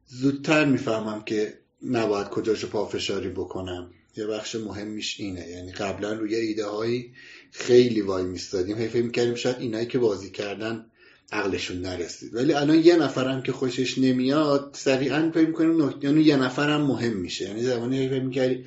زودتر 0.07 0.65
می‌فهمم 0.65 1.25
که 1.25 1.59
نباید 1.83 2.29
کجاشو 2.29 2.69
پافشاری 2.69 3.29
بکنم. 3.29 3.91
یه 4.17 4.27
بخش 4.27 4.55
مهمیش 4.55 5.21
اینه. 5.21 5.49
یعنی 5.49 5.73
قبلا 5.73 6.13
روی 6.13 6.35
ایده 6.35 6.67
هایی 6.67 7.13
خیلی 7.51 8.01
وای 8.01 8.25
میستادیم. 8.25 8.79
هی 8.79 8.89
فکر 8.89 9.03
می‌کردیم 9.03 9.35
شاید 9.35 9.57
اینایی 9.59 9.87
که 9.87 9.99
بازی 9.99 10.31
کردن 10.31 10.87
عقلشون 11.33 11.81
نرسید. 11.81 12.35
ولی 12.35 12.53
الان 12.55 12.79
یه 12.79 12.97
نفرم 12.97 13.43
که 13.43 13.53
خوشش 13.53 13.99
نمیاد 13.99 14.71
سریعا 14.73 15.31
فکر 15.35 15.47
می‌کنیم 15.47 15.87
نکته 15.87 16.09
یعنی 16.09 16.23
یه 16.23 16.37
نفرم 16.37 16.81
مهم 16.81 17.17
میشه. 17.17 17.45
یعنی 17.45 17.63
زمانی 17.63 18.09
فکر 18.09 18.23
می‌کردی 18.23 18.65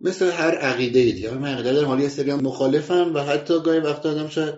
مثل 0.00 0.30
هر 0.30 0.54
عقیده 0.54 1.02
دیگه. 1.04 1.30
من 1.30 1.52
عقیده 1.52 1.72
دارم 1.72 1.88
حالا 1.88 2.02
یه 2.02 2.08
سری 2.08 2.34
مخالفن 2.34 3.12
و 3.12 3.22
حتی 3.22 3.60
گاهی 3.60 3.80
وقت 3.80 4.06
آدم 4.06 4.28
شاید 4.28 4.54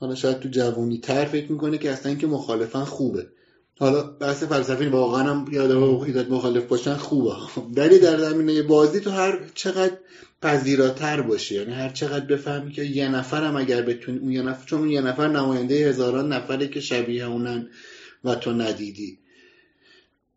حالا 0.00 0.14
شاید 0.14 0.40
تو 0.40 0.48
جوونی 0.48 0.98
تر 0.98 1.24
فکر 1.24 1.52
می‌کنه 1.52 1.78
که 1.78 1.90
اصلا 1.90 2.14
که 2.14 2.26
مخالفن 2.26 2.84
خوبه. 2.84 3.26
حالا 3.78 4.02
بحث 4.02 4.42
فلسفی 4.42 4.86
واقعا 4.86 5.22
هم 5.22 5.46
یادم 5.52 6.00
ایداد 6.00 6.30
مخالف 6.30 6.64
باشن 6.64 6.94
خوبه. 6.94 7.36
ولی 7.76 7.98
در 7.98 8.18
زمینه 8.18 8.62
بازی 8.62 9.00
تو 9.00 9.10
هر 9.10 9.50
چقدر 9.54 9.96
پذیراتر 10.42 11.20
باشه 11.20 11.54
یعنی 11.54 11.72
هر 11.72 11.88
چقدر 11.88 12.26
بفهمی 12.26 12.72
که 12.72 12.84
یه 12.84 13.08
نفرم 13.08 13.56
اگر 13.56 13.82
بتونی 13.82 14.18
اون 14.18 14.32
یه 14.32 14.42
نفر 14.42 14.66
چون 14.66 14.78
اون 14.78 14.90
یه 14.90 15.00
نفر 15.00 15.28
نماینده 15.28 15.74
هزاران 15.74 16.32
نفره 16.32 16.68
که 16.68 16.80
شبیه 16.80 17.26
اونن 17.26 17.68
و 18.24 18.34
تو 18.34 18.52
ندیدی. 18.52 19.18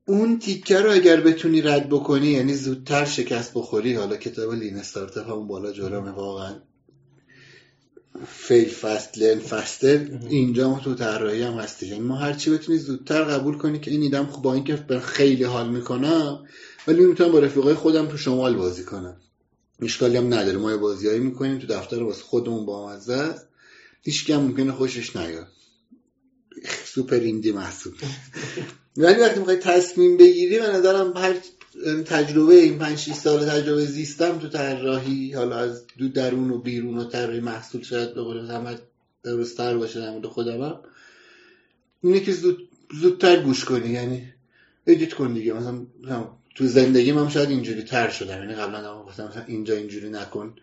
اون 0.05 0.39
تیکه 0.39 0.81
رو 0.81 0.91
اگر 0.91 1.21
بتونی 1.21 1.61
رد 1.61 1.89
بکنی 1.89 2.27
یعنی 2.27 2.53
زودتر 2.53 3.05
شکست 3.05 3.53
بخوری 3.53 3.93
حالا 3.93 4.15
کتاب 4.15 4.53
لین 4.53 4.77
استارتاپ 4.77 5.27
همون 5.27 5.47
بالا 5.47 5.71
جلومه 5.71 6.11
واقعا. 6.11 6.55
فیل 8.25 8.69
فست 8.69 9.17
لرن 9.17 9.39
فستر 9.39 10.19
اینجا 10.29 10.69
ما 10.69 10.79
تو 10.79 10.95
طراحی 10.95 11.41
هم 11.41 11.53
هستی 11.53 11.87
یعنی 11.87 11.99
ما 11.99 12.15
هرچی 12.15 12.49
بتونی 12.49 12.77
زودتر 12.77 13.23
قبول 13.23 13.57
کنی 13.57 13.79
که 13.79 13.91
این 13.91 14.01
ایدم 14.01 14.25
خوب 14.25 14.43
با 14.43 14.53
اینکه 14.53 14.99
خیلی 14.99 15.43
حال 15.43 15.69
می‌کنم 15.69 16.47
ولی 16.87 17.05
می‌تونم 17.05 17.31
با 17.31 17.39
رفیقای 17.39 17.73
خودم 17.73 18.07
تو 18.07 18.17
شمال 18.17 18.55
بازی 18.55 18.83
کنم. 18.83 19.17
اشکالی 19.81 20.17
هم 20.17 20.33
نداره. 20.33 20.57
ما 20.57 20.71
یه 20.71 20.77
بازیایی 20.77 21.19
می‌کنیم 21.19 21.59
تو 21.59 21.67
دفتر 21.67 22.03
واسه 22.03 22.23
خودمون 22.23 22.65
با 22.65 22.89
مزه 22.89 23.13
است 23.13 23.47
هیچ 24.01 24.29
هم 24.29 24.41
ممکنه 24.41 24.71
خوشش 24.71 25.15
نیاد. 25.15 25.47
super 26.85 27.15
indie 27.15 27.51
محسوب. 27.51 27.93
ولی 28.97 29.21
وقتی 29.21 29.39
می‌خوای 29.39 29.57
تصمیم 29.57 30.17
بگیری 30.17 30.59
به 30.59 30.67
نظرم 30.67 31.17
هر 31.17 31.33
تجربه 32.05 32.53
این 32.53 32.79
5 32.79 32.97
6 32.97 33.13
سال 33.13 33.45
تجربه 33.45 33.85
زیستم 33.85 34.39
تو 34.39 34.47
طراحی 34.47 35.33
حالا 35.33 35.57
از 35.57 35.83
دو 35.97 36.09
درون 36.09 36.51
و 36.51 36.57
بیرون 36.57 36.97
و 36.97 37.03
طراحی 37.03 37.39
محصول 37.39 37.83
شاید 37.83 38.13
به 38.13 38.21
قول 38.21 38.51
همه 38.51 38.77
درستتر 39.23 39.77
باشه 39.77 39.99
در 39.99 40.11
مورد 40.11 40.25
خودم 40.25 40.61
هم. 40.61 40.79
اینه 42.03 42.19
که 42.19 42.31
زود 42.31 42.69
زودتر 43.01 43.39
گوش 43.39 43.65
کنی 43.65 43.89
یعنی 43.89 44.33
edit 44.87 45.13
کن 45.13 45.33
دیگه. 45.33 45.53
مثلا 45.53 45.85
تو 46.55 46.67
زندگی 46.67 47.11
من 47.11 47.29
شاید 47.29 47.49
اینجوری 47.49 47.83
تر 47.83 48.09
شدم. 48.09 48.37
یعنی 48.37 48.55
قبلا 48.55 49.03
گفتم 49.03 49.27
مثلا 49.27 49.43
اینجا 49.47 49.75
اینجوری 49.75 50.09
نکن. 50.09 50.55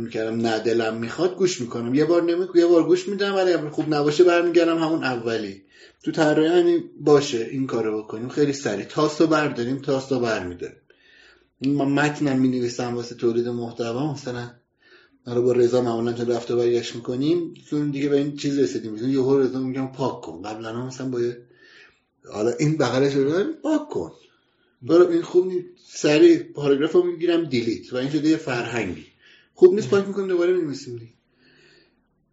می‌کردم 0.00 0.36
نه 0.36 0.58
دلم 0.58 0.96
می‌خواد 0.96 1.36
گوش 1.36 1.60
می‌کنم. 1.60 1.94
یه 1.94 2.04
بار 2.04 2.22
نمی 2.22 2.46
یه 2.54 2.66
بار 2.66 2.86
گوش 2.86 3.08
میدم 3.08 3.34
ولی 3.34 3.52
اگه 3.52 3.70
خوب 3.70 3.94
نباشه 3.94 4.24
برمیگردم 4.24 4.78
همون 4.78 5.04
اولی. 5.04 5.62
تو 6.02 6.12
طراحی 6.12 6.48
یعنی 6.48 6.84
باشه 7.00 7.48
این 7.50 7.66
کارو 7.66 8.02
بکنیم. 8.02 8.28
خیلی 8.28 8.52
سریع. 8.52 8.84
تاستو 8.84 9.26
برداریم 9.26 9.78
تاستو 9.78 10.20
برمیداریم. 10.20 10.76
من 11.60 11.88
متنم 11.88 12.40
می 12.40 12.48
نویسم 12.48 12.94
واسه 12.94 13.14
تولید 13.14 13.48
محتوا 13.48 14.12
مثلا 14.12 14.50
حالا 15.26 15.40
با 15.40 15.52
رضا 15.52 15.80
معمولا 15.80 16.12
چون 16.12 16.26
رفته 16.26 16.56
برگشت 16.56 16.94
می‌کنیم. 16.96 17.54
چون 17.70 17.90
دیگه 17.90 18.08
به 18.08 18.16
این 18.16 18.36
چیز 18.36 18.58
رسیدیم. 18.58 18.92
مثلا 18.92 19.08
یهو 19.08 19.38
رضا 19.38 19.60
میگم 19.60 19.86
پاک 19.86 20.20
کن. 20.20 20.42
قبلا 20.42 20.86
مثلا 20.86 21.08
با 21.08 21.20
حالا 22.32 22.50
این 22.50 22.76
بغلش 22.76 23.14
رو 23.14 23.44
پاک 23.62 23.88
کن. 23.88 24.12
برو 24.82 25.08
این 25.08 25.22
خوب 25.22 25.46
نیست. 25.46 25.66
سریع 25.86 26.38
پاراگراف 26.38 26.92
رو 26.92 27.02
می‌گیرم 27.02 27.44
دیلیت. 27.44 27.92
و 27.92 27.96
این 27.96 28.10
شده 28.10 28.28
یه 28.28 28.36
فرهنگی. 28.36 29.06
خوب 29.54 29.74
نیست 29.74 29.88
پاک 29.88 30.06
می‌کنیم 30.06 30.28
دوباره 30.28 30.52
میمیسیم 30.52 30.96
دیگه 30.96 31.12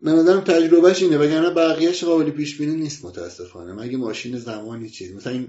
من 0.02 0.16
نظرم 0.16 0.42
تجربهش 0.42 1.04
اینه 1.04 1.18
وگرنه 1.18 1.50
بقیهش 1.50 2.04
قابل 2.04 2.30
پیش 2.30 2.58
بینی 2.58 2.76
نیست 2.76 3.06
متاسفانه. 3.06 3.74
مگه 3.74 3.98
ماشین 3.98 4.38
زمانی 4.38 4.90
چیز؟ 4.90 5.14
مثلا 5.16 5.34
این 5.34 5.48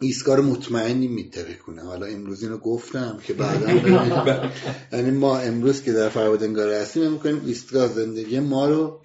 ایستگاه 0.00 0.40
مطمئنی 0.40 1.08
میتره 1.08 1.54
کنه 1.54 1.82
حالا 1.82 2.06
امروز 2.06 2.42
اینو 2.42 2.58
گفتم 2.58 3.18
که 3.26 3.32
بعدا 3.32 3.72
یعنی 4.92 5.10
ما 5.10 5.38
امروز 5.38 5.82
که 5.82 5.92
در 5.92 6.08
فرودنگاره 6.08 6.76
هستیم 6.76 7.12
می‌کنیم 7.12 7.42
ایستگاه 7.46 7.88
زندگی 7.88 8.40
ما 8.40 8.68
رو 8.68 9.00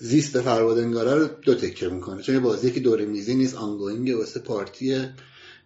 زیست 0.00 0.40
فرودنگاره 0.40 1.14
رو 1.14 1.28
دو 1.42 1.54
تکه 1.54 1.88
می‌کنه. 1.88 2.22
چون 2.22 2.38
بازی 2.38 2.70
که 2.70 2.80
دور 2.80 3.04
میزی 3.04 3.34
نیست 3.34 3.54
آنگوینگ 3.54 4.18
واسه 4.18 4.40
پارتیه. 4.40 5.14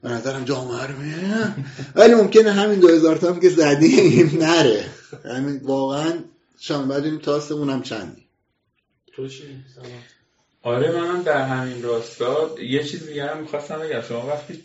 به 0.03 0.09
نظرم 0.09 0.45
جامعه 0.45 0.87
رو 0.87 0.95
ولی 1.95 2.15
ممکنه 2.15 2.53
همین 2.53 2.79
دو 2.79 3.15
تا 3.15 3.33
هم 3.33 3.41
که 3.41 3.49
زدیم 3.49 4.39
نره. 4.39 5.00
یعنی 5.25 5.59
واقعا 5.59 6.13
تاستمون 7.23 7.71
هم 7.71 7.83
چندی؟ 7.83 8.27
چی؟ 9.29 9.45
آره 10.63 11.01
منم 11.01 11.23
در 11.23 11.47
همین 11.47 11.83
راستا. 11.83 12.51
یه 12.63 12.85
چیز 12.85 13.07
دیگه 13.07 13.27
هم 13.27 13.41
می‌خواستم 13.41 13.79
بگم. 13.79 14.01
شما 14.01 14.27
وقتی 14.27 14.65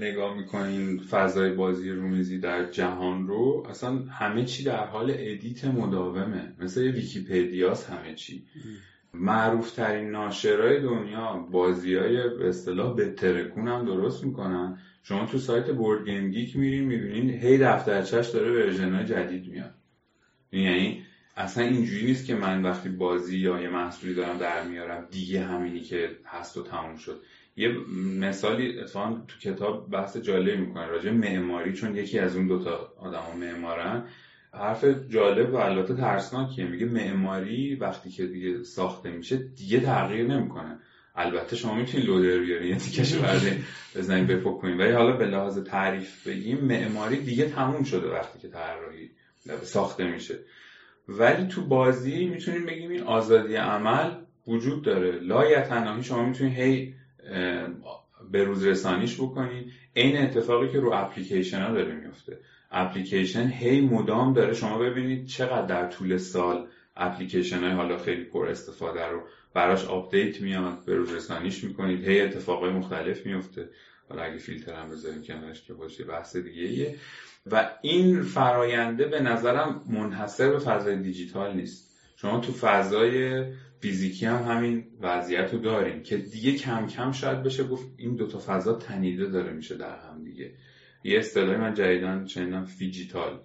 نگاه 0.00 0.36
می‌کنین 0.36 0.98
فضای 0.98 1.50
بازی 1.52 1.90
رومیزی 1.90 2.38
در 2.38 2.70
جهان 2.70 3.26
رو 3.26 3.66
اصلا 3.70 3.90
همه 3.90 4.44
چی 4.44 4.64
در 4.64 4.86
حال 4.86 5.10
edit 5.10 5.64
مداومه. 5.64 6.52
مثل 6.58 6.82
یه 6.82 6.92
ویکیپدیاست 6.92 7.90
همه 7.90 8.14
چی. 8.14 8.46
معروف 9.14 9.70
ترین 9.72 10.10
ناشرای 10.10 10.80
دنیا 10.80 11.46
بازی 11.50 11.94
های 11.94 12.28
به 12.28 12.48
اصطلاح 12.48 12.96
بترکون 12.96 13.68
هم 13.68 13.84
درست 13.84 14.24
می‌کنن. 14.24 14.78
شما 15.08 15.26
تو 15.26 15.38
سایت 15.38 15.70
BoardGameGeek 15.70 16.56
میرین 16.56 16.84
می‌بینین 16.84 17.30
هی 17.30 17.58
دفترچش 17.58 18.28
داره 18.28 18.50
version 18.50 18.94
های 18.94 19.04
جدید 19.04 19.48
میاد. 19.48 19.74
یعنی 20.52 21.02
اصلا 21.36 21.64
اینجوری 21.64 22.04
نیست 22.04 22.26
که 22.26 22.34
من 22.34 22.62
وقتی 22.62 22.88
بازی 22.88 23.38
یا 23.38 23.60
یه 23.60 23.68
محصولی 23.68 24.14
دارم 24.14 24.38
در 24.38 24.64
میارم 24.64 25.08
دیگه 25.10 25.44
همینی 25.44 25.80
که 25.80 26.10
هست 26.26 26.56
و 26.56 26.62
تموم 26.62 26.96
شد. 26.96 27.20
یه 27.56 27.68
مثالی 28.20 28.78
اتفاقا 28.78 29.22
تو 29.28 29.38
کتاب 29.38 29.90
بحث 29.90 30.16
جالبی 30.16 30.56
می‌کنه. 30.56 30.86
راجع 30.86 31.10
معماری 31.10 31.72
چون 31.72 31.96
یکی 31.96 32.18
از 32.18 32.36
اون 32.36 32.46
دوتا 32.46 32.92
آدم 32.98 33.22
معمارن. 33.40 34.04
حرف 34.52 34.84
جالب 35.08 35.54
و 35.54 35.56
البته 35.56 35.94
ترسناکیه. 35.94 36.64
میگه 36.64 36.86
معماری 36.86 37.74
وقتی 37.74 38.10
که 38.10 38.26
دیگه 38.26 38.62
ساخته 38.62 39.10
میشه 39.10 39.36
دیگه 39.36 39.80
تغییر 39.80 40.26
نمی‌کنه. 40.26 40.78
البته 41.18 41.56
شما 41.56 41.74
می‌تونید 41.74 42.06
لودر 42.06 42.38
بیارین 42.38 42.68
یه 42.68 42.76
تیکش 42.76 43.14
بعد 43.14 43.42
بزنین 43.96 44.26
بپک 44.26 44.58
کنین 44.58 44.78
ولی 44.78 44.92
حالا 44.92 45.16
به 45.16 45.26
لحاظ 45.26 45.58
تعریف 45.58 46.28
بگیم 46.28 46.58
معماری 46.64 47.16
دیگه 47.16 47.48
تموم 47.48 47.84
شده 47.84 48.08
وقتی 48.08 48.38
که 48.38 48.48
طراحی 48.48 49.10
ساخته 49.62 50.10
میشه. 50.10 50.38
ولی 51.08 51.46
تو 51.46 51.66
بازی 51.66 52.26
می‌تونیم 52.26 52.66
بگیم 52.66 52.90
این 52.90 53.02
آزادی 53.02 53.54
عمل 53.54 54.10
وجود 54.46 54.82
داره. 54.82 55.10
لایتناهی 55.10 56.02
شما 56.02 56.24
می‌تونید 56.24 56.58
هی 56.58 56.94
به 58.30 58.44
روز 58.44 58.66
رسانیش 58.66 59.16
بکنید 59.16 59.72
این 59.94 60.16
اتفاقی 60.16 60.68
که 60.68 60.80
رو 60.80 60.92
اپلیکیشن 60.92 61.62
ها 61.62 61.72
داره 61.72 61.94
میفته 61.94 62.38
اپلیکیشن 62.70 63.46
هی 63.48 63.80
مدام 63.80 64.32
داره. 64.32 64.54
شما 64.54 64.78
ببینید 64.78 65.26
چقدر 65.26 65.66
در 65.66 65.86
طول 65.86 66.16
سال 66.16 66.66
اپلیکیشن 66.96 67.58
های 67.58 67.72
حالا 67.72 67.98
خیلی 67.98 68.24
پر 68.24 68.48
استفاده 68.48 69.06
رو 69.06 69.22
براش 69.58 69.84
آپدیت 69.84 70.40
میاد 70.40 70.84
به 70.84 70.94
روز 70.94 71.12
رسانیش 71.12 71.64
می‌کنید 71.64 72.08
هی 72.08 72.20
اتفاقای 72.20 72.70
مختلف 72.70 73.26
میفته 73.26 73.68
حالا 74.08 74.22
اگه 74.22 74.38
فیلتر 74.38 74.72
هم 74.72 74.90
بذاریم 74.90 75.22
کنارش 75.22 75.62
که 75.62 75.74
باشه 75.74 76.04
بحث 76.04 76.36
دیگه 76.36 76.62
ایه. 76.62 76.94
و 77.46 77.70
این 77.82 78.22
فراینده 78.22 79.04
به 79.04 79.20
نظرم 79.20 79.82
منحصر 79.88 80.50
به 80.50 80.58
فضای 80.58 80.96
دیجیتال 80.96 81.56
نیست. 81.56 81.98
شما 82.16 82.40
تو 82.40 82.52
فضای 82.52 83.44
فیزیکی 83.80 84.26
هم 84.26 84.42
همین 84.42 84.84
وضعیت 85.00 85.52
رو 85.54 85.58
داریم 85.58 86.02
که 86.02 86.16
دیگه 86.16 86.52
کم 86.52 86.86
کم 86.86 87.12
شاید 87.12 87.42
بشه 87.42 87.64
گفت 87.64 87.86
این 87.96 88.16
دوتا 88.16 88.38
فضا 88.38 88.72
تنیده 88.72 89.26
داره 89.26 89.52
میشه 89.52 89.76
در 89.76 89.98
هم 89.98 90.24
دیگه. 90.24 90.52
یه 91.04 91.18
اصطلاحی 91.18 91.56
من 91.56 91.74
جدیداً 91.74 92.26
شنیدم 92.26 92.64
phygital. 92.64 93.40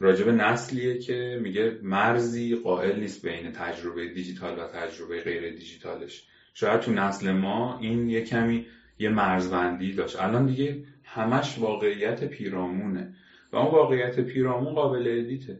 راجع 0.00 0.17
به 0.17 0.28
نسلیه 0.28 0.98
که 0.98 1.38
میگه 1.42 1.78
مرزی 1.82 2.56
قائل 2.56 3.00
نیست 3.00 3.26
بین 3.26 3.52
تجربه 3.52 4.08
دیجیتال 4.08 4.58
و 4.58 4.66
تجربه 4.66 5.20
غیر 5.20 5.50
دیجیتالش. 5.50 6.26
شاید 6.54 6.80
تو 6.80 6.92
نسل 6.92 7.32
ما 7.32 7.78
این 7.78 8.08
یه 8.08 8.24
کمی 8.24 8.66
یه 8.98 9.08
مرزبندی 9.08 9.92
داشت. 9.92 10.20
الان 10.20 10.46
دیگه 10.46 10.84
همش 11.04 11.58
واقعیت 11.58 12.24
پیرامونه. 12.24 13.14
و 13.52 13.56
اون 13.56 13.70
واقعیت 13.70 14.20
پیرامون 14.20 14.74
قابل 14.74 15.18
ادیته. 15.18 15.58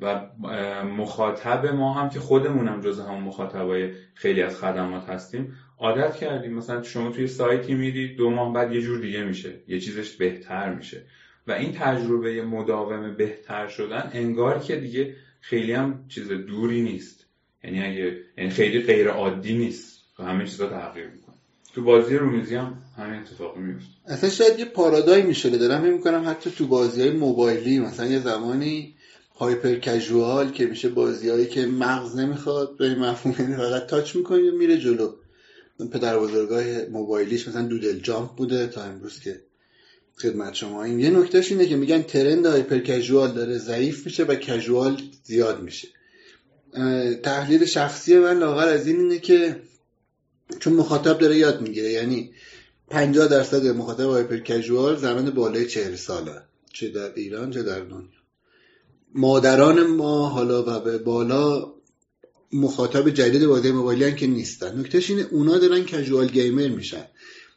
و 0.00 0.26
مخاطب 0.84 1.66
ما 1.66 1.94
هم 1.94 2.08
که 2.08 2.20
خودمونم 2.20 2.80
جز 2.80 3.00
همون 3.00 3.20
مخاطبای 3.20 3.92
خیلی 4.14 4.42
از 4.42 4.60
خدمات 4.60 5.08
هستیم 5.08 5.54
عادت 5.78 6.16
کردیم. 6.16 6.54
مثلا 6.54 6.82
شما 6.82 7.10
توی 7.10 7.26
سایتی 7.26 7.74
میری 7.74 8.14
دو 8.14 8.30
ماه 8.30 8.52
بعد 8.52 8.72
یه 8.72 8.80
جور 8.80 9.00
دیگه 9.00 9.24
میشه. 9.24 9.60
یه 9.68 9.80
چیزش 9.80 10.16
بهتر 10.16 10.74
میشه. 10.74 11.06
و 11.46 11.52
این 11.52 11.72
تجربه 11.72 12.42
مداوم 12.42 13.14
بهتر 13.14 13.68
شدن 13.68 14.10
انگار 14.12 14.58
که 14.58 14.76
دیگه 14.76 15.16
خیلی 15.40 15.72
هم 15.72 16.04
چیز 16.08 16.28
دوری 16.28 16.82
نیست. 16.82 17.26
یعنی 17.64 17.82
اگه 17.82 18.16
یعنی 18.38 18.50
خیلی 18.50 18.82
غیر 18.82 19.08
عادی 19.08 19.58
نیست. 19.58 19.92
و 20.18 20.22
همه 20.22 20.46
چیزا 20.46 20.68
تغییر 20.68 21.06
می‌کنه. 21.06 21.34
تو 21.74 21.82
بازی 21.82 22.16
رومیزی 22.16 22.54
هم 22.54 22.78
همین 22.96 23.20
اتفاق 23.20 23.56
میفته 23.56 23.90
اصلا 24.06 24.30
شاید 24.30 24.58
یه 24.58 24.64
پارادایم 24.64 25.26
میشه 25.26 25.50
دارم 25.50 25.84
می‌کنم 25.84 26.24
حتی 26.26 26.50
تو 26.50 26.66
بازی 26.66 27.00
های 27.00 27.10
موبایلی 27.10 27.78
مثلا 27.78 28.06
یه 28.06 28.18
زمانی 28.18 28.94
هایپر 29.38 29.74
کژوال 29.74 30.50
که 30.50 30.66
میشه 30.66 30.88
بازیهایی 30.88 31.46
که 31.46 31.66
مغز 31.66 32.18
نمی‌خواد 32.18 32.76
به 32.76 32.94
مفهوم 32.94 33.34
یعنی 33.38 33.56
فقط 33.56 33.86
تاچ 33.86 34.16
می‌کنی 34.16 34.48
و 34.48 34.56
میره 34.56 34.76
جلو. 34.76 35.12
پدر 35.92 36.18
بزرگای 36.18 36.88
موبایلیش 36.88 37.48
مثلا 37.48 37.62
دودل 37.62 37.98
جامپ 37.98 38.30
بوده 38.30 38.66
تا 38.66 38.82
امروز 38.82 39.20
که 39.20 39.40
خدمت 40.18 40.54
شما 40.54 40.84
این 40.84 41.00
یه 41.00 41.10
نکتهش 41.10 41.52
اینه 41.52 41.66
که 41.66 41.76
میگن 41.76 42.02
ترند 42.02 42.46
هایپر 42.46 42.78
کژوال 42.78 43.32
داره 43.32 43.58
ضعیف 43.58 44.06
میشه 44.06 44.24
و 44.24 44.34
کژوال 44.34 45.02
زیاد 45.24 45.62
میشه. 45.62 45.88
تحلیل 47.22 47.64
شخصی 47.64 48.18
من 48.18 48.38
لاغر 48.38 48.68
از 48.68 48.86
این 48.86 49.00
اینه 49.00 49.18
که 49.18 49.62
چون 50.60 50.72
مخاطب 50.72 51.18
داره 51.18 51.36
یاد 51.36 51.60
می‌گیره 51.60 51.90
یعنی 51.90 52.30
50 52.90 53.28
درصد 53.28 53.66
مخاطب 53.66 54.04
هایپر 54.04 54.38
کژوال 54.38 54.96
زمان 54.96 55.30
بالای 55.30 55.66
40 55.66 55.96
ساله. 55.96 56.42
چه 56.72 56.88
در 56.88 57.14
ایران 57.14 57.50
چه 57.50 57.62
در 57.62 57.80
دنیا. 57.80 58.08
مادران 59.14 59.86
ما 59.86 60.28
حالا 60.28 60.62
و 60.62 60.80
به 60.80 60.98
بالا 60.98 61.72
مخاطب 62.52 63.10
جدید 63.10 63.46
بازی 63.46 63.70
موبایلی 63.70 64.14
که 64.14 64.26
نیستن. 64.26 64.80
نکتهش 64.80 65.10
اینه 65.10 65.26
اونا 65.30 65.58
دارن 65.58 65.84
کژوال 65.84 66.26
گیمر 66.26 66.68
میشن. 66.68 67.04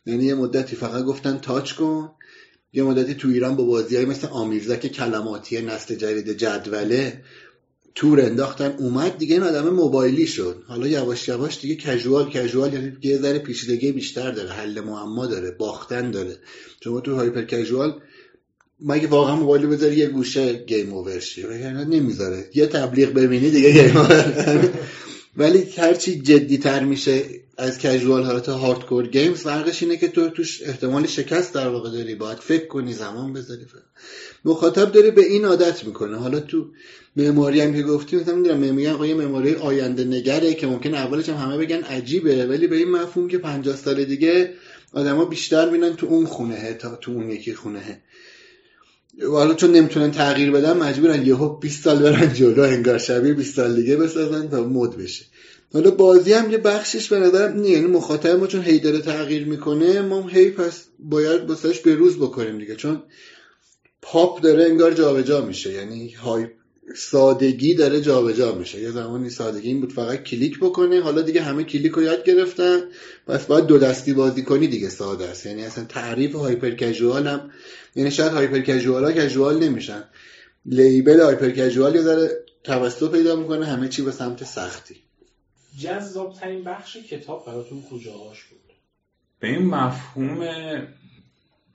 یعنی 0.06 0.26
یه 0.26 0.36
مدتی 0.36 0.76
فقط 0.76 1.04
گفتن 1.04 1.38
تاچ 1.38 1.74
کن. 1.74 2.12
یه 2.76 2.84
مدتی 2.84 3.14
تو 3.14 3.28
ایران 3.28 3.56
با 3.56 3.64
بازی 3.64 3.96
های 3.96 4.06
مثل 4.06 4.28
آمیرزک 4.28 4.88
کلماتی 4.88 5.62
نسل 5.62 5.96
جدید 5.96 6.38
جدوله 6.38 7.22
تور 7.96 8.22
انداختن 8.22 8.76
اومد 8.80 9.18
دیگه 9.18 9.36
این 9.36 9.44
آدم 9.44 9.70
موبایلی 9.70 10.28
شد. 10.28 10.64
حالا 10.68 10.88
یواش 10.88 11.28
یواش 11.28 11.62
دیگه 11.62 11.76
casual 11.76 12.30
casual 12.30 12.74
یعنی 12.74 12.98
یه 13.02 13.18
ذره 13.18 13.40
پیچیدگی 13.40 13.92
بیشتر 13.92 14.32
داره 14.32 14.50
حل 14.50 14.80
معما 14.82 15.26
داره 15.26 15.52
باختن 15.52 16.12
داره. 16.12 16.36
شما 16.84 17.02
تو 17.02 17.16
hyper 17.16 17.42
casual 17.42 18.02
مگه 18.80 19.08
واقعا 19.08 19.36
موبایل 19.36 19.68
بذاری 19.68 19.96
یه 19.96 20.08
گوشه 20.08 20.54
game 20.54 20.94
over 20.94 21.20
شه 21.20 21.74
نمی‌ذاره. 21.86 22.50
یه 22.54 22.66
تبلیغ 22.66 23.14
ببینی 23.14 23.50
دیگه 23.50 23.72
game 23.72 23.98
over 23.98 24.70
ولی 25.38 25.64
هرچی 25.78 26.20
جدی 26.20 26.58
تر 26.58 26.84
میشه 26.84 27.24
از 27.58 27.78
casual 27.78 28.24
حالت 28.24 28.50
hardcore 28.50 29.08
games 29.08 29.42
فرقش 29.42 29.84
اینه 29.84 29.98
که 29.98 30.08
تو 30.08 30.30
توش 30.30 30.62
احتمال 30.64 31.08
شکست 31.08 31.54
در 31.54 31.68
واقع 31.68 31.90
داری. 31.90 32.16
باید 32.16 32.38
فکر 32.38 32.68
کنی 32.68 32.94
زمان 32.94 33.34
بذاری. 33.34 33.66
فرق. 33.66 33.82
مخاطب 34.46 34.92
داره 34.92 35.12
به 35.12 35.26
این 35.26 35.46
عادت 35.46 35.84
می‌کنه. 35.84 36.18
حالا 36.18 36.40
تو 36.40 36.66
معماری 37.16 37.62
هم 37.62 37.74
که 37.74 37.84
گفتیم 37.84 38.20
مثلا 38.20 38.36
می‌دونم 38.36 38.74
میگن 38.74 39.06
یه 39.06 39.14
معماری 39.14 39.56
آینده 39.56 40.04
نگره 40.04 40.54
که 40.54 40.68
ممکن 40.68 40.94
اولش 40.94 41.30
هم 41.30 41.36
همه 41.36 41.58
بگن 41.58 41.84
عجیبه. 41.84 42.46
ولی 42.46 42.68
به 42.68 42.76
این 42.76 42.92
مفهوم 42.92 43.28
که 43.28 43.38
50 43.38 43.76
سال 43.76 44.04
دیگه 44.04 44.54
آدما 44.94 45.26
بیشتر 45.26 45.70
میرن 45.70 45.96
تو 45.96 46.08
اون 46.08 46.26
خونه 46.26 46.74
تا 46.74 46.96
تو 46.96 47.12
اون 47.12 47.30
یکی 47.30 47.54
خونه 47.54 48.02
حالا 49.22 49.54
چون 49.54 49.72
نمی‌تونن 49.72 50.12
تغییر 50.12 50.52
بدن 50.52 50.78
مجبورن 50.78 51.26
یهو 51.26 51.60
20 51.60 51.84
سال 51.84 52.00
برن 52.00 52.34
جلو 52.34 52.62
انگار 52.64 52.98
شبیه 52.98 53.34
20 53.34 53.56
سال 53.56 53.76
دیگه 53.76 53.96
بسازن 53.96 54.50
تا 54.50 54.64
مد 54.64 54.98
بشه. 54.98 55.26
حالا 55.76 55.92
بازی 55.92 56.34
هم 56.34 56.52
یه 56.52 56.58
بخشش 56.58 57.10
به 57.10 57.20
نظرم 57.20 57.64
یعنی 57.64 57.88
مخاطب 57.88 58.40
ما 58.40 58.48
چون 58.48 58.62
هی 58.62 58.80
داره 58.80 59.00
تغییر 59.00 59.46
می‌کنه 59.46 60.02
ما 60.02 60.28
هی 60.28 60.50
پس 60.52 60.86
باید 61.00 61.48
بسش 61.48 61.80
به 61.80 61.96
روز 61.96 62.18
بکنیم 62.18 62.58
دیگه. 62.58 62.76
چون 62.76 63.04
پاپ 64.02 64.42
داره 64.42 64.66
انگار 64.66 64.94
جابجا 64.94 65.46
میشه 65.46 65.72
یعنی 65.72 66.10
های 66.10 66.46
سادگی 66.96 67.74
داره 67.74 68.02
جابجا 68.02 68.56
میشه. 68.56 68.82
یه 68.82 68.92
زمانی 68.92 69.30
سادگی 69.30 69.68
این 69.68 69.82
بود 69.82 69.92
فقط 69.94 70.24
کلیک 70.24 70.60
بکنه 70.60 71.02
حالا 71.02 71.22
دیگه 71.22 71.42
همه 71.42 71.64
کلیک 71.64 71.92
رو 71.92 72.04
یاد 72.04 72.24
گرفتن 72.24 72.82
پس 73.28 73.46
باید 73.46 73.66
دو 73.66 73.78
دستی 73.78 74.14
بازی 74.14 74.44
کنی 74.44 74.68
دیگه 74.68 74.90
ساده 74.90 75.26
است. 75.26 75.46
یعنی 75.46 75.66
اصلا 75.66 75.84
تعریف 75.84 76.36
hyper 76.36 76.72
casual 76.72 77.28
هم 77.28 77.52
یعنی 77.96 78.12
شاید 78.12 78.32
hyper 78.32 78.60
casual 78.60 79.04
ها 79.04 79.12
casual 79.12 79.60
نمیشن. 79.60 80.04
label 80.66 81.20
hyper 81.20 81.50
casual 81.50 81.96
یه 81.96 82.02
ذره 82.02 82.30
توسعه 82.64 83.12
پیدا 83.12 83.36
می‌کنه 83.36 83.66
همه 83.66 83.90
چی 83.90 84.02
به 84.02 84.12
سمت 84.12 84.44
سختی. 84.44 85.05
جذاب 85.80 86.34
ترین 86.34 86.64
بخش 86.64 86.98
کتاب 86.98 87.46
براتون 87.46 87.84
کجاهاش 87.92 88.44
بود؟ 88.44 88.74
به 89.40 89.48
این 89.48 89.66
مفهوم 89.66 90.48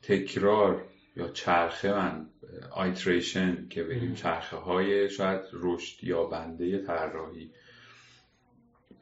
تکرار 0.02 0.84
یا 1.16 1.28
چرخه 1.28 1.92
من 1.92 2.26
آیتریشن 2.70 3.68
که 3.68 3.82
بریم 3.82 4.14
چرخه 4.14 4.56
های 4.56 5.10
شاید 5.10 5.40
رشد 5.52 6.04
یا 6.04 6.24
بنده 6.24 6.78
طراحی 6.78 7.50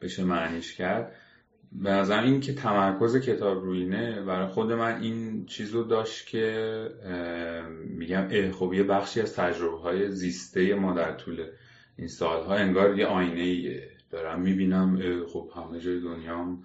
بشه 0.01 0.23
معنیش 0.23 0.75
کرد. 0.75 1.15
به 1.71 1.89
نظر 1.89 2.23
این 2.23 2.39
که 2.39 2.53
تمرکز 2.53 3.17
کتاب 3.17 3.63
روینه 3.63 4.21
برای 4.21 4.47
خود 4.47 4.71
من 4.71 5.01
این 5.01 5.45
چیز 5.45 5.71
رو 5.71 5.83
داشت 5.83 6.27
که 6.27 6.89
میگم 7.85 8.51
خب 8.51 8.73
یه 8.73 8.83
بخشی 8.83 9.21
از 9.21 9.35
تجربه 9.35 9.79
های 9.79 10.11
زیسته 10.11 10.75
ما 10.75 10.93
در 10.93 11.15
طول 11.15 11.45
این 11.97 12.07
سالها 12.07 12.55
انگار 12.55 12.99
یه 12.99 13.05
آینه 13.05 13.41
ایه 13.41 13.98
دارم. 14.09 14.41
می‌بینم 14.41 14.99
خب 15.25 15.51
همه 15.55 15.79
جای 15.79 15.99
دنیا 15.99 16.57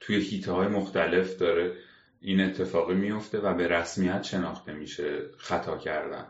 توی 0.00 0.16
هیته 0.16 0.52
های 0.52 0.68
مختلف 0.68 1.36
داره 1.36 1.72
این 2.20 2.40
اتفاقی 2.40 2.94
میفته 2.94 3.38
و 3.38 3.54
به 3.54 3.68
رسمیت 3.68 4.22
شناخته 4.22 4.72
میشه 4.72 5.22
خطا 5.36 5.78
کردن. 5.78 6.26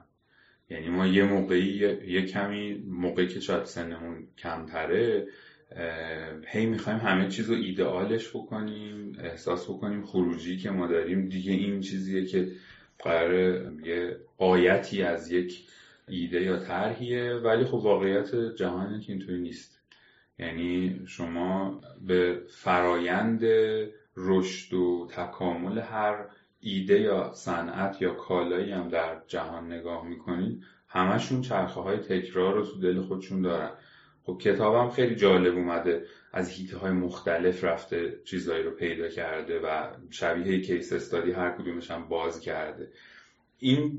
یعنی 0.71 0.89
ما 0.89 1.07
یه 1.07 1.25
موقعی 1.25 1.99
یه 2.07 2.27
کمی 2.27 2.75
موقعی 2.89 3.27
که 3.27 3.41
شاید 3.41 3.65
سنمون 3.65 4.27
کمتره 4.39 5.27
هی 6.47 6.67
می‌خوایم 6.67 6.99
همه 6.99 7.29
چیز 7.29 7.51
رو 7.51 7.57
ایدئالش 7.57 8.29
بکنیم 8.29 9.17
احساس 9.19 9.71
بکنیم 9.71 10.05
خروجی 10.05 10.57
که 10.57 10.71
ما 10.71 10.87
داریم. 10.87 11.29
دیگه 11.29 11.53
این 11.53 11.81
چیزیه 11.81 12.27
که 12.27 12.53
قرار 12.99 13.33
یه 13.85 14.17
قایتی 14.39 15.03
از 15.03 15.33
یک 15.33 15.67
ایده 16.09 16.43
یا 16.43 16.59
طرحیه. 16.59 17.33
ولی 17.35 17.65
خب 17.65 17.75
واقعیت 17.75 18.35
جهان 18.57 19.01
که 19.01 19.13
اینطوری 19.13 19.41
نیست. 19.41 19.72
یعنی 20.39 21.01
شما 21.07 21.81
به 22.07 22.43
فرایند 22.49 23.45
رشد 24.17 24.75
و 24.75 25.09
تکامل 25.11 25.79
هر 25.79 26.25
ایده 26.61 27.01
یا 27.01 27.33
صنعت 27.33 28.03
یا 28.03 28.15
کالایی 28.15 28.73
هم 28.73 28.89
در 28.89 29.23
جهان 29.27 29.73
نگاه 29.73 30.07
می‌کنید 30.07 30.63
همشون 30.89 31.41
چرخه 31.41 31.81
های 31.81 31.99
تکرار 31.99 32.55
رو 32.55 32.67
تو 32.67 32.81
دل 32.81 33.01
خودشون 33.01 33.43
دارن. 33.43 33.71
خب 34.25 34.39
کتابم 34.39 34.91
خیلی 34.91 35.15
جالب 35.15 35.55
اومده 35.55 36.07
از 36.33 36.51
هیته 36.51 36.77
های 36.79 36.93
مختلف 36.93 37.65
رفته 37.65 38.21
چیزهایی 38.25 38.63
رو 38.63 38.71
پیدا 38.71 39.09
کرده 39.09 39.61
و 39.61 39.87
شبیه 40.11 40.61
کیس 40.61 40.93
استادی 40.93 41.33
هر 41.33 41.51
کدومش 41.51 41.91
هم 41.91 42.09
باز 42.09 42.41
کرده. 42.41 42.89
این 43.59 43.99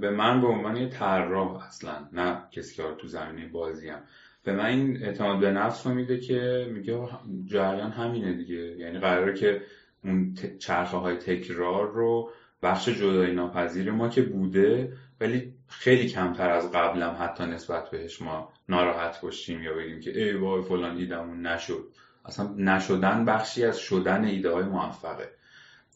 به 0.00 0.10
من 0.10 0.40
به 0.40 0.46
عنوان 0.46 0.76
یه 0.76 0.88
طراح 0.88 1.66
اصلا 1.66 2.08
نه 2.12 2.42
کسی 2.50 2.76
که 2.76 2.82
تو 2.98 3.08
زمینه 3.08 3.48
بازیم 3.48 3.98
به 4.44 4.52
من 4.52 4.64
این 4.64 5.02
اعتماد 5.02 5.40
به 5.40 5.50
نفس 5.50 5.86
رو 5.86 5.94
میده 5.94 6.20
که 6.20 6.66
میگه 6.74 7.08
جریان 7.46 7.90
همینه 7.90 8.32
دیگه. 8.32 8.76
یعنی 8.78 8.98
قراره 8.98 9.34
که 9.34 9.62
اون 10.04 10.34
چرخه 10.58 10.96
های 10.96 11.16
تکرار 11.16 11.92
رو 11.92 12.30
بخش 12.62 12.88
جدایی 12.88 13.34
ناپذیر 13.34 13.90
ما 13.90 14.08
که 14.08 14.22
بوده 14.22 14.92
ولی 15.20 15.54
خیلی 15.68 16.08
کمتر 16.08 16.50
از 16.50 16.72
قبلم 16.72 17.16
حتی 17.20 17.44
نسبت 17.44 17.90
بهش 17.90 18.22
ما 18.22 18.52
ناراحت 18.68 19.20
باشیم 19.20 19.62
یا 19.62 19.74
بگیم 19.74 20.00
که 20.00 20.22
ای 20.22 20.34
وای 20.34 20.62
فلان 20.62 20.96
ایدمون 20.96 21.46
نشد. 21.46 21.88
اصلا 22.24 22.54
نشدن 22.56 23.24
بخشی 23.24 23.64
از 23.64 23.78
شدن 23.78 24.24
ایده 24.24 24.50
های 24.50 24.64
موفقه. 24.64 25.28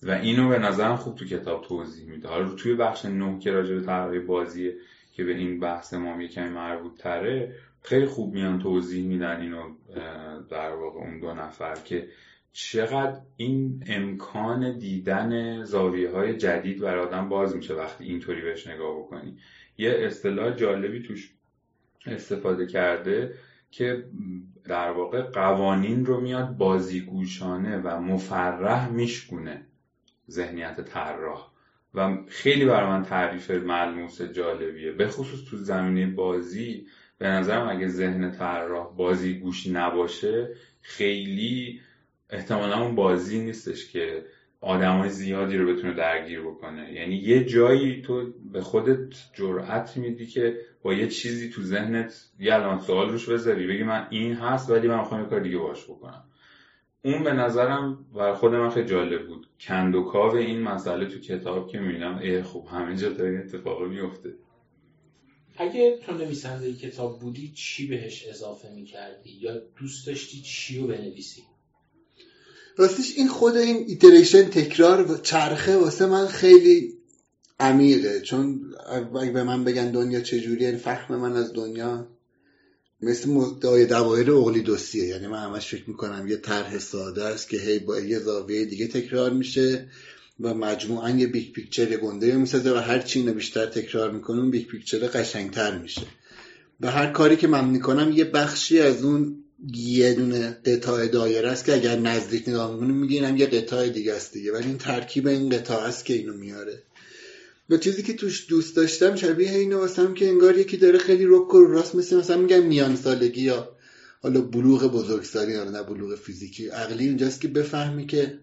و 0.03 0.11
اینو 0.11 0.49
به 0.49 0.59
نظرم 0.59 0.97
خوب 0.97 1.14
تو 1.14 1.24
کتاب 1.24 1.64
توضیح 1.64 2.09
میده. 2.11 2.28
حالا 2.28 2.49
توی 2.49 2.74
بخش 2.74 3.05
نه 3.05 3.38
که 3.38 3.51
راجع 3.51 3.74
به 3.74 3.80
طراحی 3.80 4.18
بازیه 4.18 4.76
که 5.12 5.24
به 5.24 5.36
این 5.36 5.61
بحث 5.61 5.94
ما 5.94 6.22
یکمی 6.22 6.49
مربوط 6.49 6.99
تره 6.99 7.55
خیلی 7.87 8.07
خوب 8.07 8.34
میان 8.34 8.59
توضیح 8.59 9.07
میدن 9.07 9.41
اینو 9.41 9.74
در 10.51 10.74
واقع 10.74 10.99
اون 10.99 11.20
دو 11.20 11.34
نفر 11.34 11.74
که 11.74 12.09
چقدر 12.53 13.20
این 13.37 13.84
امکان 13.87 14.78
دیدن 14.78 15.62
زاویه 15.64 16.11
های 16.11 16.37
جدید 16.37 16.80
برای 16.80 17.07
آدم 17.07 17.28
باز 17.28 17.57
میشه 17.57 17.74
وقتی 17.74 18.05
اینطوری 18.05 18.41
بهش 18.41 18.66
نگاه 18.66 18.99
بکنی. 18.99 19.37
یه 19.78 19.97
اصطلاح 19.99 20.51
جالبی 20.51 21.03
توش 21.03 21.34
استفاده 22.07 22.66
کرده 22.66 23.34
که 23.70 24.05
در 24.64 24.91
واقع 24.91 25.22
قوانین 25.22 26.07
رو 26.07 26.20
میاد 26.20 26.57
بازیگوشانه 26.57 27.78
و 27.78 28.01
مفرح 28.01 28.91
میشکونه 28.91 29.66
ذهنیت 30.30 30.80
طراح. 30.80 31.53
و 31.95 32.16
خیلی 32.28 32.64
برای 32.64 32.91
من 32.91 33.03
تعریف 33.03 33.51
ملموس 33.51 34.22
جالبیه. 34.22 34.93
به 34.93 35.09
خصوص 35.09 35.51
تو 35.51 35.57
زمینه 35.57 36.07
بازی 36.07 36.87
به 37.18 37.26
نظرم 37.26 37.68
اگه 37.68 37.88
ذهن 37.88 38.30
طراح 38.30 38.96
بازی 38.96 39.38
گوش 39.38 39.66
نباشه 39.66 40.48
خیلی 40.80 41.80
احتمالا 42.30 42.82
اون 42.82 42.94
بازی 42.94 43.40
نیستش 43.40 43.92
که 43.92 44.24
های 44.62 45.08
زیادی 45.08 45.56
رو 45.56 45.74
بتونه 45.74 45.94
درگیر 45.94 46.40
بکنه. 46.40 46.92
یعنی 46.92 47.16
یه 47.16 47.44
جایی 47.44 48.02
تو 48.02 48.32
به 48.52 48.60
خودت 48.60 49.14
جرأت 49.34 49.96
میدی 49.96 50.26
که 50.26 50.56
با 50.82 50.94
یه 50.94 51.08
چیزی 51.08 51.50
تو 51.50 51.62
ذهنت 51.62 52.30
یه 52.38 52.52
علامت 52.52 52.80
سوال 52.80 53.10
روش 53.10 53.28
بذاری 53.28 53.66
بگی 53.66 53.82
من 53.82 54.06
این 54.10 54.34
هست 54.34 54.70
ولی 54.70 54.88
من 54.88 54.98
می‌خوام 54.98 55.20
یه 55.20 55.26
کار 55.26 55.40
دیگه 55.40 55.58
باش 55.58 55.84
بکنم. 55.84 56.24
اون 57.04 57.24
به 57.24 57.32
نظرم 57.32 58.06
بر 58.14 58.32
خود 58.32 58.54
من 58.54 58.70
خیلی 58.70 58.88
جالب 58.88 59.26
بود. 59.26 59.46
کندوکاو 59.60 60.36
این 60.36 60.62
مسئله 60.62 61.06
تو 61.06 61.20
کتاب 61.20 61.68
که 61.68 61.78
می‌بینم 61.78 62.18
ای 62.18 62.42
خوب 62.42 62.66
همه 62.66 62.96
جا 62.96 63.08
این 63.08 63.38
اتفاق 63.38 63.82
میفته 63.82 64.34
اگه 65.59 65.98
تو 66.07 66.12
نویسنده 66.12 66.72
کتاب 66.72 67.20
بودی 67.20 67.52
چی 67.57 67.86
بهش 67.86 68.26
اضافه 68.28 68.68
می‌کردی؟ 68.70 69.30
یا 69.30 69.62
دوست 69.80 70.07
داشتی 70.07 70.42
چی 70.42 70.78
رو 70.78 70.86
بنویسی؟ 70.86 71.42
راستش 72.76 73.12
این 73.16 73.28
خود 73.28 73.57
این 73.57 73.84
ایتریشن 73.88 74.44
تکرار 74.44 75.12
و 75.12 75.18
چرخه 75.18 75.76
واسه 75.76 76.07
من 76.07 76.26
خیلی 76.26 76.92
عمیقه. 77.61 78.20
چون 78.20 78.74
اگه 79.20 79.32
به 79.32 79.44
من 79.44 79.64
بگن 79.64 79.90
دنیا 79.90 80.20
چجوریه 80.20 80.68
یعنی 80.68 80.78
فهم 80.78 81.16
من 81.16 81.36
از 81.36 81.52
دنیا 81.52 82.09
مثل 83.02 83.30
مدعای 83.30 83.86
دوایر 83.86 84.32
اقلیدوسیه 84.32 85.04
یعنی 85.04 85.26
من 85.26 85.42
همش 85.42 85.68
فکر 85.68 85.90
می‌کنم 85.90 86.28
یه 86.28 86.36
طرح 86.36 86.78
ساده 86.78 87.24
است 87.24 87.48
که 87.48 87.57
هی 87.57 87.78
با 87.78 88.00
یه 88.00 88.18
زاویه 88.18 88.64
دیگه 88.64 88.86
تکرار 88.88 89.30
میشه. 89.30 89.88
و 90.41 90.55
مجموعا 90.55 91.11
یه 91.11 91.26
big 91.26 91.53
picture 91.53 91.97
گنده 91.97 92.37
می‌سازه 92.37 92.72
و 92.72 92.76
هر 92.76 92.99
چی 92.99 93.22
بیشتر 93.22 93.66
تکرار 93.66 94.11
می‌کنم 94.11 94.39
اون 94.39 94.51
big 94.51 94.66
picture 94.66 94.99
قشنگتر 94.99 95.78
میشه. 95.78 96.07
و 96.80 96.91
هر 96.91 97.07
کاری 97.07 97.37
که 97.37 97.47
من 97.47 97.68
می‌کنم 97.68 98.12
یه 98.12 98.24
بخشی 98.24 98.80
از 98.80 99.05
اون 99.05 99.45
یه 99.74 100.14
دونه 100.14 100.59
قطاع 100.64 101.07
دایره 101.07 101.49
است 101.49 101.64
که 101.64 101.74
اگر 101.74 101.99
نزدیک 101.99 102.49
نگاه 102.49 102.74
می‌کنیم 102.74 102.97
می‌بینیم 102.97 103.36
یه 103.37 103.47
قطاع 103.47 103.89
دیگه 103.89 104.12
است 104.14 104.32
دیگه. 104.32 104.53
ولی 104.53 104.66
این 104.66 104.78
ترکیب 104.78 105.26
این 105.26 105.49
قطاع 105.49 105.82
است 105.82 106.05
که 106.05 106.14
اینو 106.14 106.34
میاره. 106.34 106.82
و 107.70 107.76
چیزی 107.76 108.03
که 108.03 108.12
توش 108.12 108.47
دوست 108.49 108.76
داشتم 108.76 109.16
شبیه 109.16 109.51
اینو 109.51 109.78
واسم 109.78 110.14
که 110.14 110.28
انگار 110.28 110.59
یکی 110.59 110.76
داره 110.76 110.99
خیلی 110.99 111.24
رک 111.28 111.55
و 111.55 111.66
راست 111.66 111.95
مثل 111.95 112.16
مثلا 112.16 112.37
میگم 112.37 112.62
میان 112.62 112.97
سالگی 112.97 113.43
یا 113.43 113.76
حالا 114.22 114.41
بلوغ 114.41 114.93
بزرگسالی 114.93 115.53
یا 115.53 115.70
نه 115.70 115.82
بلوغ 115.82 116.14
فیزیکی. 116.14 116.68
عقلی 116.68 117.09
اونجاست 117.09 117.41
که 117.41 117.49
بفهمی 117.49 118.07
که 118.07 118.39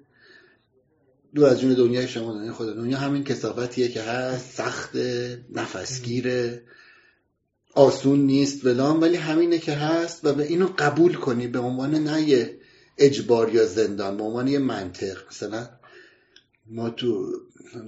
دو 1.35 1.45
از 1.45 1.61
جون 1.61 1.73
دنیای 1.73 2.07
شما 2.07 2.33
دنیا 2.33 2.53
خود. 2.53 2.75
دنیا 2.75 2.97
همین 2.97 3.23
کسافتیه 3.23 3.87
که 3.87 4.01
هست 4.01 4.51
سخت 4.55 4.95
نفسگیره 5.51 6.63
آسون 7.73 8.19
نیست 8.19 8.65
ولام 8.65 9.01
ولی 9.01 9.15
همینه 9.15 9.57
که 9.57 9.71
هست 9.73 10.25
و 10.25 10.33
به 10.33 10.43
اینو 10.43 10.67
قبول 10.77 11.13
کنی 11.13 11.47
به 11.47 11.59
عنوان 11.59 11.95
نه 11.95 12.21
یه 12.21 12.57
اجبار 12.97 13.55
یا 13.55 13.65
زندان 13.65 14.17
به 14.17 14.23
عنوان 14.23 14.47
یه 14.47 14.59
منطق. 14.59 15.17
مثلا 15.29 15.69
ما 16.65 16.89
تو 16.89 17.31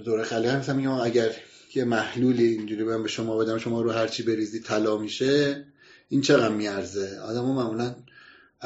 دوره 0.04 0.24
خلیه 0.24 0.50
هم 0.50 0.58
مثلا 0.58 0.74
میگم 0.74 0.90
اگر 0.90 1.30
یه 1.74 1.84
محلولی 1.84 2.44
اینجوری 2.44 2.84
باید 2.84 3.02
به 3.02 3.08
شما 3.08 3.36
بدم 3.36 3.58
شما 3.58 3.82
رو 3.82 3.90
هرچی 3.90 4.22
بریزی 4.22 4.60
طلا 4.60 4.96
میشه 4.96 5.64
این 6.08 6.20
چقدر 6.20 6.54
میارزه؟ 6.54 7.20
آدم 7.20 7.44
معمولا 7.44 7.94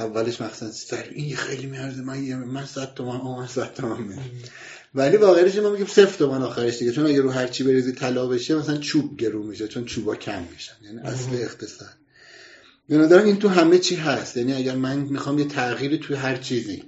اولش 0.01 0.41
مخصوصا 0.41 0.73
سر. 0.73 1.09
این 1.15 1.37
خیلی 1.37 1.67
میارزه. 1.67 2.03
من 2.03 2.35
من 2.35 2.67
صد 2.67 2.95
تومن 2.95 3.39
من 3.41 3.47
صد 3.47 3.75
تومن 3.75 4.19
ولی 4.95 5.17
واقعیش 5.17 5.57
ما 5.57 5.71
میگیم 5.71 5.87
صفر 5.87 6.19
تومن 6.19 6.43
آخرش 6.43 6.79
دیگه. 6.79 6.93
چون 6.93 7.07
اگه 7.07 7.21
رو 7.21 7.31
هر 7.31 7.47
چی 7.47 7.65
بریزی 7.65 7.93
طلا 7.93 8.27
بشه 8.27 8.55
مثلا 8.55 8.77
چوب 8.77 9.17
گرو 9.17 9.43
میشه. 9.43 9.69
چون 9.69 9.85
چوبا 9.85 10.17
کم 10.17 10.43
میشن. 10.53 10.75
یعنی 10.85 10.99
اصل 10.99 11.35
اقتصاد. 11.35 11.95
به 12.89 13.25
این 13.25 13.39
تو 13.39 13.49
همه 13.49 13.79
چی 13.79 13.97
هست. 13.97 14.37
یعنی 14.37 14.53
اگر 14.53 14.75
من 14.75 14.99
می‌خوام 14.99 15.39
یه 15.39 15.45
تغییری 15.45 15.99
توی 15.99 16.17
هر 16.17 16.37
چیزی 16.37 16.83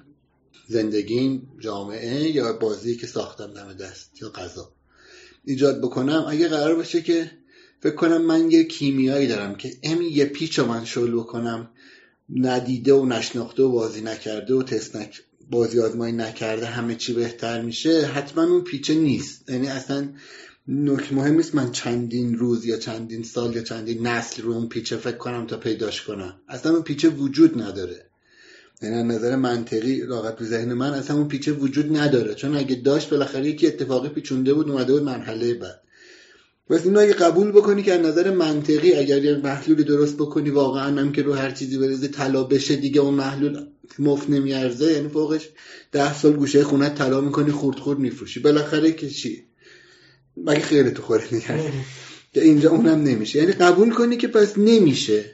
زندگیم 0.68 1.48
جامعه 1.60 2.30
یا 2.30 2.52
بازی 2.52 2.96
که 2.96 3.06
ساختم 3.06 3.54
دم 3.54 3.72
دست 3.72 4.22
یا 4.22 4.28
غذا 4.28 4.72
ایجاد 5.44 5.80
بکنم 5.80 6.24
اگه 6.28 6.48
قرار 6.48 6.74
باشه 6.74 7.02
که 7.02 7.30
فکر 7.80 7.94
کنم 7.94 8.22
من 8.22 8.50
یه 8.50 8.64
کیمیایی 8.64 9.26
دارم 9.28 9.54
که 9.54 9.72
امی 9.82 10.06
یه 10.06 10.24
پیچ 10.24 10.58
رو 10.58 10.66
من 10.66 10.84
شل 10.84 11.16
بکنم. 11.16 11.70
ندیده 12.30 12.94
و 12.94 13.06
نشناخته 13.06 13.62
و 13.62 13.72
بازی 13.72 14.00
نکرده 14.00 14.54
و 14.54 14.62
تست 14.62 14.96
بازی 15.50 15.80
آزمایی 15.80 16.12
نکرده 16.12 16.66
همه 16.66 16.94
چی 16.94 17.12
بهتر 17.12 17.62
میشه 17.62 18.06
حتما 18.06 18.44
اون 18.44 18.64
پیچه 18.64 18.94
نیست. 18.94 19.50
یعنی 19.50 19.68
اصلا 19.68 20.08
نکته 20.68 21.14
مهم 21.14 21.34
نیست 21.34 21.54
من 21.54 21.72
چندین 21.72 22.38
روز 22.38 22.64
یا 22.64 22.76
چندین 22.76 23.22
سال 23.22 23.56
یا 23.56 23.62
چندین 23.62 24.06
نسل 24.06 24.42
رو 24.42 24.52
اون 24.52 24.68
پیچه 24.68 24.96
فکر 24.96 25.16
کنم 25.16 25.46
تا 25.46 25.56
پیداش 25.56 26.02
کنم. 26.02 26.40
اصلا 26.48 26.72
اون 26.72 26.82
پیچه 26.82 27.08
وجود 27.08 27.62
نداره. 27.62 28.06
یعنی 28.82 29.02
نظر 29.02 29.36
منطقی 29.36 30.00
لاغت 30.00 30.36
تو 30.36 30.44
ذهن 30.44 30.72
من 30.72 30.90
اصلا 30.90 31.16
اون 31.16 31.28
پیچه 31.28 31.52
وجود 31.52 31.96
نداره. 31.96 32.34
چون 32.34 32.56
اگه 32.56 32.74
داشت 32.74 33.10
بالاخره 33.10 33.48
یکی 33.48 33.66
اتفاقی 33.66 34.08
پیچونده 34.08 34.54
بود 34.54 34.70
اومده 34.70 34.92
بود 34.92 35.02
مرحله 35.02 35.54
بعد. 35.54 35.80
پس 36.72 36.84
اینو 36.84 37.00
اگه 37.00 37.12
قبول 37.12 37.52
بکنی 37.52 37.82
که 37.82 37.92
از 37.92 38.00
نظر 38.00 38.30
منطقی 38.30 38.94
اگر 38.94 39.24
یه 39.24 39.36
محلولی 39.36 39.84
درست 39.84 40.16
بکنی 40.16 40.50
واقعا 40.50 41.00
هم 41.00 41.12
که 41.12 41.22
رو 41.22 41.32
هر 41.34 41.50
چیزی 41.50 41.78
بریزی 41.78 42.08
طلا 42.08 42.44
بشه 42.44 42.76
دیگه 42.76 43.00
اون 43.00 43.14
محلول 43.14 43.66
مفت 43.98 44.30
نمیارزه. 44.30 44.92
یعنی 44.92 45.08
فوقش 45.08 45.48
ده 45.92 46.14
سال 46.14 46.32
گوشه 46.32 46.64
خونه 46.64 46.88
طلا 46.88 47.20
می‌کنی 47.20 47.50
خورد 47.50 47.78
خورد 47.78 47.98
میفروشی. 47.98 48.40
بالاخره 48.40 48.92
که 48.92 49.10
چی؟ 49.10 49.42
مگه 50.36 50.60
خیلی 50.60 50.90
تو 50.90 51.02
خوره 51.02 51.24
که 52.32 52.42
اینجا 52.42 52.70
اونم 52.70 53.02
نمیشه. 53.02 53.38
یعنی 53.38 53.52
قبول 53.52 53.90
کنی 53.90 54.16
که 54.16 54.28
پس 54.28 54.58
نمیشه. 54.58 55.24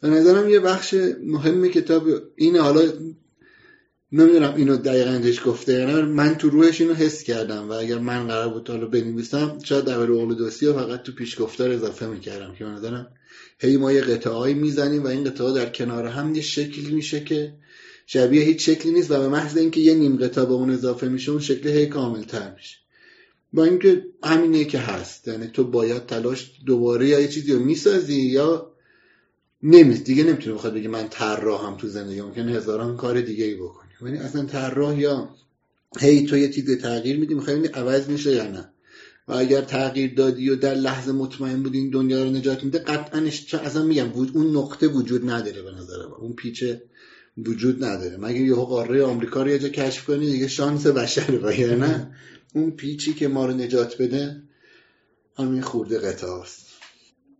به 0.00 0.08
نظرم 0.08 0.50
یه 0.50 0.60
بخش 0.60 0.94
مهم 1.24 1.68
کتاب 1.68 2.04
اینه. 2.36 2.60
حالا 2.60 2.82
نمی‌دونم 4.12 4.54
اینو 4.56 4.76
دقیقا 4.76 5.30
گفته 5.46 5.72
یعنی 5.72 6.02
من 6.02 6.34
تو 6.34 6.50
روحش 6.50 6.80
اینو 6.80 6.94
حس 6.94 7.22
کردم 7.22 7.68
و 7.68 7.72
اگر 7.72 7.98
من 7.98 8.26
قرار 8.26 8.48
بود 8.48 8.68
حالا 8.68 8.86
بنویسم 8.86 9.58
شاید 9.64 9.84
در 9.84 10.00
اول 10.00 10.34
دوستی 10.34 10.66
ها 10.66 10.72
فقط 10.72 11.02
تو 11.02 11.12
پیش 11.12 11.40
گفتار 11.40 11.70
اضافه 11.70 12.06
می‌کردم 12.06 12.54
که 12.54 12.64
نظرم 12.64 13.06
هی 13.58 13.76
ما 13.76 13.92
یه 13.92 14.00
قطعه 14.00 14.54
می‌زنیم 14.54 15.04
و 15.04 15.06
این 15.06 15.24
قطعه 15.24 15.52
در 15.52 15.68
کنار 15.68 16.06
هم 16.06 16.34
یه 16.34 16.42
شکلی 16.42 16.94
میشه 16.94 17.24
که 17.24 17.54
شبیه 18.06 18.42
هیچ 18.42 18.66
شکلی 18.66 18.92
نیست 18.92 19.10
و 19.10 19.20
به 19.20 19.28
محض 19.28 19.56
اینکه 19.56 19.80
یه 19.80 19.94
نیم 19.94 20.16
قطعه 20.16 20.44
به 20.44 20.52
اون 20.52 20.70
اضافه 20.70 21.08
میشه 21.08 21.30
اون 21.30 21.40
شکل 21.40 21.68
هی 21.68 21.86
کامل 21.86 22.22
تر 22.22 22.54
میشه. 22.54 22.76
با 23.52 23.64
اینکه 23.64 24.04
همینه 24.22 24.64
که 24.64 24.78
هست 24.78 25.28
یعنی 25.28 25.46
تو 25.46 25.64
باید 25.64 26.06
تلاش 26.06 26.52
دوباره 26.66 27.08
یا 27.08 27.20
یه 27.20 27.28
چیزی 27.28 27.52
رو 27.52 27.58
می‌سازی 27.58 28.22
یا 28.22 28.72
نمیست 29.62 30.04
دیگه 30.04 30.24
نمی‌تونه 30.24 30.56
بخواد 30.56 30.74
بگه 30.74 30.88
من 30.88 31.08
طراحم 31.08 31.76
تو 31.76 31.88
زندگی 31.88 32.20
ممکنه 32.20 32.52
هزاران 32.52 32.96
کار 32.96 33.20
دیگه 33.20 33.44
ای 33.44 33.54
بکنی. 33.54 33.87
یعنی 34.02 34.18
اصلا 34.18 34.44
طراح 34.44 35.00
یا 35.00 35.34
هی 36.00 36.26
تو 36.26 36.36
یه 36.36 36.48
چیزی 36.48 36.76
تغییر 36.76 37.18
میدی 37.18 37.34
می‌خوای 37.34 37.66
عوض 37.66 38.08
میشه 38.08 38.32
یا 38.32 38.50
نه. 38.50 38.72
و 39.28 39.32
اگر 39.32 39.60
تغییر 39.60 40.14
دادی 40.14 40.50
و 40.50 40.56
در 40.56 40.74
لحظه 40.74 41.12
مطمئن 41.12 41.62
بودی 41.62 41.78
این 41.78 41.90
دنیا 41.90 42.24
رو 42.24 42.30
نجات 42.30 42.64
میده 42.64 42.78
قطعا 42.78 43.20
اصلا 43.64 43.82
میگم 43.82 44.12
اون 44.12 44.56
نقطه 44.56 44.86
وجود 44.86 45.30
نداره 45.30 45.62
به 45.62 45.70
نظر 45.70 46.02
اون 46.02 46.32
پیچه 46.32 46.82
وجود 47.38 47.84
نداره. 47.84 48.16
مگه 48.16 48.40
یه 48.40 48.54
قاره 48.54 49.02
آمریکا 49.04 49.42
رو 49.42 49.50
یه 49.50 49.58
جا 49.58 49.68
کشف 49.68 50.04
کنی 50.04 50.30
دیگه 50.30 50.48
شانس 50.48 50.86
بشره 50.86 51.38
و 51.38 51.76
نه؟ 51.76 52.16
اون 52.54 52.70
پیچی 52.70 53.14
که 53.14 53.28
ما 53.28 53.46
رو 53.46 53.52
نجات 53.52 54.02
بده 54.02 54.42
همین 55.36 55.62
خورده 55.62 55.98
قطعه 55.98 56.42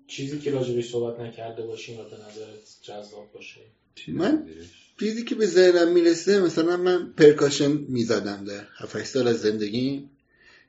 چیزی 0.07 0.39
که 0.39 0.51
راجبش 0.51 0.91
صحبت 0.91 1.21
نکرده 1.21 1.67
باشیم 1.67 2.01
و 2.01 2.03
به 2.03 2.17
نظرت 2.17 2.77
جذاب 2.83 3.33
باشه؟ 3.35 3.61
من؟ 4.09 4.49
چیزی 5.01 5.25
که 5.25 5.35
به 5.35 5.47
ذهنم 5.47 5.93
می‌رسه 5.93 6.41
مثلا 6.41 6.77
من 6.77 7.13
پرکاشن 7.17 7.73
می‌زدم 7.73 8.45
در 8.45 8.67
7 8.79 9.05
سال 9.05 9.29
از 9.29 9.41
زندگی. 9.41 10.09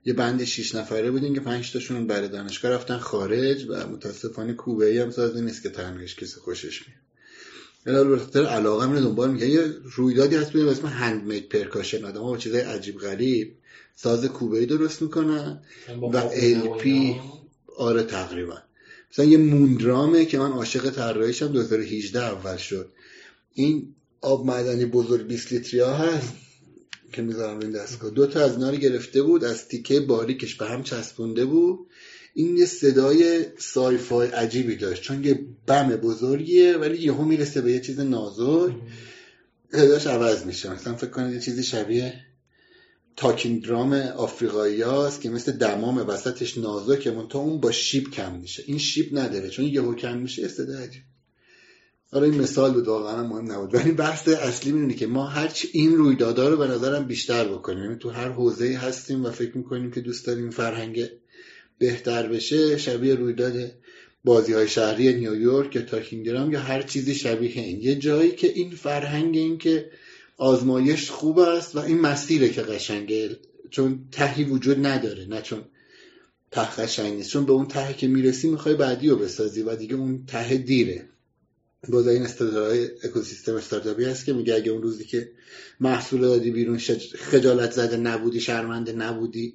یه 0.05 0.13
بند 0.13 0.43
شیش 0.43 0.75
نفره 0.75 1.11
بودیم 1.11 1.33
که 1.33 1.39
پنج 1.39 1.71
تاشون 1.71 2.07
برای 2.07 2.27
دانشگاه 2.27 2.71
رفتن 2.71 2.97
خارج 2.97 3.65
و 3.69 3.87
متاسفانه 3.87 4.53
کوبه 4.53 4.85
ای 4.85 4.97
هم 4.97 5.11
سازی 5.11 5.41
نیست 5.41 5.63
که 5.63 5.69
تنهایش 5.69 6.15
کسی 6.15 6.39
خوشش 6.39 6.81
میاد. 6.87 6.99
الان 7.85 8.21
به 8.33 8.47
علاقه 8.47 8.91
رو 8.91 8.99
دنبال 8.99 9.31
میگه 9.31 9.47
یه 9.47 9.73
رویدادی 9.95 10.35
هست 10.35 10.51
به 10.51 10.71
اسم 10.71 10.87
هندمید 10.87 11.49
پرکاشن 11.49 12.05
آدم 12.05 12.21
با 12.21 12.37
چیزای 12.37 12.61
عجیب 12.61 12.97
غریب 12.97 13.55
ساز 13.95 14.25
کوبه 14.25 14.59
ای 14.59 14.65
درست 14.65 15.01
می‌کنن 15.01 15.61
و 16.01 16.17
الپی 16.17 17.15
آره 17.77 18.03
تقریبا. 18.03 18.57
مثلا 19.11 19.25
یه 19.25 19.37
موندرامه 19.37 20.25
که 20.25 20.39
من 20.39 20.51
عاشق 20.51 20.89
طراحیشم 20.89 21.47
2018 21.47 22.23
اول 22.23 22.57
شد. 22.57 22.91
این 23.53 23.95
آب 24.21 24.45
معدنی 24.45 24.85
بزرگ 24.85 25.27
20 25.27 25.51
لیتری 25.51 25.79
ها 25.79 25.93
هست 25.93 26.33
که 27.13 27.21
می‌ذارم 27.21 27.59
این 27.59 27.71
دستگاه. 27.71 28.11
دو 28.11 28.27
تا 28.27 28.39
از 28.39 28.53
اینا 28.53 28.69
رو 28.69 28.77
گرفته 28.77 29.21
بود 29.21 29.43
از 29.43 29.67
تیکه 29.67 29.99
باریکش 29.99 30.55
به 30.55 30.65
هم 30.65 30.83
چسبونده 30.83 31.45
بود. 31.45 31.79
این 32.33 32.57
یه 32.57 32.65
صدای 32.65 33.45
sci-fi 33.57 34.27
عجیبی 34.27 34.75
داشت 34.75 35.01
چون 35.01 35.23
یه 35.23 35.39
بم 35.67 35.89
بزرگیه 35.89 36.77
ولی 36.77 36.97
یهو 36.97 37.23
می‌رسه 37.23 37.61
به 37.61 37.71
یه 37.71 37.79
چیز 37.79 37.99
نازک. 37.99 38.75
صداش 39.71 40.07
عوض 40.07 40.45
میشه. 40.45 40.73
مثلا 40.73 40.95
فکر 40.95 41.09
کنید 41.09 41.33
یه 41.33 41.39
چیزی 41.39 41.63
شبیه 41.63 42.13
talking 43.15 43.63
drum 43.63 43.93
آفریقایی 43.93 44.81
هاست 44.81 45.21
که 45.21 45.29
مثل 45.29 45.51
دمام 45.51 45.97
وسطش 45.97 46.57
نازکه 46.57 47.11
تا 47.29 47.39
اون 47.39 47.59
با 47.59 47.71
شیب 47.71 48.11
کم 48.11 48.35
میشه. 48.35 48.63
این 48.65 48.77
شیب 48.77 49.17
نداره 49.17 49.49
چون 49.49 49.65
یهو 49.65 49.95
کم 49.95 50.17
میشه 50.17 50.47
صدا 50.47 50.79
حالا 52.11 52.25
این 52.25 52.41
مثال 52.41 52.73
بود 52.73 52.87
واقعا 52.87 53.27
مهم 53.27 53.51
نبود. 53.51 53.75
ولی 53.75 53.91
بحث 53.91 54.27
اصلی 54.27 54.71
می‌دونی 54.71 54.93
که 54.93 55.07
ما 55.07 55.25
هرچی 55.25 55.69
این 55.73 55.95
رویدادها 55.95 56.49
رو 56.49 56.57
به 56.57 56.67
نظرم 56.67 57.05
بیشتر 57.05 57.47
بکنیم. 57.47 57.83
یعنی 57.83 57.95
تو 57.95 58.09
هر 58.09 58.29
حوزه 58.29 58.77
هستیم 58.77 59.25
و 59.25 59.31
فکر 59.31 59.57
می‌کنیم 59.57 59.91
که 59.91 60.01
دوست 60.01 60.27
داریم 60.27 60.49
فرهنگ 60.49 61.09
بهتر 61.77 62.27
بشه 62.27 62.77
شبیه 62.77 63.15
رویداد 63.15 63.71
بازی 64.23 64.53
های 64.53 64.67
شهری 64.67 65.13
نیویورک 65.13 65.75
یا 65.75 65.81
تاکینگرام 65.81 66.51
یا 66.51 66.59
هر 66.59 66.81
چیزی 66.81 67.15
شبیه 67.15 67.51
این. 67.51 67.81
یه 67.81 67.95
جایی 67.95 68.31
که 68.31 68.47
این 68.47 68.71
فرهنگ 68.71 69.37
این 69.37 69.57
که 69.57 69.91
آزمایش 70.37 71.09
خوب 71.09 71.39
است 71.39 71.75
و 71.75 71.79
این 71.79 72.01
مسیره 72.01 72.49
که 72.49 72.61
قشنگه. 72.61 73.37
چون 73.69 73.99
تهی 74.11 74.43
وجود 74.43 74.85
نداره 74.85 75.25
نه 75.25 75.41
چون 75.41 75.63
ته 76.51 76.75
قشنگ 76.75 77.13
نیست. 77.13 77.29
چون 77.29 77.45
به 77.45 77.51
اون 77.51 77.67
ته 77.67 77.93
که 77.93 78.07
می‌رسی 78.07 78.49
می‌خوای 78.49 78.75
بعدی 78.75 79.09
رو 79.09 79.15
بسازی 79.15 79.61
و 79.61 79.75
دیگه 79.75 79.95
اون 79.95 80.25
ته 80.25 80.57
دیره. 80.57 81.09
باز 81.87 82.07
این 82.07 82.23
استراتژی 82.23 82.87
اکوسیستم 83.03 83.55
استارتاپی 83.55 84.05
هست 84.05 84.25
که 84.25 84.33
میگه 84.33 84.55
اگه 84.55 84.71
اون 84.71 84.81
روزی 84.81 85.03
که 85.05 85.31
محصول 85.79 86.21
دادی 86.21 86.51
بیرون 86.51 86.77
خجالت 87.15 87.71
زده 87.71 87.97
نبودی 87.97 88.41
شرمنده 88.41 88.91
نبودی 88.91 89.53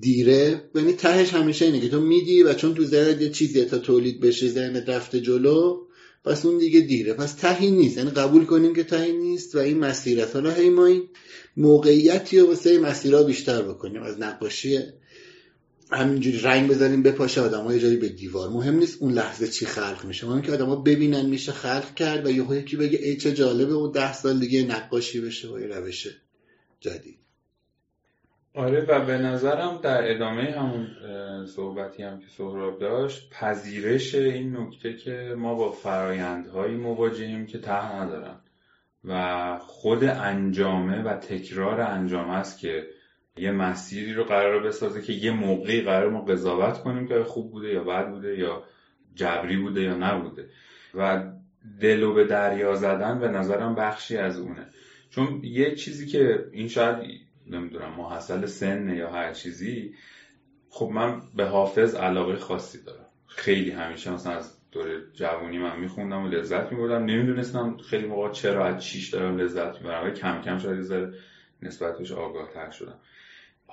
دیره 0.00 0.70
یعنی 0.74 0.92
تهش 0.92 1.34
همیشه 1.34 1.64
اینه 1.64 1.80
که 1.80 1.88
تو 1.88 2.00
میدی 2.00 2.42
و 2.42 2.54
چون 2.54 2.74
تو 2.74 2.84
ذهنت 2.84 3.20
یه 3.20 3.30
چیزی 3.30 3.64
تا 3.64 3.78
تولید 3.78 4.20
بشه 4.20 4.48
ذهنت 4.48 4.88
رفته 4.88 5.20
جلو 5.20 5.84
پس 6.24 6.46
اون 6.46 6.58
دیگه 6.58 6.80
دیره. 6.80 7.12
پس 7.12 7.34
تهی 7.34 7.70
نیست. 7.70 7.96
یعنی 7.96 8.10
قبول 8.10 8.44
کنیم 8.44 8.74
که 8.74 8.84
تهی 8.84 9.12
نیست 9.12 9.54
و 9.54 9.58
این 9.58 9.78
مسیرت. 9.78 10.34
حالا 10.34 10.50
هی 10.50 10.70
ما 10.70 10.86
این 10.86 11.08
موقعیتی 11.56 12.38
رو 12.38 12.46
واسه 12.46 12.78
مسیرها 12.78 13.22
بیشتر 13.22 13.62
بکنیم. 13.62 14.02
از 14.02 14.20
نقاشی 14.20 14.78
همینجوری 15.92 16.40
رنگ 16.40 16.70
بزنیم 16.70 17.02
بپاشه 17.02 17.40
آدم 17.40 17.64
های 17.64 17.80
جایی 17.80 17.96
به 17.96 18.08
دیوار. 18.08 18.48
مهم 18.48 18.74
نیست 18.74 19.02
اون 19.02 19.12
لحظه 19.12 19.48
چی 19.48 19.66
خلق 19.66 20.04
میشه. 20.04 20.26
مهم 20.26 20.42
که 20.42 20.52
آدما 20.52 20.76
ببینن 20.76 21.26
میشه 21.26 21.52
خلق 21.52 21.94
کرد 21.94 22.26
و 22.26 22.30
یهو 22.30 22.54
یکی 22.54 22.76
بگه 22.76 22.98
ای 22.98 23.16
چه 23.16 23.32
جالبه 23.32 23.74
و 23.74 23.88
ده 23.88 24.12
سال 24.12 24.38
دیگه 24.38 24.62
نقاشی 24.62 25.20
بشه 25.20 25.48
و 25.48 25.60
یه 25.60 25.66
روش 25.66 26.08
جدید. 26.80 27.18
آره 28.54 28.86
و 28.88 29.04
به 29.04 29.18
نظرم 29.18 29.80
در 29.82 30.10
ادامه 30.10 30.42
همون 30.42 30.86
صحبتی 31.46 32.02
هم 32.02 32.18
که 32.18 32.26
سهراب 32.36 32.80
داشت 32.80 33.30
پذیرش 33.30 34.14
این 34.14 34.56
نکته 34.56 34.96
که 34.96 35.34
ما 35.38 35.54
با 35.54 35.72
فرایندهایی 35.72 36.76
مواجهیم 36.76 37.46
که 37.46 37.58
ته 37.58 37.94
ندارن. 37.94 38.40
و 39.04 39.58
خود 39.58 40.04
انجامه 40.04 41.02
و 41.02 41.16
تکرار 41.16 41.80
انجام 41.80 42.30
است 42.30 42.58
که 42.58 42.86
یه 43.36 43.50
مسیری 43.50 44.14
رو 44.14 44.24
قرار 44.24 44.62
بسازه 44.62 45.02
که 45.02 45.12
یه 45.12 45.30
موقعی 45.30 45.80
قرار 45.80 46.10
ما 46.10 46.20
قضاوت 46.20 46.78
کنیم 46.78 47.06
که 47.06 47.24
خوب 47.24 47.50
بوده 47.50 47.68
یا 47.68 47.84
بد 47.84 48.10
بوده 48.10 48.38
یا 48.38 48.64
جبری 49.14 49.56
بوده 49.56 49.82
یا 49.82 49.94
نبوده. 49.94 50.48
و 50.94 51.32
دلو 51.80 52.14
به 52.14 52.24
دریا 52.24 52.74
زدن 52.74 53.18
به 53.18 53.28
نظرم 53.28 53.74
بخشی 53.74 54.16
از 54.16 54.38
اونه. 54.38 54.66
چون 55.10 55.40
یه 55.44 55.74
چیزی 55.74 56.06
که 56.06 56.44
این 56.52 56.68
شاید 56.68 57.20
نمی‌دونم 57.46 57.94
محصل 57.96 58.46
سن 58.46 58.94
یا 58.96 59.10
هر 59.10 59.32
چیزی 59.32 59.94
خب 60.70 60.90
من 60.94 61.22
به 61.36 61.44
حافظ 61.44 61.94
علاقه 61.94 62.36
خاصی 62.36 62.82
دارم. 62.82 63.06
خیلی 63.26 63.70
همیشه 63.70 64.12
مثلا 64.12 64.32
از 64.32 64.58
دور 64.72 64.86
جوونی 65.12 65.58
من 65.58 65.80
میخوندم 65.80 66.24
و 66.24 66.28
لذت 66.28 66.72
میبردم. 66.72 67.04
نمی‌دونستم 67.04 67.76
خیلی 67.76 68.06
موقع 68.06 68.30
چرا 68.30 68.66
از 68.66 68.84
چیش 68.84 69.08
دارم 69.08 69.36
لذت 69.36 69.80
می‌برم 69.80 70.10
کم 70.10 70.42
کم 70.42 70.58
شاید 70.58 70.90
یه 70.90 71.10
نسبت 71.62 71.98
بهش 71.98 72.12
آگاه 72.12 72.50
تر 72.54 72.70
شدم. 72.70 72.98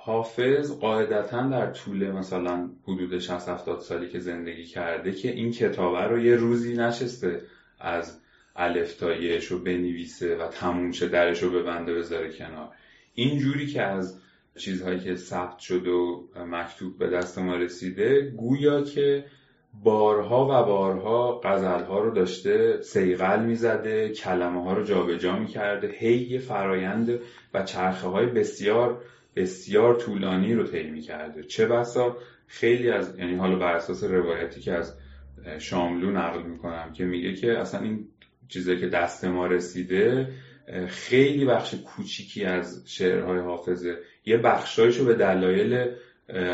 حافظ 0.04 0.72
قاعدتا 0.72 1.42
در 1.48 1.70
طول 1.70 2.10
مثلا 2.10 2.70
حدود 2.82 3.18
60 3.18 3.48
70 3.48 3.80
سالی 3.80 4.08
که 4.08 4.18
زندگی 4.18 4.64
کرده 4.64 5.12
که 5.12 5.30
این 5.30 5.52
کتابه 5.52 6.00
رو 6.00 6.24
یه 6.24 6.36
روزی 6.36 6.76
نشسته 6.76 7.40
از 7.80 8.20
الف 8.56 8.94
تا 8.94 9.08
رو 9.50 9.58
بنویسه 9.58 10.36
و 10.36 10.48
تموم 10.48 10.92
شه 10.92 11.08
درش 11.08 11.42
رو 11.42 11.50
ببنده 11.50 11.94
بذاره 11.94 12.32
کنار. 12.32 12.68
این 13.14 13.38
جوری 13.38 13.66
که 13.66 13.82
از 13.82 14.20
چیزهایی 14.58 15.00
که 15.00 15.16
ثبت 15.16 15.58
شد 15.58 15.86
و 15.86 16.28
مکتوب 16.46 16.98
به 16.98 17.10
دست 17.10 17.38
ما 17.38 17.56
رسیده 17.56 18.20
گویا 18.36 18.82
که 18.82 19.24
بارها 19.82 20.44
و 20.44 20.66
بارها 20.66 21.40
غزلها 21.44 21.98
رو 21.98 22.10
داشته 22.10 22.80
سیغل 22.82 23.44
می‌زده 23.44 24.08
کلمه 24.08 24.64
ها 24.64 24.72
رو 24.72 24.84
جابجا 24.84 25.38
می‌کرده 25.38 25.94
هی 25.98 26.38
فرایند 26.38 27.20
و 27.54 27.62
چرخه 27.62 28.08
های 28.08 28.26
بسیار 28.26 29.02
بسیار 29.36 29.94
طولانی 29.94 30.54
رو 30.54 30.66
طی 30.66 31.00
کرده 31.00 31.42
چه 31.42 31.66
بسا؟ 31.66 32.16
خیلی 32.46 32.90
از 32.90 33.18
یعنی 33.18 33.34
حالا 33.34 33.56
بر 33.56 33.76
اساس 33.76 34.04
روایتی 34.04 34.60
که 34.60 34.72
از 34.72 34.96
شاملو 35.58 36.10
نقل 36.10 36.42
می‌کنم 36.42 36.92
که 36.92 37.04
میگه 37.04 37.34
که 37.34 37.58
اصلا 37.58 37.80
این 37.80 38.08
چیزی 38.48 38.76
که 38.76 38.88
دست 38.88 39.24
ما 39.24 39.46
رسیده 39.46 40.28
خیلی 40.86 41.44
بخش 41.44 41.74
کوچیکی 41.74 42.44
از 42.44 42.82
شعرهای 42.86 43.38
حافظه. 43.38 43.98
یه 44.24 44.36
بخشایشو 44.36 45.04
به 45.04 45.14
دلایل 45.14 45.86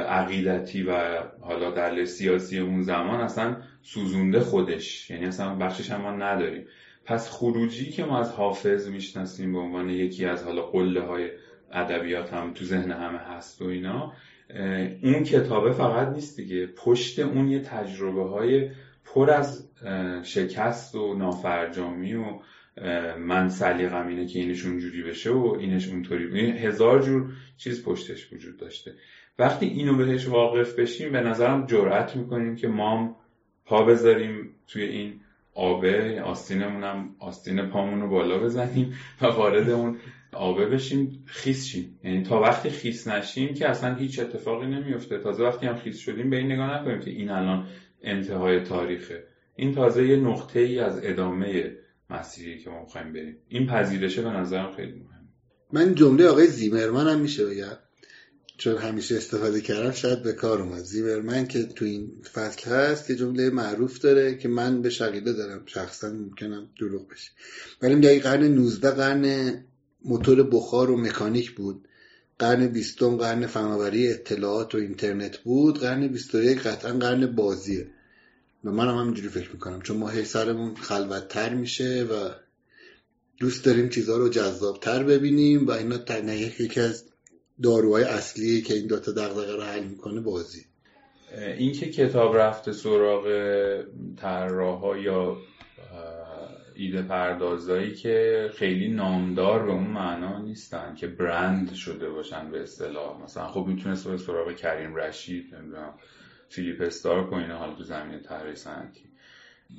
عقیدتی 0.08 0.82
و 0.82 1.22
حالا 1.40 1.70
دلیل 1.70 2.04
سیاسی 2.04 2.58
اون 2.58 2.82
زمان 2.82 3.20
اصلا 3.20 3.56
سوزونده 3.82 4.40
خودش. 4.40 5.10
یعنی 5.10 5.26
اصلا 5.26 5.54
بخشش 5.54 5.90
هم 5.90 6.00
ما 6.00 6.10
نداریم. 6.10 6.66
پس 7.04 7.30
خروجی 7.30 7.90
که 7.90 8.04
ما 8.04 8.20
از 8.20 8.32
حافظ 8.32 8.88
می‌شناسیم 8.88 9.52
به 9.52 9.58
عنوان 9.58 9.90
یکی 9.90 10.24
از 10.24 10.44
حالا 10.44 10.62
قله 10.62 11.00
های 11.00 11.30
ادبیات 11.72 12.32
هم 12.32 12.52
تو 12.52 12.64
ذهن 12.64 12.90
همه 12.90 13.18
هست 13.18 13.62
و 13.62 13.64
اینا 13.64 14.12
اون 15.02 15.22
کتابه 15.22 15.72
فقط 15.72 16.08
نیست 16.08 16.36
دیگه. 16.36 16.66
پشت 16.66 17.18
اون 17.18 17.48
یه 17.48 17.60
تجربه 17.60 18.28
های 18.28 18.70
پر 19.04 19.30
از 19.30 19.70
شکست 20.22 20.94
و 20.94 21.14
نافرجامی 21.14 22.14
و 22.14 22.24
من 23.18 23.48
سلیقم 23.48 24.06
اینه 24.06 24.26
که 24.26 24.38
اینش 24.38 24.66
اونجوری 24.66 25.02
بشه 25.02 25.30
و 25.30 25.56
اینش 25.60 25.88
اونطوری 25.88 26.50
هزار 26.50 27.02
جور 27.02 27.32
چیز 27.56 27.84
پشتش 27.84 28.32
وجود 28.32 28.56
داشته. 28.56 28.94
وقتی 29.38 29.66
اینو 29.66 29.96
بهش 29.96 30.28
واقف 30.28 30.74
بشیم 30.74 31.12
به 31.12 31.20
نظرم 31.20 31.66
جرأت 31.66 32.16
می‌کنیم 32.16 32.56
که 32.56 32.68
مام 32.68 33.16
پا 33.66 33.84
بذاریم 33.84 34.50
توی 34.66 34.82
این 34.82 35.20
آبه. 35.54 36.22
آستینمون 36.22 36.84
هم 36.84 37.14
آستین 37.18 37.66
پامون 37.66 38.00
رو 38.00 38.08
بالا 38.08 38.38
بزنیم 38.38 38.94
و 39.22 39.26
وارد 39.26 39.70
اون 39.70 39.96
آبه 40.32 40.66
بشیم 40.66 41.24
خیس 41.26 41.64
شیم. 41.66 41.98
یعنی 42.04 42.22
تا 42.22 42.40
وقتی 42.40 42.70
خیس 42.70 43.08
نشیم 43.08 43.54
که 43.54 43.68
اصلا 43.68 43.94
هیچ 43.94 44.18
اتفاقی 44.18 44.66
نمیفته. 44.66 45.18
تازه 45.18 45.42
وقتی 45.42 45.66
هم 45.66 45.76
خیس 45.76 45.98
شدیم 45.98 46.30
به 46.30 46.36
این 46.36 46.52
نگاه 46.52 46.80
نکنیم 46.80 47.00
که 47.00 47.10
این 47.10 47.30
الان 47.30 47.66
انتهای 48.02 48.60
تاریخه. 48.60 49.24
این 49.56 49.74
تازه 49.74 50.06
یه 50.06 50.16
نقطه 50.16 50.60
ای 50.60 50.78
از 50.78 51.00
ادامه 51.02 51.72
مسیری 52.10 52.58
که 52.58 52.70
ما 52.70 52.82
می‌خوایم 52.82 53.12
بریم. 53.12 53.36
این 53.48 53.66
پذیرشه 53.66 54.22
به 54.22 54.28
نظرم 54.28 54.72
خیلی 54.76 54.92
مهم 54.92 55.28
من 55.72 55.94
جمله 55.94 56.26
آقای 56.26 56.46
زیمرمن 56.46 57.06
هم 57.06 57.20
میشه 57.20 57.46
بگم. 57.46 57.76
چون 58.58 58.76
همیشه 58.76 59.16
استفاده 59.16 59.60
کردم 59.60 59.90
شاید 59.90 60.22
به 60.22 60.32
کار 60.32 60.62
اومد. 60.62 60.82
زیمرمن 60.82 61.46
که 61.46 61.62
تو 61.62 61.84
این 61.84 62.12
فصل 62.32 62.70
هست 62.70 63.06
که 63.06 63.14
جمله 63.14 63.50
معروف 63.50 63.98
داره 63.98 64.34
که 64.34 64.48
من 64.48 64.82
به 64.82 64.90
شقیده 64.90 65.32
دارم. 65.32 65.62
شخصا 65.66 66.10
ممکنم 66.10 66.68
دروغ 66.80 67.08
بشه. 67.08 67.30
ولی 67.82 67.94
میگه 67.94 68.20
قرن 68.20 68.42
19 68.42 68.90
قرن 68.90 69.54
موتور 70.04 70.42
بخار 70.42 70.90
و 70.90 70.96
مکانیک 70.96 71.50
بود. 71.50 71.88
قرن 72.38 72.66
بیستم 72.66 73.16
قرن 73.16 73.46
فناوری 73.46 74.08
اطلاعات 74.08 74.74
و 74.74 74.78
اینترنت 74.78 75.38
بود. 75.38 75.78
قرن 75.78 76.08
21 76.08 76.58
قطعا 76.58 76.92
قرن 76.92 77.26
بازیه. 77.26 77.86
و 78.64 78.70
من 78.70 78.88
هم 78.88 78.94
همینجوری 78.94 79.28
فکر 79.28 79.52
می‌کنم. 79.52 79.82
چون 79.82 79.96
ما 79.96 80.08
هی 80.08 80.24
سرمون 80.24 80.74
خلوتتر 80.74 81.54
میشه 81.54 82.06
و 82.10 82.30
دوست 83.40 83.64
داریم 83.64 83.88
چیزها 83.88 84.16
رو 84.16 84.28
جذابتر 84.28 85.02
ببینیم 85.02 85.66
و 85.66 85.70
اینا 85.70 86.34
یکی 86.34 86.80
از 86.80 87.04
داروهای 87.62 88.04
اصلی 88.04 88.62
که 88.62 88.74
این 88.74 88.86
دوتا 88.86 89.12
دغدغه 89.12 89.56
رو 89.56 89.62
حل 89.62 89.84
می‌کنه 89.84 90.20
بازی. 90.20 90.64
اینکه 91.58 91.90
کتاب 91.90 92.36
رفته 92.36 92.72
سراغ 92.72 93.24
طراحا 94.16 94.96
یا 94.96 95.36
ایده 96.78 97.02
پردازایی 97.02 97.94
که 97.94 98.50
خیلی 98.54 98.88
نامدار 98.88 99.66
به 99.66 99.72
اون 99.72 99.86
معنا 99.86 100.38
نیستن 100.38 100.94
که 100.94 101.06
برند 101.06 101.72
شده 101.72 102.10
باشن 102.10 102.50
به 102.50 102.62
اصطلاح. 102.62 103.22
مثلا 103.22 103.46
خب 103.46 103.66
می‌تونست 103.66 104.08
به 104.08 104.16
سراغ 104.16 104.56
کریم 104.56 104.96
رشید 104.96 105.54
نمی‌دونم 105.54 105.94
فیلیپ 106.48 106.82
استارک 106.82 107.32
و 107.32 107.34
اینا 107.34 107.58
حالا 107.58 107.74
تو 107.74 107.82
زمین 107.82 108.20
طراحی 108.20 108.56
صنعتی. 108.56 109.04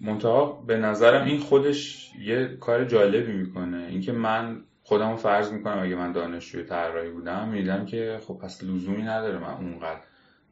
منتها 0.02 0.45
به 0.68 0.78
نظرم 0.78 1.26
این 1.26 1.39
خودش 1.39 2.12
یه 2.20 2.58
کار 2.60 2.86
جالبی 2.86 3.32
می‌کنه. 3.34 3.88
اینکه 3.89 4.12
من 4.12 4.64
خودمو 4.84 5.16
فرض 5.16 5.52
می‌کنم 5.52 5.80
اگه 5.80 5.95
من 5.95 6.12
دانشجوی 6.12 6.64
طراحی 6.64 7.10
بودم 7.10 7.50
میدم 7.50 7.86
که 7.86 8.20
خب 8.28 8.39
پس 8.43 8.64
لزومی 8.64 9.04
نداره 9.04 9.39
من 9.39 9.54
اونقدر 9.54 10.02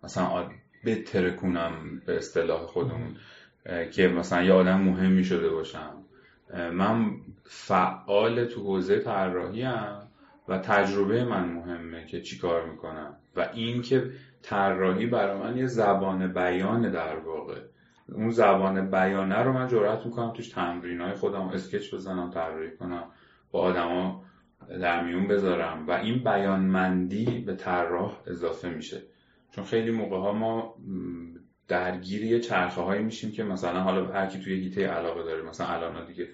مثلا 0.04 0.50
بتره 0.86 1.32
کنم 1.32 2.02
به 2.06 2.18
اصطلاح 2.18 2.66
خودمون 2.66 3.16
که 3.92 4.08
مثلا 4.08 4.44
یه 4.44 4.54
آدم 4.54 4.82
مهمی 4.82 5.24
شده 5.24 5.50
باشم. 5.50 6.04
من 6.54 7.12
فعال 7.44 8.46
تو 8.46 8.62
حوزه 8.62 9.00
طراحی 9.00 9.68
و 10.48 10.58
تجربه 10.58 11.24
من 11.24 11.50
مهمه 11.50 12.06
که 12.06 12.22
چی 12.22 12.38
کار 12.38 12.70
می‌کنم. 12.70 13.16
و 13.36 13.50
این 13.54 13.82
که 13.82 14.12
طراحی 14.42 15.06
برای 15.06 15.40
من 15.40 15.58
یه 15.58 15.66
زبان 15.66 16.34
بیانه 16.34 16.90
در 16.90 17.20
واقع. 17.20 17.62
اون 18.12 18.30
زبان 18.30 18.92
بیانه 18.92 19.36
رو 19.36 19.54
من 19.54 19.68
جرأت 19.68 20.06
می‌کنم 20.06 20.34
توش 20.34 20.50
تمرین 20.50 21.02
های 21.02 21.14
خودم 21.14 21.42
اسکچ 21.42 21.94
بزنم 21.94 22.32
طراحی 22.32 22.78
کنم 22.78 23.04
با 23.52 23.60
آدما 23.60 24.24
در 24.70 25.04
میون 25.04 25.28
بذارم. 25.28 25.88
و 25.88 25.92
این 25.92 26.24
بیانمندی 26.24 27.44
به 27.46 27.56
طراح 27.56 28.18
اضافه 28.28 28.70
میشه. 28.70 29.02
چون 29.52 29.64
خیلی 29.64 29.92
موقع 29.92 30.18
ها 30.18 30.34
ما 30.34 30.76
درگیری 31.68 32.40
چرخه 32.40 32.82
هایی 32.82 33.04
میشیم 33.04 33.32
که 33.32 33.44
مثلا 33.44 33.80
حالا 33.80 34.06
هر 34.06 34.28
کی 34.28 34.40
توی 34.40 34.54
حیطه 34.54 34.88
علاقه 34.88 35.24
داره 35.24 35.42
مثلا 35.42 35.68
الان 35.68 36.06
دیگه 36.06 36.28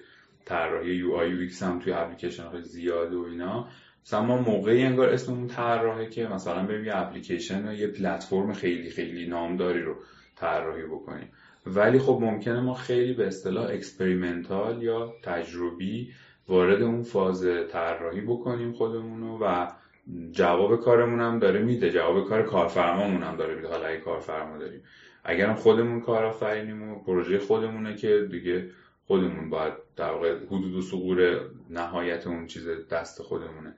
طراحی 0.44 0.94
UI 0.94 1.12
UX 1.12 1.48
هم 1.60 1.78
توی 1.78 1.92
اپلیکیشن 1.92 2.46
های 2.46 2.62
زیاد 2.62 3.14
و 3.14 3.24
اینا. 3.24 3.68
مثلا 4.06 4.22
ما 4.22 4.38
موقعی 4.38 4.82
انگار 4.82 5.08
اسممون 5.08 5.46
طراحه 5.46 6.06
که 6.06 6.26
مثلا 6.26 6.66
بریم 6.66 6.84
یه 6.84 6.96
اپلیکیشن 6.96 7.68
و 7.68 7.74
یه 7.74 7.86
پلتفرم 7.86 8.52
خیلی 8.52 8.90
خیلی 8.90 9.26
نامداری 9.26 9.82
رو 9.82 9.96
طراحی 10.36 10.86
بکنیم. 10.86 11.28
ولی 11.66 11.98
خب 11.98 12.18
ممکنه 12.22 12.60
ما 12.60 12.74
خیلی 12.74 13.12
به 13.12 13.26
اصطلاح 13.26 13.70
experimental 13.70 14.82
یا 14.82 15.12
تجربی 15.22 16.12
وارد 16.48 16.82
اون 16.82 17.02
فاز 17.02 17.46
طراحی 17.70 18.20
بکنیم 18.20 18.72
خودمونو 18.72 19.38
و 19.38 19.66
جواب 20.30 20.80
کارمون 20.80 21.20
هم 21.20 21.38
داره 21.38 21.62
میده. 21.62 21.90
جواب 21.90 22.28
کار 22.28 22.42
کارفرمامون 22.42 23.22
هم 23.22 23.36
داره 23.36 23.54
میده. 23.54 23.68
حالا 23.68 23.86
اگه 23.86 24.00
کارفرما 24.00 24.58
داریم. 24.58 24.82
اگرم 25.24 25.54
خودمون 25.54 26.00
کارآفرینیم 26.00 26.82
و 26.82 27.02
پروژه 27.02 27.38
خودمونه 27.38 27.96
که 27.96 28.28
دیگه 28.30 28.70
خودمون 29.06 29.50
باید 29.50 29.72
در 29.96 30.10
واقع 30.10 30.36
حدود 30.46 30.74
و 30.74 30.82
سقور 30.82 31.40
نهایت 31.70 32.26
اون 32.26 32.46
چیز 32.46 32.68
دست 32.90 33.22
خودمونه. 33.22 33.74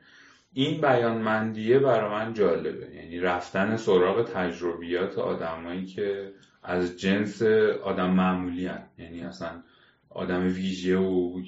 این 0.53 0.81
بیانمندیه 0.81 1.79
برای 1.79 2.11
من 2.11 2.35
جالبه. 2.35 2.95
یعنی 2.95 3.21
رفتن 3.21 3.77
سراغ 3.77 4.33
تجربیات 4.33 5.19
آدمایی 5.19 5.87
که 5.87 6.33
از 6.63 7.01
جنس 7.01 7.43
آدم 7.83 8.11
معمولی 8.11 8.67
هن. 8.67 8.87
یعنی 8.99 9.23
اصلا 9.23 9.63
آدم 10.11 10.47
ویژه 10.47 10.97
و 10.97 11.41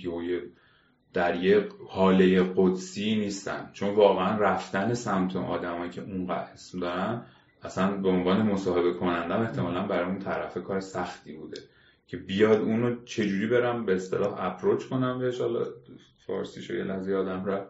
در 1.18 1.36
یه 1.36 1.68
حاله 1.88 2.52
قدسی 2.56 3.16
نیستن. 3.16 3.70
چون 3.72 3.94
واقعا 3.94 4.38
رفتن 4.38 4.94
سمت 4.94 5.36
آدمایی 5.36 5.90
که 5.90 6.00
اون 6.00 6.30
اسم 6.30 6.80
دارن 6.80 7.22
اصلا 7.62 7.96
به 7.96 8.08
عنوان 8.08 8.42
مصاحبه 8.42 8.92
کنندم 8.92 9.40
احتمالا 9.40 9.86
برای 9.86 10.04
اون 10.04 10.18
طرف 10.18 10.58
کار 10.58 10.80
سختی 10.80 11.32
بوده 11.32 11.60
که 12.06 12.16
بیاد 12.16 12.60
اونو 12.60 13.04
چجوری 13.04 13.46
برم 13.46 13.86
به 13.86 13.94
اصطلاح 13.94 14.34
اپروچ 14.38 14.84
کنم 14.84 15.18
بهش 15.18 15.40
حالا 15.40 15.66
فارسیشو 16.26 16.74
یه 16.74 16.84
لحظه 16.84 17.14
آدم 17.14 17.44
را 17.44 17.66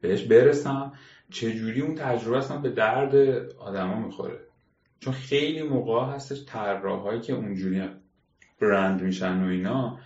بهش 0.00 0.22
برسم. 0.22 0.92
چجوری 1.30 1.80
اون 1.80 1.94
تجربه 1.94 2.38
اصلا 2.38 2.58
به 2.58 2.70
درد 2.70 3.14
آدما 3.58 4.00
می‌خوره؟ 4.00 4.40
چون 5.00 5.12
خیلی 5.12 5.62
موقع 5.62 6.14
هستش 6.14 6.44
طراحایی 6.46 7.20
که 7.20 7.32
اونجوری 7.32 7.82
برند 8.60 9.02
میشن 9.02 9.44
و 9.44 9.48
اینا 9.48 9.98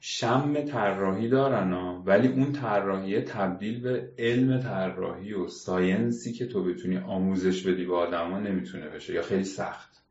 شم 0.00 0.64
طراحی 0.64 1.28
دارن 1.28 1.72
ها 1.72 2.02
ولی 2.06 2.28
اون 2.28 2.52
طراحی 2.52 3.20
تبدیل 3.20 3.80
به 3.80 4.08
علم 4.18 4.60
طراحی 4.60 5.32
و 5.32 5.48
ساینسی 5.48 6.32
که 6.32 6.46
تو 6.46 6.64
بتونی 6.64 6.98
آموزش 6.98 7.66
بدی 7.66 7.84
به 7.84 7.96
آدما 7.96 8.38
نمی‌تونه 8.38 8.88
بشه 8.88 9.14
یا 9.14 9.22
خیلی 9.22 9.44
سخت. 9.44 10.02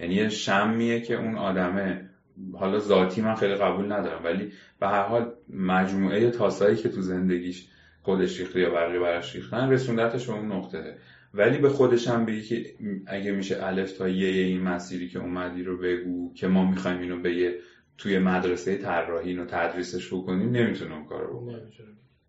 یعنی 0.00 0.14
یه 0.14 0.28
شمیه 0.28 1.00
که 1.00 1.14
اون 1.14 1.34
آدمه. 1.34 2.10
حالا 2.52 2.78
ذاتی 2.78 3.20
من 3.20 3.34
خیلی 3.34 3.54
قبول 3.54 3.92
ندارم 3.92 4.24
ولی 4.24 4.52
به 4.80 4.88
هر 4.88 5.02
حال 5.02 5.32
مجموعه 5.48 6.30
تاسایی 6.30 6.76
که 6.76 6.88
تو 6.88 7.00
زندگیش 7.00 7.68
خودش 8.02 8.40
ریخته 8.40 8.60
یا 8.60 8.70
بقیه 8.70 8.98
براش 8.98 9.36
ریختن 9.36 9.70
رسوندتش 9.70 10.26
به 10.26 10.32
اون 10.32 10.52
نقطه. 10.52 10.98
ولی 11.34 11.58
به 11.58 11.68
خودش 11.68 12.08
هم 12.08 12.24
بگی 12.24 12.42
که 12.42 12.74
اگه 13.06 13.32
میشه 13.32 13.66
الف 13.66 13.92
تا 13.92 14.08
یه 14.08 14.28
این 14.28 14.62
مسیری 14.62 15.08
که 15.08 15.18
اومدی 15.18 15.62
رو 15.62 15.78
بگو 15.78 16.34
که 16.34 16.48
ما 16.48 16.70
می‌خوایم 16.70 17.00
اینو 17.00 17.20
به 17.20 17.34
یه 17.34 17.58
توی 17.98 18.18
مدرسه 18.18 18.76
طراحی 18.76 19.28
اینو 19.28 19.44
تدریسش 19.44 20.14
بکنیم 20.14 20.50
نمی‌تونه 20.50 20.94
اون 20.94 21.04
کارو 21.04 21.40
بکنه. 21.40 21.62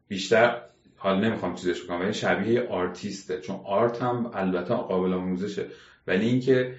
بیشتر 0.08 0.62
حال 0.96 1.26
نمی‌خوام 1.26 1.56
چیزش 1.56 1.84
بکنم 1.84 2.00
ولی 2.00 2.14
شبیه 2.14 2.62
آرتیسته 2.62 3.40
چون 3.40 3.56
آرت 3.66 4.02
هم 4.02 4.32
البته 4.34 4.74
قابل 4.74 5.14
آموزشه. 5.14 5.66
ولی 6.08 6.26
اینکه 6.26 6.76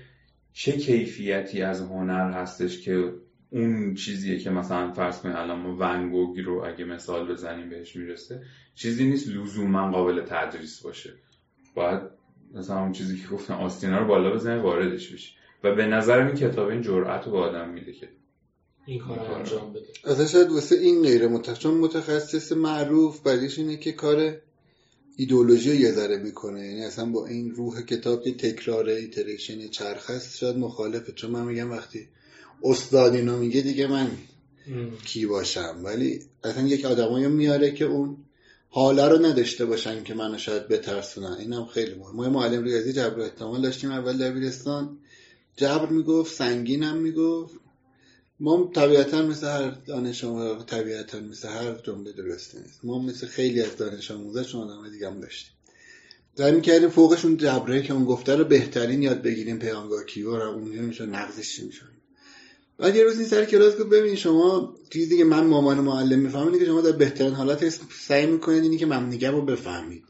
چه 0.52 0.72
کیفیتی 0.72 1.62
از 1.62 1.80
هنر 1.80 2.32
هستش 2.32 2.80
که 2.80 3.12
اون 3.50 3.94
چیزیه 3.94 4.38
که 4.38 4.50
مثلا 4.50 4.92
فرض 4.92 5.20
کنید 5.20 5.36
الان 5.36 5.60
ما 5.60 5.76
ونگوگی 5.76 6.42
رو 6.42 6.64
اگه 6.66 6.84
مثال 6.84 7.32
بزنیم 7.32 7.68
بهش 7.68 7.96
می‌رسه 7.96 8.42
چیزی 8.74 9.04
نیست 9.04 9.28
لزوما 9.28 9.90
قابل 9.90 10.22
تدریس 10.22 10.82
باشه. 10.82 11.12
باید 11.74 12.00
مثلا 12.54 12.80
اون 12.80 12.92
چیزی 12.92 13.18
که 13.22 13.28
گفتن 13.28 13.54
آستینا 13.54 13.98
رو 13.98 14.06
بالا 14.06 14.30
بزنه 14.30 14.62
واردش 14.62 15.12
بشه. 15.12 15.32
و 15.64 15.74
به 15.74 15.86
نظر 15.86 16.26
این 16.26 16.34
کتاب 16.34 16.68
این 16.68 16.82
جرأت 16.82 17.26
رو 17.26 17.32
به 17.32 17.38
آدم 17.38 17.68
میده 17.68 17.92
که 17.92 18.08
این 18.90 18.98
کار 18.98 19.18
انجام 19.18 19.72
بده. 19.72 19.86
اصلا 20.04 20.26
شاید 20.26 20.50
واسه 20.50 20.76
این 20.76 21.02
غیر 21.02 21.28
متخصص. 21.28 21.66
متخصص 21.66 22.52
معروف 22.52 23.20
بعدیش 23.20 23.58
اینه 23.58 23.76
که 23.76 23.92
کار 23.92 24.36
ایدولوژی 25.16 25.76
یه 25.76 25.92
ذره 25.92 26.16
می‌کنه. 26.16 26.66
یعنی 26.66 26.84
اصلا 26.84 27.04
با 27.04 27.26
این 27.26 27.50
روح 27.50 27.82
کتاب 27.82 28.24
که 28.24 28.34
تکرار 28.34 28.88
ایتریشن 28.88 29.68
چرخ 29.68 30.10
هست 30.10 30.38
شاید 30.38 30.56
مخالفه. 30.56 31.12
چون 31.12 31.30
من 31.30 31.44
میگم 31.44 31.70
وقتی 31.70 32.08
استاد 32.62 33.14
اینو 33.14 33.38
میگه 33.38 33.60
دیگه 33.60 33.86
من 33.86 34.10
کی 35.04 35.26
باشم؟ 35.26 35.80
ولی 35.84 36.20
اصلا 36.44 36.66
یک 36.66 36.84
آدمایی 36.84 37.26
میاره 37.26 37.70
که 37.70 37.84
اون 37.84 38.16
حالا 38.68 39.08
رو 39.08 39.26
نداشته 39.26 39.64
باشن 39.66 40.04
که 40.04 40.14
منو 40.14 40.38
شاید 40.38 40.68
بترسونن. 40.68 41.36
اینم 41.38 41.66
خیلی 41.66 41.94
مهم. 41.94 42.16
ما 42.16 42.28
معلم 42.28 42.64
ریاضی 42.64 42.92
جبر 42.92 43.20
احتمال 43.20 43.62
داشتیم 43.62 43.90
اول 43.90 44.18
دبیرستان. 44.18 44.98
جبر 45.56 45.86
می‌گفت 45.86 46.34
سنگینم 46.34 46.96
می‌گفت. 46.96 47.59
ما 48.40 48.70
طبیعتا 48.74 49.22
مثل 49.22 49.46
هر 49.46 49.70
دانش 49.86 50.24
آموز 50.24 50.66
طبیعتا 50.66 51.20
مثل 51.20 51.48
هر 51.48 51.74
جمله 51.74 52.12
درسته 52.12 52.58
نیست. 52.58 52.80
ما 52.84 52.98
مثل 53.02 53.26
خیلی 53.26 53.60
از 53.60 53.76
دانش 53.76 54.10
آموزا 54.10 54.44
چون 54.44 54.60
آدم 54.60 54.90
دیگه 54.90 55.06
هم 55.06 55.20
داشتیم. 55.20 55.52
در 56.36 56.50
می‌کردیم 56.50 56.88
فوقشون 56.88 57.36
جبره 57.36 57.82
که 57.82 57.92
اون 57.92 58.04
گفته 58.04 58.36
رو 58.36 58.44
بهترین 58.44 59.02
یاد 59.02 59.22
بگیریم 59.22 59.58
پیامگاه 59.58 60.04
کیو 60.04 60.36
رو 60.36 60.50
اون 60.50 60.68
میشه 60.68 61.06
نقضش 61.06 61.58
میشه 61.58 61.82
بعد 62.78 62.96
یه 62.96 63.04
روز 63.04 63.18
این 63.18 63.28
سر 63.28 63.44
کلاس 63.44 63.76
گفت 63.76 63.88
ببین 63.88 64.16
شما 64.16 64.74
چیزی 64.90 65.16
که 65.16 65.24
من 65.24 65.46
مامان 65.46 65.80
معلم 65.80 66.18
می‌فهمم 66.18 66.58
که 66.58 66.64
شما 66.64 66.80
در 66.80 66.92
بهترین 66.92 67.32
حالت 67.32 67.68
سعی 68.08 68.26
می‌کنید 68.26 68.62
اینی 68.62 68.78
که 68.78 68.86
ممنیگه 68.86 69.30
رو 69.30 69.42
بفهمید. 69.42 70.02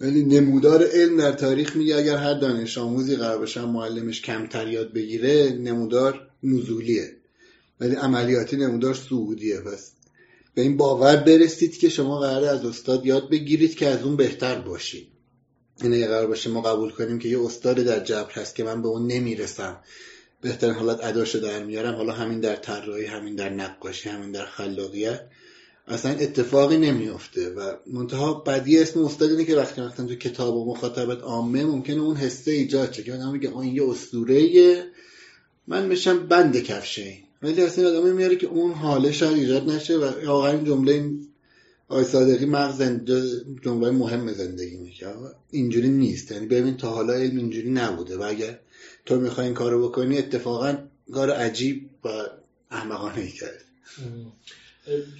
ولی 0.00 0.24
نمودار 0.24 0.86
علم 0.86 1.16
در 1.16 1.32
تاریخ 1.32 1.76
میگه 1.76 1.96
اگر 1.96 2.16
هر 2.16 2.34
دانش 2.34 2.78
آموزی 2.78 3.16
قرار 3.16 3.38
باشه 3.38 3.64
معلمش 3.64 4.22
کمتر 4.22 4.68
یاد 4.68 4.92
بگیره 4.92 5.58
نمودار 5.60 6.28
نزولیه. 6.42 7.16
ولی 7.80 7.94
عملیاتی 7.94 8.56
نمودار 8.56 8.94
سعودیه 8.94 9.60
پس 9.60 9.92
به 10.54 10.62
این 10.62 10.76
باور 10.76 11.16
برسید 11.16 11.78
که 11.78 11.88
شما 11.88 12.20
قراره 12.20 12.48
از 12.48 12.64
استاد 12.64 13.06
یاد 13.06 13.30
بگیرید 13.30 13.74
که 13.74 13.86
از 13.86 14.02
اون 14.02 14.16
بهتر 14.16 14.60
باشید. 14.60 15.08
این 15.82 15.94
اگه 15.94 16.06
قرار 16.06 16.26
باشه 16.26 16.50
ما 16.50 16.60
قبول 16.60 16.90
کنیم 16.90 17.18
که 17.18 17.28
یه 17.28 17.44
استاد 17.44 17.76
در 17.76 18.04
جبر 18.04 18.32
هست 18.32 18.54
که 18.54 18.64
من 18.64 18.82
به 18.82 18.88
اون 18.88 19.06
نمی‌رسم. 19.06 19.80
بهترین 20.40 20.74
حالت 20.74 21.04
اداشو 21.04 21.38
در 21.38 21.64
میارم. 21.64 21.94
حالا 21.94 22.12
همین 22.12 22.40
در 22.40 22.56
طراحی 22.56 23.04
همین 23.04 23.34
در 23.34 23.48
نقاشی 23.48 24.08
همین 24.08 24.32
در 24.32 24.46
خلاقیت. 24.46 25.20
اصلا 25.88 26.12
اتفاقی 26.12 26.76
نمیافته 26.76 27.50
و 27.50 27.72
منتها 27.86 28.34
بدی 28.34 28.78
اسم 28.78 29.04
استاد 29.04 29.30
اینه 29.30 29.44
که 29.44 29.56
وقتی 29.56 29.80
وقتی 29.80 30.06
تو 30.06 30.14
کتاب 30.14 30.56
و 30.56 30.72
مخاطبت 30.72 31.22
عامه 31.22 31.64
ممکنه 31.64 32.00
اون 32.00 32.16
حسه 32.16 32.50
ایجاد 32.50 32.92
شه 32.92 33.02
که 33.02 33.14
آدم 33.14 33.32
میگه 33.32 33.58
این 33.58 33.76
یه 33.76 33.90
اسطوره 33.90 34.84
من 35.66 35.86
میشم 35.86 36.26
بند 36.26 36.56
کفشه 36.56 37.25
ولی 37.42 37.62
اصلا 37.62 37.88
آدم 37.88 38.16
میاره 38.16 38.36
که 38.36 38.46
اون 38.46 38.72
حاله 38.72 39.12
شاید 39.12 39.38
ایجاد 39.38 39.68
نشه 39.68 39.96
و 39.96 40.44
این 40.46 40.64
جمله 40.64 40.92
این 40.92 41.26
آقای 41.88 42.04
صادقی 42.04 42.46
مغز 42.46 42.82
جنبه 43.62 43.90
مهم 43.90 44.32
زندگی 44.32 44.76
میشه 44.76 45.06
اینجوری 45.50 45.88
نیست. 45.88 46.32
یعنی 46.32 46.46
ببین 46.46 46.76
تا 46.76 46.90
حالا 46.90 47.12
علم 47.12 47.36
اینجوری 47.36 47.70
نبوده 47.70 48.16
و 48.16 48.22
اگر 48.22 48.58
تو 49.06 49.20
می‌خوای 49.20 49.46
این 49.46 49.54
کارو 49.54 49.88
بکنی 49.88 50.18
اتفاقا 50.18 50.78
کار 51.12 51.30
عجیب 51.30 51.90
و 52.04 52.08
احمقانه 52.70 53.20
ای 53.20 53.30
کرد. 53.30 53.64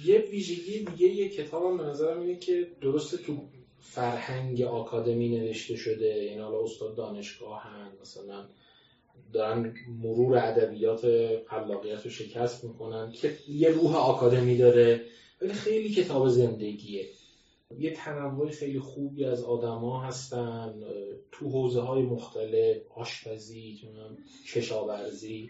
یه 0.05 0.19
ویژگی 0.31 0.85
دیگه 0.85 1.07
یه 1.07 1.29
کتاب 1.29 1.65
هم 1.65 1.77
به 1.77 1.83
نظرم 1.83 2.21
اینه 2.21 2.39
که 2.39 2.67
درسته 2.81 3.17
تو 3.17 3.41
فرهنگ 3.81 4.61
آکادمی 4.61 5.39
نوشته 5.39 5.75
شده 5.75 6.13
این 6.13 6.39
حالا 6.39 6.63
استاد 6.63 6.95
دانشگاه 6.95 7.63
هم 7.63 7.91
مثلا 8.01 8.45
دارن 9.33 9.73
مرور 10.01 10.37
ادبیات 10.37 11.05
خلاقیت 11.47 12.03
رو 12.03 12.09
شکست 12.09 12.63
می‌کنن. 12.63 13.11
که 13.11 13.31
یه 13.49 13.69
روح 13.69 13.95
آکادمی 13.95 14.57
داره 14.57 15.01
ولی 15.41 15.53
خیلی 15.53 15.89
کتاب 15.89 16.27
زندگیه. 16.29 17.05
یه 17.77 17.93
تنوع 17.93 18.49
خیلی 18.49 18.79
خوبی 18.79 19.25
از 19.25 19.43
آدما 19.43 20.01
هستن 20.01 20.73
تو 21.31 21.49
حوزه 21.49 21.81
های 21.81 22.01
مختلف 22.01 22.77
آشپزی 22.95 23.79
کشاورزی 24.53 25.49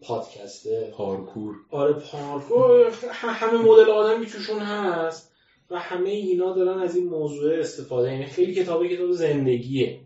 پادکسته 0.00 0.92
پارکور. 0.96 1.54
آره 1.70 1.92
پارکور. 1.92 2.92
همه 3.12 3.58
مدل 3.58 3.90
آدمی 3.90 4.26
توشون 4.26 4.58
هست 4.58 5.32
و 5.70 5.78
همه 5.78 6.10
اینا 6.10 6.54
دارن 6.54 6.78
از 6.78 6.96
این 6.96 7.08
موضوع 7.08 7.54
استفاده. 7.58 8.12
یعنی 8.12 8.26
خیلی 8.26 8.54
کتاب 8.54 8.86
کتاب 8.86 9.12
زندگیه. 9.12 10.00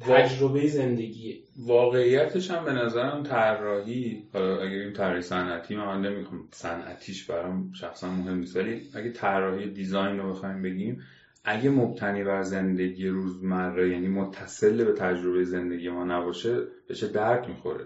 تجربه 0.00 0.66
زندگیه. 0.66 1.36
واقعیتش 1.56 2.50
هم 2.50 2.64
به 2.64 2.72
نظرم 2.72 3.22
طراحی. 3.22 4.22
حالا 4.32 4.60
اگر 4.60 4.78
این 4.78 4.92
طراحی 4.92 5.22
صنعتی 5.22 5.76
من 5.76 6.00
نمی‌خوام 6.00 6.48
صنعتیش 6.50 7.24
برام 7.24 7.72
شخصا 7.72 8.10
مهم 8.10 8.38
نیست 8.38 8.56
ولی 8.56 8.82
اگه 8.94 9.10
طراحی 9.10 9.70
دیزاین 9.70 10.18
رو 10.18 10.30
بخوایم 10.30 10.62
بگیم 10.62 11.00
اگه 11.44 11.70
مبتنی 11.70 12.24
بر 12.24 12.42
زندگی 12.42 13.08
روزمره 13.08 13.90
یعنی 13.90 14.08
متصل 14.08 14.84
به 14.84 14.92
تجربه 14.92 15.44
زندگی 15.44 15.88
ما 15.88 16.04
نباشه 16.04 16.62
بهش 16.88 17.02
درد 17.04 17.48
می‌خوره. 17.48 17.84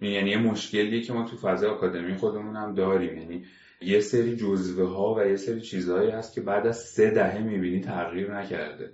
یعنی 0.00 0.30
یه 0.30 0.38
مشکلیه 0.38 1.00
که 1.00 1.12
ما 1.12 1.24
تو 1.24 1.36
فضای 1.36 1.70
آکادمی 1.70 2.14
خودمون 2.14 2.56
هم 2.56 2.74
داریم. 2.74 3.18
یعنی 3.18 3.44
یه 3.80 4.00
سری 4.00 4.36
جزوه 4.36 4.88
ها 4.88 5.14
و 5.14 5.26
یه 5.26 5.36
سری 5.36 5.60
چیزهایی 5.60 6.10
هست 6.10 6.34
که 6.34 6.40
بعد 6.40 6.66
از 6.66 6.78
سه 6.78 7.10
دهه 7.10 7.38
می‌بینی 7.38 7.80
تغییر 7.80 8.34
نکرده. 8.34 8.92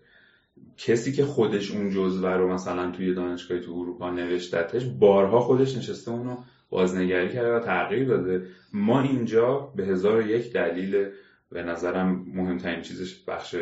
کسی 0.76 1.12
که 1.12 1.24
خودش 1.24 1.70
اون 1.70 1.90
جزوه 1.90 2.30
رو 2.30 2.52
مثلا 2.52 2.90
توی 2.90 3.14
دانشگاهی 3.14 3.60
تو 3.60 3.72
اروپا 3.72 4.10
نوشتتش 4.10 4.84
بارها 4.84 5.40
خودش 5.40 5.76
نشسته 5.76 6.10
اونو 6.10 6.36
بازنگری 6.70 7.28
کرده 7.28 7.52
و 7.52 7.60
تغییر 7.60 8.08
داده. 8.08 8.46
ما 8.72 9.02
اینجا 9.02 9.72
به 9.76 9.84
هزار 9.84 10.26
یک 10.26 10.52
دلیل 10.52 11.06
به 11.50 11.62
نظرم 11.62 12.24
مهمترین 12.34 12.82
چیزش 12.82 13.24
بخش 13.24 13.56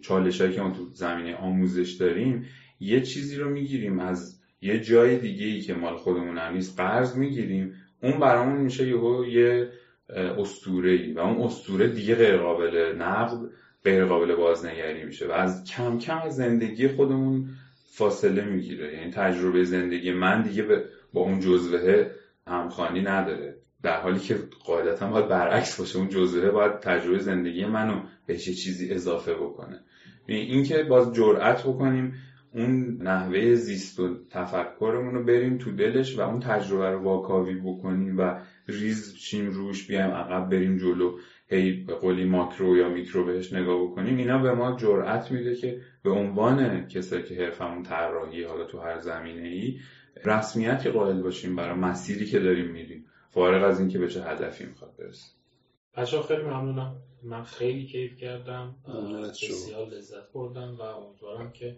چالش 0.00 0.40
هایی 0.40 0.52
که 0.52 0.60
ما 0.60 0.70
تو 0.70 0.84
زمینه 0.92 1.36
آموزش 1.36 1.92
داریم 1.92 2.46
یه 2.80 3.00
چیزی 3.00 3.36
رو 3.36 3.50
می‌گیریم 3.50 3.98
از 3.98 4.40
یه 4.60 4.80
جای 4.80 5.18
دیگه 5.18 5.46
ای 5.46 5.60
که 5.60 5.74
مال 5.74 5.96
خودمون 5.96 6.38
هم 6.38 6.54
نیست 6.54 6.80
قرض 6.80 7.16
می‌گیریم. 7.16 7.74
اون 8.02 8.20
برامون 8.20 8.60
میشه 8.60 8.88
یه 8.88 9.68
اسطوره 10.38 10.90
ای 10.90 11.12
و 11.12 11.18
اون 11.18 11.40
اسطوره 11.42 11.88
دیگه 11.88 12.14
غیر 12.14 12.36
قابل 12.36 12.94
نقد. 12.98 13.38
غیر 13.84 14.04
قابل 14.04 14.34
بازنگری 14.34 15.04
میشه 15.04 15.28
و 15.28 15.32
از 15.32 15.64
کم 15.64 15.98
کم 15.98 16.18
از 16.18 16.36
زندگی 16.36 16.88
خودمون 16.88 17.48
فاصله 17.94 18.44
می‌گیره. 18.44 18.94
یعنی 18.94 19.10
تجربه 19.10 19.64
زندگی 19.64 20.12
من 20.12 20.42
دیگه 20.42 20.62
با 21.12 21.20
اون 21.20 21.40
جزوه 21.40 22.10
همخانی 22.46 23.00
نداره. 23.00 23.56
در 23.82 24.00
حالی 24.00 24.20
که 24.20 24.38
قاعدتا 24.64 25.10
باید 25.10 25.28
برعکس 25.28 25.78
باشه. 25.78 25.98
اون 25.98 26.08
جزوه 26.08 26.50
باید 26.50 26.80
تجربه 26.80 27.18
زندگی 27.18 27.64
منو 27.64 28.02
بهش 28.26 28.44
چیزی 28.44 28.90
اضافه 28.90 29.34
بکنه. 29.34 29.80
این 30.26 30.64
که 30.64 30.82
باز 30.82 31.14
جرأت 31.14 31.62
بکنیم 31.62 32.14
اون 32.54 32.98
نحوه 33.02 33.54
زیست 33.54 34.00
و 34.00 34.16
تفکرمون 34.30 35.14
رو 35.14 35.24
بریم 35.24 35.58
تو 35.58 35.72
دلش 35.72 36.18
و 36.18 36.20
اون 36.20 36.40
تجربه 36.40 36.90
رو 36.90 37.02
واکاوی 37.02 37.54
بکنیم 37.54 38.18
و 38.18 38.40
ریز 38.68 39.16
چیم 39.16 39.50
روش 39.50 39.86
بیایم 39.86 40.10
عقب 40.10 40.50
بریم 40.50 40.76
جلو. 40.76 41.18
هی 41.52 41.72
به 41.72 41.94
قولی 41.94 42.24
ماکرو 42.24 42.76
یا 42.76 42.88
میکرو 42.88 43.24
بهش 43.24 43.52
نگاه 43.52 43.82
بکنیم 43.84 44.16
اینا 44.16 44.38
به 44.38 44.54
ما 44.54 44.76
جرأت 44.76 45.30
میده 45.30 45.56
که 45.56 45.80
به 46.02 46.10
عنوان 46.10 46.88
کسایی 46.88 47.22
که 47.22 47.34
حرفمون 47.34 47.82
طراحی 47.82 48.42
حالا 48.42 48.64
تو 48.64 48.78
هر 48.80 48.98
زمینه 48.98 49.48
ای 49.48 49.78
رسمیتی 50.24 50.90
قائل 50.90 51.22
باشیم 51.22 51.56
برای 51.56 51.74
مسیری 51.74 52.26
که 52.26 52.38
داریم 52.38 52.66
میریم 52.66 53.04
فارغ 53.30 53.64
از 53.64 53.80
اینکه 53.80 53.98
به 53.98 54.08
چه 54.08 54.22
هدفی 54.22 54.64
می‌خواد 54.64 54.96
برسیم. 54.98 55.30
بچه 55.96 56.22
خیلی 56.22 56.42
ممنونم. 56.42 56.96
من 57.22 57.42
خیلی 57.42 57.86
کیف 57.86 58.16
کردم. 58.16 58.74
بسیار 59.22 59.86
لذت 59.86 60.32
بردم 60.34 60.76
و 60.76 60.82
امیدوارم 60.82 61.52
که 61.52 61.76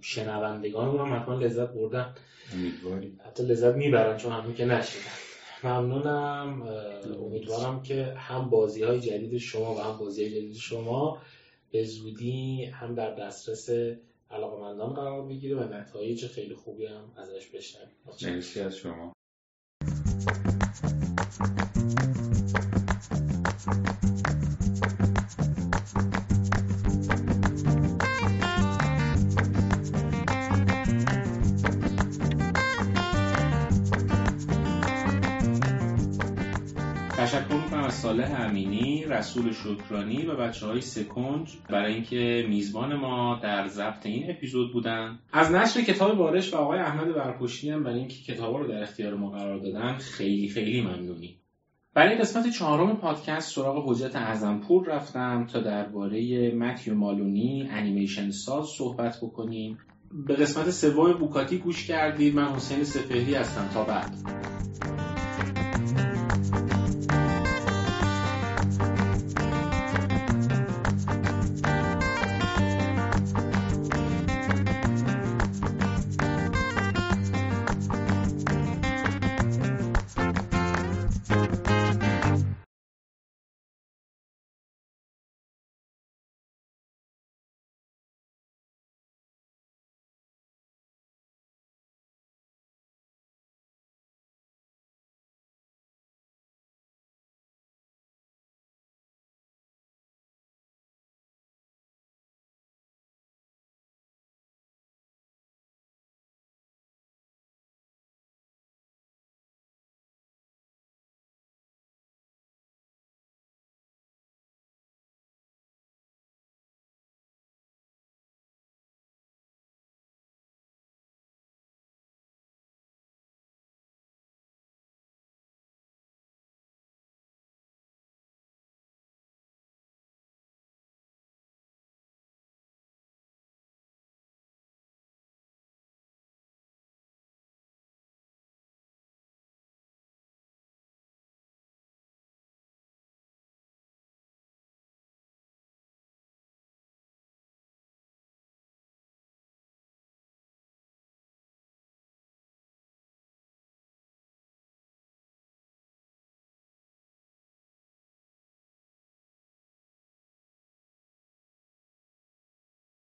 شنوندگان 0.00 0.98
هم 0.98 1.14
حتما 1.14 1.38
لذت 1.38 1.72
بردن. 1.72 2.14
حتی 3.26 3.42
لذت 3.42 3.74
می‌برن 3.74 4.16
چون 4.16 4.32
همون 4.32 4.54
که 4.54 4.64
نشیدن. 4.64 5.25
ممنونم. 5.66 6.62
امیدوارم 7.22 7.82
که 7.82 8.04
هم 8.04 8.50
بازی 8.50 8.82
های 8.82 9.00
جدید 9.00 9.38
شما 9.38 9.74
و 9.74 9.78
هم 9.78 9.98
بازی 9.98 10.22
های 10.22 10.32
جدید 10.32 10.56
شما 10.56 11.18
به 11.70 11.84
زودی 11.84 12.64
هم 12.64 12.94
در 12.94 13.14
دسترس 13.14 13.70
علاقمندان 14.30 14.94
قرار 14.94 15.26
بگیره 15.26 15.56
و 15.56 15.74
نتایج 15.74 16.26
خیلی 16.26 16.54
خوبی 16.54 16.86
هم 16.86 17.12
ازش 17.16 17.46
بشنویم 17.46 17.90
مرسی 18.22 18.60
از 18.60 18.76
شما. 18.76 19.12
صالح 37.90 38.40
امینی 38.40 39.04
رسول 39.04 39.52
شکرانی 39.52 40.26
و 40.26 40.36
بچه 40.36 40.66
های 40.66 40.80
سکنج 40.80 41.56
برای 41.70 41.94
اینکه 41.94 42.46
میزبان 42.48 42.96
ما 42.96 43.40
در 43.42 43.66
ضبط 43.66 44.06
این 44.06 44.30
اپیزود 44.30 44.72
بودن. 44.72 45.18
از 45.32 45.52
نشر 45.52 45.80
کتاب 45.80 46.18
بارش 46.18 46.54
و 46.54 46.56
آقای 46.56 46.78
احمد 46.78 47.14
برپشتی 47.14 47.70
هم 47.70 47.84
برای 47.84 47.98
اینکه 47.98 48.14
کتاب 48.14 48.56
رو 48.56 48.68
در 48.68 48.82
اختیار 48.82 49.14
ما 49.14 49.30
قرار 49.30 49.58
دادن 49.58 49.96
خیلی 49.96 50.48
خیلی 50.48 50.80
ممنونی. 50.80 51.36
برای 51.94 52.18
قسمت 52.18 52.50
چهارم 52.50 52.96
پادکست 52.96 53.54
سراغ 53.54 53.90
حجت 53.90 54.16
اعظمپور 54.16 54.86
رفتم 54.86 55.46
تا 55.46 55.60
درباره 55.60 56.50
متیو 56.54 56.94
مالونی 56.94 57.68
انیمیشن 57.70 58.30
ساز 58.30 58.66
صحبت 58.78 59.16
بکنیم. 59.22 59.78
به 60.26 60.34
قسمت 60.34 60.70
سوم 60.70 61.12
بوکاتی 61.12 61.58
گوش 61.58 61.86
کردید. 61.86 62.34
من 62.34 62.48
حسین 62.48 62.84
سپهری 62.84 63.34
هستم. 63.34 63.70
تا 63.74 63.84
بعد. 63.84 64.12